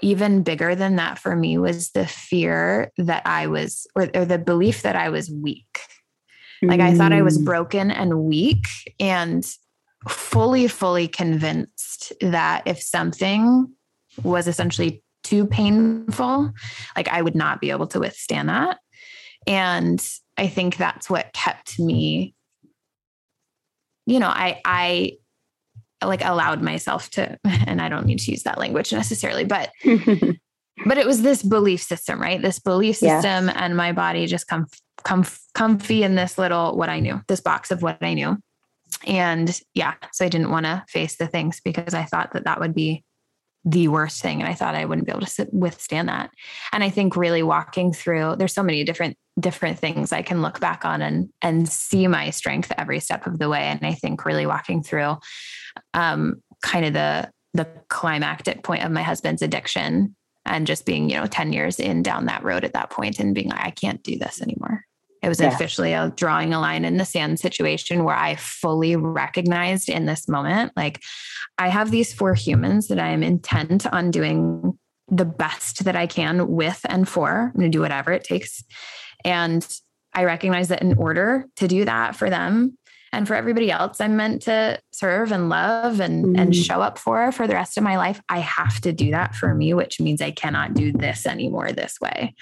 even 0.00 0.42
bigger 0.42 0.74
than 0.74 0.96
that 0.96 1.18
for 1.18 1.36
me 1.36 1.56
was 1.56 1.90
the 1.90 2.06
fear 2.06 2.90
that 2.98 3.22
I 3.26 3.46
was, 3.46 3.86
or, 3.94 4.10
or 4.14 4.24
the 4.24 4.38
belief 4.38 4.82
that 4.82 4.96
I 4.96 5.08
was 5.08 5.30
weak 5.30 5.80
like 6.68 6.80
I 6.80 6.94
thought 6.94 7.12
I 7.12 7.22
was 7.22 7.38
mm. 7.38 7.44
broken 7.44 7.90
and 7.90 8.24
weak 8.24 8.66
and 9.00 9.44
fully, 10.08 10.68
fully 10.68 11.08
convinced 11.08 12.12
that 12.20 12.62
if 12.66 12.82
something 12.82 13.72
was 14.22 14.46
essentially 14.46 15.02
too 15.22 15.46
painful, 15.46 16.52
like 16.96 17.08
I 17.08 17.22
would 17.22 17.34
not 17.34 17.60
be 17.60 17.70
able 17.70 17.86
to 17.88 18.00
withstand 18.00 18.48
that. 18.48 18.78
And 19.46 20.06
I 20.36 20.46
think 20.48 20.76
that's 20.76 21.08
what 21.08 21.32
kept 21.32 21.78
me, 21.78 22.34
you 24.06 24.18
know, 24.18 24.28
I, 24.28 24.60
I, 24.64 25.12
like 26.04 26.24
allowed 26.24 26.60
myself 26.60 27.08
to 27.08 27.38
and 27.44 27.80
i 27.80 27.88
don't 27.88 28.04
mean 28.04 28.18
to 28.18 28.30
use 28.30 28.42
that 28.42 28.58
language 28.58 28.92
necessarily 28.92 29.44
but 29.44 29.70
but 29.84 30.98
it 30.98 31.06
was 31.06 31.22
this 31.22 31.42
belief 31.42 31.82
system 31.82 32.20
right 32.20 32.42
this 32.42 32.58
belief 32.58 32.96
system 32.96 33.46
yes. 33.46 33.56
and 33.56 33.74
my 33.74 33.92
body 33.92 34.26
just 34.26 34.46
come 34.46 34.66
comf- 35.02 35.40
comfy 35.54 36.02
in 36.02 36.14
this 36.14 36.38
little 36.38 36.76
what 36.76 36.88
I 36.88 37.00
knew, 37.00 37.20
this 37.28 37.40
box 37.40 37.70
of 37.70 37.82
what 37.82 37.98
I 38.02 38.14
knew. 38.14 38.38
And 39.06 39.60
yeah, 39.74 39.94
so 40.12 40.24
I 40.24 40.28
didn't 40.28 40.50
want 40.50 40.66
to 40.66 40.84
face 40.88 41.16
the 41.16 41.26
things 41.26 41.60
because 41.64 41.94
I 41.94 42.04
thought 42.04 42.32
that 42.32 42.44
that 42.44 42.60
would 42.60 42.74
be 42.74 43.04
the 43.64 43.88
worst 43.88 44.20
thing. 44.20 44.40
And 44.40 44.48
I 44.48 44.54
thought 44.54 44.74
I 44.74 44.84
wouldn't 44.84 45.06
be 45.06 45.12
able 45.12 45.26
to 45.26 45.48
withstand 45.52 46.08
that. 46.08 46.30
And 46.72 46.84
I 46.84 46.90
think 46.90 47.16
really 47.16 47.42
walking 47.42 47.92
through, 47.92 48.36
there's 48.36 48.52
so 48.52 48.62
many 48.62 48.84
different 48.84 49.16
different 49.40 49.80
things 49.80 50.12
I 50.12 50.22
can 50.22 50.42
look 50.42 50.60
back 50.60 50.84
on 50.84 51.02
and 51.02 51.28
and 51.42 51.68
see 51.68 52.06
my 52.06 52.30
strength 52.30 52.72
every 52.76 53.00
step 53.00 53.26
of 53.26 53.38
the 53.38 53.48
way. 53.48 53.62
And 53.62 53.84
I 53.84 53.94
think 53.94 54.24
really 54.24 54.46
walking 54.46 54.82
through 54.82 55.16
um, 55.94 56.42
kind 56.62 56.84
of 56.84 56.92
the 56.92 57.30
the 57.54 57.66
climactic 57.88 58.62
point 58.62 58.84
of 58.84 58.90
my 58.90 59.02
husband's 59.02 59.42
addiction 59.42 60.14
and 60.46 60.66
just 60.66 60.86
being, 60.86 61.08
you 61.08 61.16
know, 61.16 61.26
10 61.26 61.52
years 61.52 61.80
in 61.80 62.02
down 62.02 62.26
that 62.26 62.42
road 62.42 62.64
at 62.64 62.72
that 62.74 62.90
point 62.90 63.18
and 63.18 63.34
being 63.34 63.48
like, 63.48 63.64
I 63.64 63.70
can't 63.70 64.02
do 64.02 64.18
this 64.18 64.42
anymore. 64.42 64.84
It 65.22 65.28
was 65.28 65.40
yeah. 65.40 65.54
officially 65.54 65.94
a 65.94 66.12
drawing 66.14 66.52
a 66.52 66.60
line 66.60 66.84
in 66.84 66.98
the 66.98 67.04
sand 67.06 67.40
situation 67.40 68.04
where 68.04 68.16
I 68.16 68.36
fully 68.36 68.94
recognized 68.94 69.88
in 69.88 70.04
this 70.04 70.28
moment, 70.28 70.72
like 70.76 71.02
I 71.56 71.68
have 71.68 71.90
these 71.90 72.12
four 72.12 72.34
humans 72.34 72.88
that 72.88 72.98
I 72.98 73.08
am 73.08 73.22
intent 73.22 73.86
on 73.86 74.10
doing 74.10 74.78
the 75.08 75.24
best 75.24 75.84
that 75.84 75.96
I 75.96 76.06
can 76.06 76.48
with 76.48 76.80
and 76.88 77.08
for. 77.08 77.52
I'm 77.54 77.58
going 77.58 77.70
to 77.70 77.76
do 77.76 77.80
whatever 77.80 78.12
it 78.12 78.24
takes. 78.24 78.62
And 79.24 79.66
I 80.12 80.24
recognize 80.24 80.68
that 80.68 80.82
in 80.82 80.98
order 80.98 81.46
to 81.56 81.68
do 81.68 81.86
that 81.86 82.16
for 82.16 82.28
them 82.28 82.76
and 83.14 83.26
for 83.26 83.34
everybody 83.34 83.70
else 83.70 84.00
I'm 84.00 84.16
meant 84.16 84.42
to 84.42 84.78
serve 84.92 85.32
and 85.32 85.48
love 85.48 86.00
and 86.00 86.24
mm-hmm. 86.24 86.36
and 86.36 86.54
show 86.54 86.80
up 86.80 86.98
for 86.98 87.32
for 87.32 87.46
the 87.46 87.54
rest 87.54 87.76
of 87.78 87.84
my 87.84 87.96
life, 87.96 88.20
I 88.28 88.38
have 88.40 88.80
to 88.82 88.92
do 88.92 89.10
that 89.12 89.34
for 89.34 89.54
me, 89.54 89.74
which 89.74 90.00
means 90.00 90.20
I 90.20 90.30
cannot 90.30 90.74
do 90.74 90.92
this 90.92 91.26
anymore 91.26 91.72
this 91.72 92.00
way. 92.00 92.34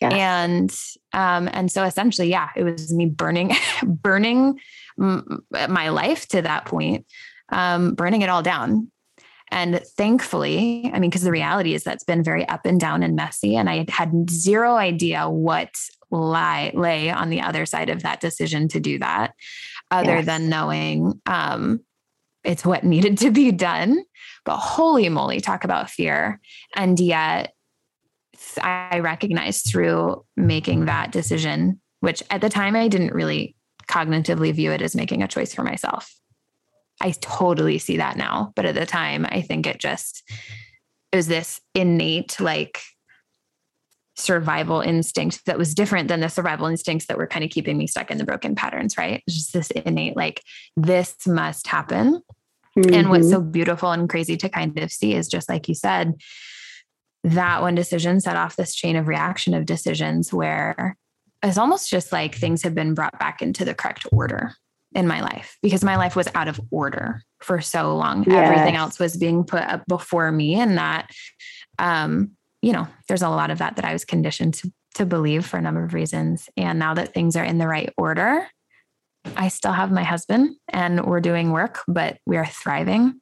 Yes. 0.00 0.12
And 0.12 0.76
um 1.12 1.48
and 1.52 1.70
so 1.70 1.84
essentially, 1.84 2.28
yeah, 2.28 2.50
it 2.56 2.64
was 2.64 2.92
me 2.92 3.06
burning 3.06 3.52
burning 3.84 4.58
my 4.96 5.90
life 5.90 6.26
to 6.28 6.42
that 6.42 6.64
point, 6.64 7.06
um, 7.52 7.94
burning 7.94 8.22
it 8.22 8.30
all 8.30 8.42
down 8.42 8.90
and 9.50 9.80
thankfully, 9.96 10.90
I 10.92 10.98
mean, 10.98 11.10
because 11.10 11.22
the 11.22 11.30
reality 11.30 11.74
is 11.74 11.84
that's 11.84 12.04
been 12.04 12.24
very 12.24 12.48
up 12.48 12.66
and 12.66 12.80
down 12.80 13.02
and 13.02 13.14
messy. 13.14 13.56
And 13.56 13.70
I 13.70 13.86
had 13.88 14.28
zero 14.28 14.74
idea 14.74 15.28
what 15.30 15.70
lie 16.10 16.72
lay 16.74 17.10
on 17.10 17.30
the 17.30 17.40
other 17.40 17.66
side 17.66 17.88
of 17.88 18.02
that 18.02 18.20
decision 18.20 18.68
to 18.68 18.80
do 18.80 18.98
that, 18.98 19.34
other 19.90 20.16
yes. 20.16 20.26
than 20.26 20.48
knowing 20.48 21.20
um, 21.26 21.80
it's 22.44 22.64
what 22.64 22.84
needed 22.84 23.18
to 23.18 23.30
be 23.30 23.52
done. 23.52 24.02
But 24.44 24.58
holy 24.58 25.08
moly, 25.08 25.40
talk 25.40 25.64
about 25.64 25.90
fear. 25.90 26.40
And 26.74 26.98
yet 26.98 27.52
I 28.60 29.00
recognized 29.00 29.66
through 29.66 30.24
making 30.36 30.86
that 30.86 31.10
decision, 31.10 31.80
which 32.00 32.22
at 32.30 32.40
the 32.40 32.48
time 32.48 32.76
I 32.76 32.88
didn't 32.88 33.14
really 33.14 33.56
cognitively 33.88 34.52
view 34.52 34.72
it 34.72 34.82
as 34.82 34.94
making 34.94 35.22
a 35.22 35.28
choice 35.28 35.54
for 35.54 35.62
myself. 35.62 36.14
I 37.00 37.12
totally 37.20 37.78
see 37.78 37.98
that 37.98 38.16
now. 38.16 38.52
But 38.56 38.64
at 38.64 38.74
the 38.74 38.86
time, 38.86 39.26
I 39.28 39.42
think 39.42 39.66
it 39.66 39.78
just 39.78 40.22
it 41.12 41.16
was 41.16 41.26
this 41.26 41.60
innate 41.74 42.40
like 42.40 42.80
survival 44.16 44.80
instinct 44.80 45.44
that 45.46 45.58
was 45.58 45.74
different 45.74 46.08
than 46.08 46.20
the 46.20 46.28
survival 46.28 46.66
instincts 46.66 47.06
that 47.06 47.18
were 47.18 47.26
kind 47.26 47.44
of 47.44 47.50
keeping 47.50 47.76
me 47.76 47.86
stuck 47.86 48.10
in 48.10 48.18
the 48.18 48.24
broken 48.24 48.54
patterns, 48.54 48.96
right? 48.96 49.22
Just 49.28 49.52
this 49.52 49.70
innate 49.70 50.16
like 50.16 50.42
this 50.76 51.14
must 51.26 51.66
happen. 51.66 52.22
Mm-hmm. 52.78 52.94
And 52.94 53.10
what's 53.10 53.30
so 53.30 53.40
mm-hmm. 53.40 53.50
beautiful 53.50 53.92
and 53.92 54.08
crazy 54.08 54.36
to 54.38 54.48
kind 54.48 54.78
of 54.78 54.90
see 54.90 55.14
is 55.14 55.28
just 55.28 55.48
like 55.48 55.68
you 55.68 55.74
said, 55.74 56.14
that 57.24 57.60
one 57.60 57.74
decision 57.74 58.20
set 58.20 58.36
off 58.36 58.56
this 58.56 58.74
chain 58.74 58.96
of 58.96 59.08
reaction 59.08 59.52
of 59.54 59.66
decisions 59.66 60.32
where 60.32 60.96
it's 61.42 61.58
almost 61.58 61.90
just 61.90 62.12
like 62.12 62.34
things 62.34 62.62
have 62.62 62.74
been 62.74 62.94
brought 62.94 63.18
back 63.18 63.42
into 63.42 63.64
the 63.64 63.74
correct 63.74 64.06
order 64.12 64.52
in 64.94 65.06
my 65.06 65.20
life 65.20 65.58
because 65.62 65.84
my 65.84 65.96
life 65.96 66.16
was 66.16 66.28
out 66.34 66.48
of 66.48 66.60
order 66.70 67.22
for 67.40 67.60
so 67.60 67.96
long. 67.96 68.24
Yes. 68.26 68.50
Everything 68.50 68.76
else 68.76 68.98
was 68.98 69.16
being 69.16 69.44
put 69.44 69.62
up 69.62 69.84
before 69.86 70.30
me. 70.32 70.54
And 70.54 70.78
that, 70.78 71.10
um, 71.78 72.32
you 72.66 72.72
know, 72.72 72.88
there's 73.06 73.22
a 73.22 73.28
lot 73.28 73.52
of 73.52 73.58
that 73.58 73.76
that 73.76 73.84
I 73.84 73.92
was 73.92 74.04
conditioned 74.04 74.54
to, 74.54 74.72
to 74.96 75.06
believe 75.06 75.46
for 75.46 75.56
a 75.56 75.62
number 75.62 75.84
of 75.84 75.94
reasons. 75.94 76.48
And 76.56 76.80
now 76.80 76.94
that 76.94 77.14
things 77.14 77.36
are 77.36 77.44
in 77.44 77.58
the 77.58 77.68
right 77.68 77.92
order, 77.96 78.44
I 79.36 79.46
still 79.46 79.70
have 79.70 79.92
my 79.92 80.02
husband 80.02 80.56
and 80.72 81.06
we're 81.06 81.20
doing 81.20 81.52
work, 81.52 81.78
but 81.86 82.18
we 82.26 82.36
are 82.36 82.44
thriving. 82.44 83.20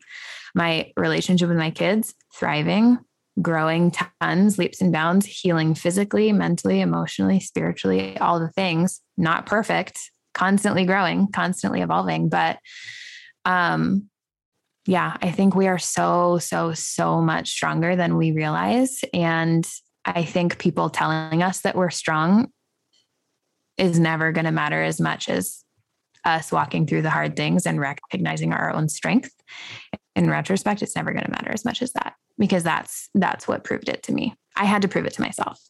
My 0.54 0.92
relationship 0.96 1.50
with 1.50 1.58
my 1.58 1.70
kids, 1.70 2.14
thriving, 2.34 3.00
growing 3.42 3.92
tons, 4.22 4.56
leaps 4.56 4.80
and 4.80 4.94
bounds, 4.94 5.26
healing 5.26 5.74
physically, 5.74 6.32
mentally, 6.32 6.80
emotionally, 6.80 7.38
spiritually, 7.38 8.16
all 8.16 8.40
the 8.40 8.50
things, 8.52 9.02
not 9.18 9.44
perfect, 9.44 10.10
constantly 10.32 10.86
growing, 10.86 11.30
constantly 11.30 11.82
evolving. 11.82 12.30
But 12.30 12.60
um, 13.44 14.08
yeah, 14.86 15.16
I 15.22 15.30
think 15.30 15.54
we 15.54 15.66
are 15.66 15.78
so, 15.78 16.38
so, 16.38 16.72
so 16.72 17.20
much 17.20 17.50
stronger 17.50 17.96
than 17.96 18.16
we 18.16 18.32
realize. 18.32 19.00
And 19.14 19.66
I 20.04 20.24
think 20.24 20.58
people 20.58 20.90
telling 20.90 21.42
us 21.42 21.60
that 21.60 21.74
we're 21.74 21.90
strong 21.90 22.48
is 23.78 23.98
never 23.98 24.30
going 24.32 24.44
to 24.44 24.52
matter 24.52 24.82
as 24.82 25.00
much 25.00 25.28
as 25.28 25.64
us 26.24 26.52
walking 26.52 26.86
through 26.86 27.02
the 27.02 27.10
hard 27.10 27.36
things 27.36 27.66
and 27.66 27.80
recognizing 27.80 28.52
our 28.52 28.72
own 28.72 28.88
strength. 28.88 29.32
In 30.16 30.30
retrospect, 30.30 30.82
it's 30.82 30.96
never 30.96 31.12
going 31.12 31.24
to 31.24 31.30
matter 31.30 31.52
as 31.52 31.64
much 31.64 31.82
as 31.82 31.92
that 31.94 32.14
because 32.38 32.62
that's 32.62 33.08
that's 33.14 33.48
what 33.48 33.64
proved 33.64 33.88
it 33.88 34.02
to 34.04 34.12
me. 34.12 34.34
I 34.56 34.64
had 34.64 34.82
to 34.82 34.88
prove 34.88 35.06
it 35.06 35.14
to 35.14 35.22
myself. 35.22 35.60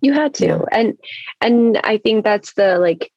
You 0.00 0.12
had 0.12 0.34
to. 0.34 0.46
Yeah. 0.46 0.58
And 0.70 0.98
and 1.40 1.80
I 1.82 1.98
think 1.98 2.22
that's 2.24 2.52
the 2.54 2.78
like 2.78 3.10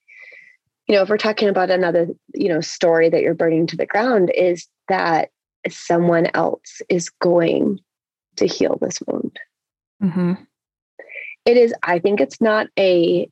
you 0.88 0.96
know, 0.96 1.04
if 1.04 1.10
we're 1.10 1.18
talking 1.18 1.50
about 1.50 1.70
another, 1.70 2.08
you 2.34 2.50
know, 2.50 2.62
story 2.62 3.10
that 3.10 3.22
you're 3.22 3.36
burning 3.36 3.68
to 3.68 3.78
the 3.78 3.86
ground, 3.86 4.32
is 4.34 4.68
that 4.88 5.30
someone 5.70 6.28
else 6.34 6.82
is 6.90 7.10
going 7.10 7.80
to 8.38 8.46
heal 8.46 8.78
this 8.80 9.00
wound. 9.06 9.38
Mm-hmm. 10.02 10.34
It 11.46 11.58
is, 11.58 11.74
I 11.84 12.00
think 12.00 12.22
it's 12.22 12.40
not 12.40 12.68
a, 12.78 13.30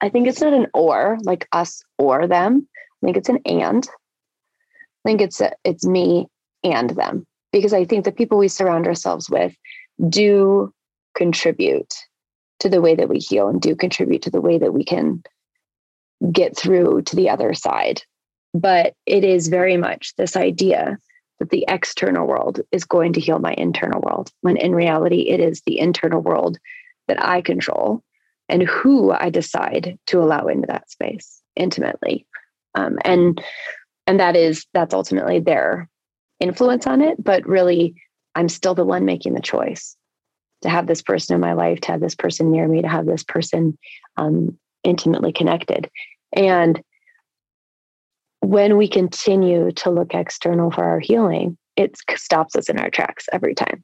I 0.00 0.08
think 0.08 0.28
it's 0.28 0.40
not 0.40 0.52
an 0.52 0.66
or, 0.74 1.18
like 1.22 1.48
us 1.52 1.82
or 1.98 2.26
them. 2.26 2.68
I 3.02 3.06
think 3.06 3.16
it's 3.16 3.28
an 3.28 3.40
and. 3.44 3.86
I 5.04 5.08
think 5.08 5.20
it's 5.20 5.40
a, 5.40 5.52
it's 5.64 5.86
me 5.86 6.26
and 6.62 6.90
them 6.90 7.26
because 7.52 7.72
I 7.72 7.84
think 7.84 8.04
the 8.04 8.12
people 8.12 8.38
we 8.38 8.48
surround 8.48 8.86
ourselves 8.86 9.30
with 9.30 9.54
do 10.08 10.72
contribute 11.16 11.94
to 12.60 12.68
the 12.68 12.80
way 12.80 12.94
that 12.94 13.08
we 13.08 13.18
heal 13.18 13.48
and 13.48 13.60
do 13.60 13.74
contribute 13.74 14.22
to 14.22 14.30
the 14.30 14.40
way 14.40 14.58
that 14.58 14.72
we 14.72 14.84
can 14.84 15.22
get 16.32 16.56
through 16.56 17.02
to 17.02 17.16
the 17.16 17.30
other 17.30 17.54
side. 17.54 18.02
But 18.54 18.94
it 19.04 19.24
is 19.24 19.48
very 19.48 19.76
much 19.76 20.14
this 20.16 20.36
idea 20.36 20.98
that 21.38 21.50
the 21.50 21.64
external 21.68 22.26
world 22.26 22.60
is 22.72 22.84
going 22.84 23.12
to 23.14 23.20
heal 23.20 23.38
my 23.38 23.54
internal 23.56 24.00
world, 24.00 24.30
when 24.40 24.56
in 24.56 24.74
reality, 24.74 25.28
it 25.28 25.40
is 25.40 25.62
the 25.62 25.78
internal 25.78 26.20
world 26.20 26.58
that 27.08 27.22
I 27.22 27.40
control 27.40 28.02
and 28.48 28.62
who 28.62 29.12
I 29.12 29.30
decide 29.30 29.98
to 30.06 30.20
allow 30.20 30.46
into 30.46 30.66
that 30.68 30.90
space 30.90 31.42
intimately. 31.56 32.26
Um, 32.74 32.98
and 33.04 33.42
and 34.06 34.20
that 34.20 34.36
is 34.36 34.66
that's 34.72 34.94
ultimately 34.94 35.40
their 35.40 35.88
influence 36.38 36.86
on 36.86 37.00
it 37.00 37.16
but 37.22 37.46
really 37.46 37.94
i'm 38.34 38.48
still 38.48 38.74
the 38.74 38.84
one 38.84 39.06
making 39.06 39.32
the 39.32 39.40
choice 39.40 39.96
to 40.62 40.68
have 40.68 40.86
this 40.86 41.02
person 41.02 41.34
in 41.34 41.40
my 41.40 41.52
life 41.52 41.80
to 41.80 41.92
have 41.92 42.00
this 42.00 42.14
person 42.14 42.50
near 42.50 42.66
me 42.68 42.82
to 42.82 42.88
have 42.88 43.06
this 43.06 43.24
person 43.24 43.76
um, 44.16 44.58
intimately 44.84 45.32
connected. 45.32 45.90
And 46.32 46.80
when 48.46 48.76
we 48.76 48.86
continue 48.86 49.72
to 49.72 49.90
look 49.90 50.14
external 50.14 50.70
for 50.70 50.84
our 50.84 51.00
healing, 51.00 51.58
it 51.74 51.96
stops 52.14 52.54
us 52.54 52.68
in 52.68 52.78
our 52.78 52.90
tracks 52.90 53.28
every 53.32 53.54
time. 53.54 53.82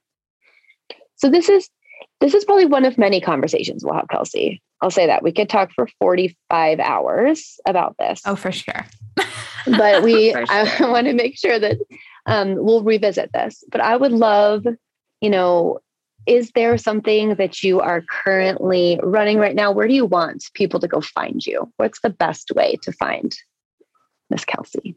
So 1.17 1.29
this 1.29 1.49
is 1.49 1.69
this 2.21 2.35
is 2.35 2.45
probably 2.45 2.67
one 2.67 2.85
of 2.85 2.97
many 2.97 3.21
conversations 3.21 3.85
we'll 3.85 3.95
have, 3.95 4.09
Kelsey. 4.09 4.63
I'll 4.81 4.91
say 4.91 5.07
that 5.07 5.23
we 5.23 5.33
could 5.33 5.49
talk 5.49 5.73
for 5.75 5.89
45 5.99 6.79
hours 6.79 7.59
about 7.67 7.97
this. 7.99 8.21
Oh, 8.25 8.37
for 8.37 8.53
sure. 8.53 8.87
but 9.79 10.03
we 10.03 10.31
sure. 10.33 10.45
I 10.49 10.77
want 10.81 11.09
to 11.09 11.13
make 11.13 11.37
sure 11.37 11.59
that 11.59 11.79
um, 12.27 12.55
we'll 12.57 12.83
revisit 12.83 13.33
this. 13.33 13.65
But 13.71 13.81
I 13.81 13.97
would 13.97 14.13
love, 14.13 14.65
you 15.21 15.31
know, 15.31 15.81
is 16.27 16.53
there 16.55 16.79
something 16.79 17.35
that 17.35 17.65
you 17.65 17.81
are 17.81 18.03
currently 18.09 18.99
running 19.03 19.39
right 19.39 19.57
now? 19.57 19.73
Where 19.73 19.89
do 19.89 19.95
you 19.95 20.07
want 20.07 20.45
people 20.55 20.79
to 20.81 20.89
go 20.89 21.01
find 21.01 21.45
you? 21.45 21.73
What's 21.77 22.01
the 22.01 22.11
best 22.11 22.53
way 22.55 22.77
to 22.83 22.93
find 22.93 23.35
Miss 24.33 24.45
Kelsey? 24.45 24.97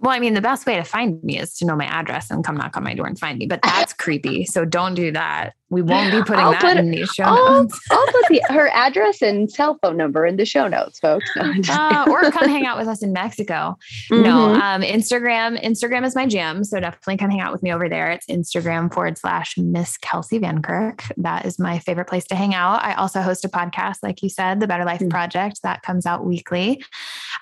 Well, 0.00 0.12
I 0.12 0.20
mean, 0.20 0.32
the 0.32 0.40
best 0.40 0.64
way 0.64 0.76
to 0.76 0.84
find 0.84 1.22
me 1.22 1.38
is 1.38 1.54
to 1.58 1.66
know 1.66 1.76
my 1.76 1.84
address 1.84 2.30
and 2.30 2.44
come 2.44 2.56
knock 2.56 2.76
on 2.76 2.84
my 2.84 2.94
door 2.94 3.06
and 3.06 3.18
find 3.18 3.38
me, 3.38 3.46
but 3.46 3.60
that's 3.62 3.92
creepy. 4.04 4.46
So 4.46 4.64
don't 4.64 4.94
do 4.94 5.12
that. 5.12 5.54
We 5.70 5.82
won't 5.82 6.12
be 6.12 6.18
putting 6.22 6.44
I'll 6.44 6.50
that 6.50 6.60
put, 6.60 6.76
in 6.76 6.90
the 6.90 7.06
show 7.06 7.22
I'll, 7.22 7.62
notes. 7.62 7.80
I'll 7.90 8.06
put 8.06 8.26
the, 8.28 8.42
her 8.48 8.68
address 8.68 9.22
and 9.22 9.50
cell 9.50 9.78
phone 9.80 9.96
number 9.96 10.26
in 10.26 10.36
the 10.36 10.44
show 10.44 10.66
notes, 10.66 10.98
folks. 10.98 11.30
No, 11.36 11.52
uh, 11.68 12.06
or 12.08 12.30
come 12.32 12.48
hang 12.48 12.66
out 12.66 12.76
with 12.76 12.88
us 12.88 13.02
in 13.02 13.12
Mexico. 13.12 13.78
Mm-hmm. 14.10 14.22
No, 14.24 14.54
um, 14.54 14.82
Instagram. 14.82 15.62
Instagram 15.62 16.04
is 16.04 16.16
my 16.16 16.26
jam, 16.26 16.64
so 16.64 16.80
definitely 16.80 17.16
come 17.16 17.30
hang 17.30 17.40
out 17.40 17.52
with 17.52 17.62
me 17.62 17.72
over 17.72 17.88
there. 17.88 18.10
It's 18.10 18.26
Instagram 18.26 18.92
forward 18.92 19.18
slash 19.18 19.56
Miss 19.56 19.96
Kelsey 19.98 20.38
Van 20.38 20.62
Kirk. 20.62 21.04
That 21.16 21.44
is 21.44 21.58
my 21.58 21.78
favorite 21.78 22.06
place 22.06 22.24
to 22.26 22.34
hang 22.34 22.54
out. 22.54 22.82
I 22.82 22.94
also 22.94 23.20
host 23.20 23.44
a 23.44 23.48
podcast, 23.48 23.98
like 24.02 24.22
you 24.22 24.28
said, 24.28 24.58
the 24.58 24.66
Better 24.66 24.84
Life 24.84 25.00
mm-hmm. 25.00 25.10
Project, 25.10 25.62
that 25.62 25.82
comes 25.82 26.06
out 26.06 26.24
weekly. 26.24 26.82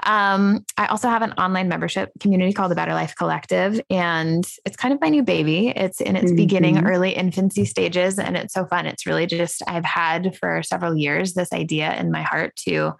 Um, 0.04 0.64
I 0.76 0.86
also 0.86 1.08
have 1.08 1.22
an 1.22 1.32
online 1.32 1.68
membership 1.68 2.10
community 2.20 2.52
called 2.52 2.70
the 2.70 2.76
Better 2.76 2.94
Life 2.94 3.14
Collective, 3.16 3.80
and 3.88 4.46
it's 4.64 4.76
kind 4.76 4.92
of 4.92 5.00
my 5.00 5.08
new 5.08 5.22
baby. 5.22 5.68
It's 5.68 6.00
in 6.00 6.16
its 6.16 6.26
mm-hmm. 6.26 6.36
beginning, 6.36 6.84
early 6.84 7.12
infancy 7.12 7.64
stages, 7.64 8.17
and 8.18 8.36
it's 8.36 8.54
so 8.54 8.66
fun. 8.66 8.86
It's 8.86 9.06
really 9.06 9.26
just, 9.26 9.62
I've 9.66 9.84
had 9.84 10.36
for 10.36 10.62
several 10.62 10.96
years 10.96 11.34
this 11.34 11.52
idea 11.52 11.94
in 11.94 12.10
my 12.10 12.22
heart 12.22 12.56
to 12.66 12.92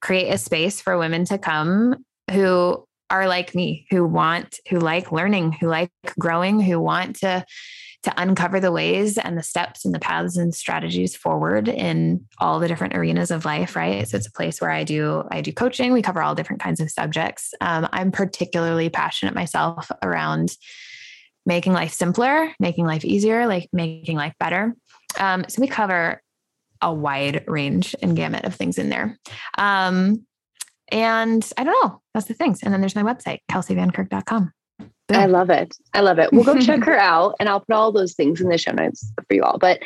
create 0.00 0.30
a 0.30 0.38
space 0.38 0.80
for 0.80 0.98
women 0.98 1.24
to 1.26 1.38
come 1.38 2.04
who 2.30 2.84
are 3.10 3.28
like 3.28 3.54
me, 3.54 3.86
who 3.90 4.04
want, 4.04 4.58
who 4.68 4.78
like 4.78 5.12
learning, 5.12 5.52
who 5.52 5.68
like 5.68 5.90
growing, 6.18 6.60
who 6.60 6.80
want 6.80 7.16
to 7.16 7.44
to 8.04 8.12
uncover 8.20 8.60
the 8.60 8.70
ways 8.70 9.16
and 9.16 9.38
the 9.38 9.42
steps 9.42 9.84
and 9.84 9.94
the 9.94 9.98
paths 9.98 10.36
and 10.36 10.54
strategies 10.54 11.16
forward 11.16 11.68
in 11.68 12.22
all 12.38 12.60
the 12.60 12.68
different 12.68 12.94
arenas 12.94 13.30
of 13.30 13.46
life 13.46 13.74
right? 13.74 14.06
So 14.06 14.18
it's 14.18 14.26
a 14.26 14.32
place 14.32 14.60
where 14.60 14.70
i 14.70 14.84
do 14.84 15.24
i 15.30 15.40
do 15.40 15.52
coaching. 15.52 15.92
We 15.92 16.02
cover 16.02 16.22
all 16.22 16.34
different 16.34 16.62
kinds 16.62 16.80
of 16.80 16.90
subjects. 16.90 17.54
Um, 17.60 17.88
i'm 17.92 18.12
particularly 18.12 18.90
passionate 18.90 19.34
myself 19.34 19.90
around 20.02 20.56
making 21.46 21.72
life 21.72 21.92
simpler 21.92 22.52
making 22.58 22.86
life 22.86 23.04
easier 23.04 23.46
like 23.46 23.68
making 23.72 24.16
life 24.16 24.34
better 24.38 24.74
um, 25.18 25.44
so 25.48 25.60
we 25.60 25.68
cover 25.68 26.20
a 26.80 26.92
wide 26.92 27.44
range 27.46 27.94
and 28.02 28.16
gamut 28.16 28.44
of 28.44 28.54
things 28.54 28.78
in 28.78 28.90
there 28.90 29.18
um, 29.58 30.24
and 30.90 31.50
I 31.56 31.64
don't 31.64 31.76
know. 31.82 32.00
That's 32.12 32.26
the 32.26 32.34
things. 32.34 32.62
And 32.62 32.72
then 32.72 32.80
there's 32.80 32.94
my 32.94 33.02
website, 33.02 33.38
kelseyvankirk.com. 33.50 34.52
Boom. 34.78 35.18
I 35.18 35.26
love 35.26 35.50
it. 35.50 35.76
I 35.92 36.00
love 36.00 36.18
it. 36.18 36.32
We'll 36.32 36.44
go 36.44 36.58
check 36.58 36.82
her 36.84 36.96
out 36.96 37.34
and 37.38 37.48
I'll 37.48 37.60
put 37.60 37.74
all 37.74 37.92
those 37.92 38.14
things 38.14 38.40
in 38.40 38.48
the 38.48 38.58
show 38.58 38.72
notes 38.72 39.12
for 39.16 39.34
you 39.34 39.42
all. 39.42 39.58
But 39.58 39.80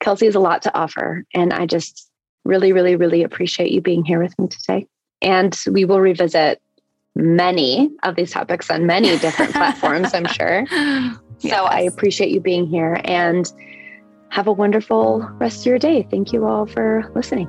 Kelsey 0.00 0.26
has 0.26 0.34
a 0.34 0.40
lot 0.40 0.62
to 0.62 0.74
offer. 0.74 1.24
And 1.34 1.52
I 1.52 1.66
just 1.66 2.08
really, 2.44 2.72
really, 2.72 2.96
really 2.96 3.22
appreciate 3.22 3.70
you 3.70 3.80
being 3.80 4.04
here 4.04 4.22
with 4.22 4.38
me 4.38 4.48
today. 4.48 4.86
And 5.20 5.58
we 5.70 5.84
will 5.84 6.00
revisit 6.00 6.60
many 7.14 7.90
of 8.02 8.16
these 8.16 8.30
topics 8.30 8.70
on 8.70 8.86
many 8.86 9.18
different 9.18 9.52
platforms, 9.52 10.14
I'm 10.14 10.26
sure. 10.26 10.64
Yes. 10.70 11.18
So 11.40 11.64
I 11.64 11.80
appreciate 11.80 12.30
you 12.30 12.40
being 12.40 12.66
here 12.66 13.00
and 13.04 13.52
have 14.28 14.46
a 14.46 14.52
wonderful 14.52 15.20
rest 15.38 15.60
of 15.60 15.66
your 15.66 15.78
day. 15.78 16.06
Thank 16.10 16.32
you 16.32 16.46
all 16.46 16.66
for 16.66 17.10
listening. 17.14 17.48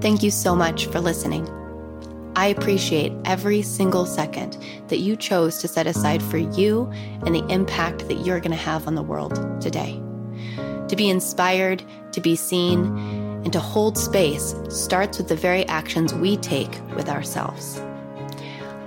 Thank 0.00 0.22
you 0.22 0.30
so 0.30 0.56
much 0.56 0.86
for 0.86 1.00
listening. 1.00 1.48
I 2.34 2.46
appreciate 2.46 3.12
every 3.24 3.62
single 3.62 4.06
second 4.06 4.56
that 4.86 4.98
you 4.98 5.16
chose 5.16 5.58
to 5.58 5.68
set 5.68 5.88
aside 5.88 6.22
for 6.22 6.38
you 6.38 6.88
and 7.26 7.34
the 7.34 7.44
impact 7.48 8.06
that 8.08 8.24
you're 8.24 8.38
going 8.38 8.52
to 8.52 8.56
have 8.56 8.86
on 8.86 8.94
the 8.94 9.02
world 9.02 9.60
today. 9.60 10.00
To 10.88 10.94
be 10.96 11.10
inspired, 11.10 11.82
to 12.12 12.20
be 12.20 12.36
seen, 12.36 13.17
and 13.44 13.52
to 13.52 13.60
hold 13.60 13.96
space 13.96 14.54
starts 14.68 15.18
with 15.18 15.28
the 15.28 15.36
very 15.36 15.66
actions 15.66 16.14
we 16.14 16.36
take 16.36 16.80
with 16.96 17.08
ourselves. 17.08 17.82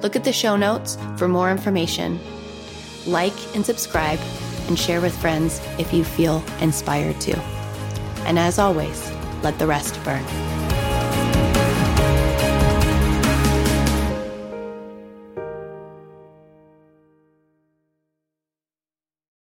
Look 0.02 0.16
at 0.16 0.24
the 0.24 0.34
show 0.34 0.56
notes 0.56 0.98
for 1.18 1.28
more 1.28 1.52
information. 1.52 2.20
Like 3.06 3.34
and 3.56 3.66
subscribe, 3.66 4.20
and 4.68 4.78
share 4.78 5.02
with 5.02 5.18
friends 5.18 5.60
if 5.80 5.94
you 5.94 6.04
feel 6.04 6.44
inspired 6.60 7.20
to. 7.22 7.38
And 8.26 8.38
as 8.38 8.60
always, 8.60 9.12
let 9.44 9.58
the 9.60 9.68
rest 9.68 10.02
burn. 10.04 10.61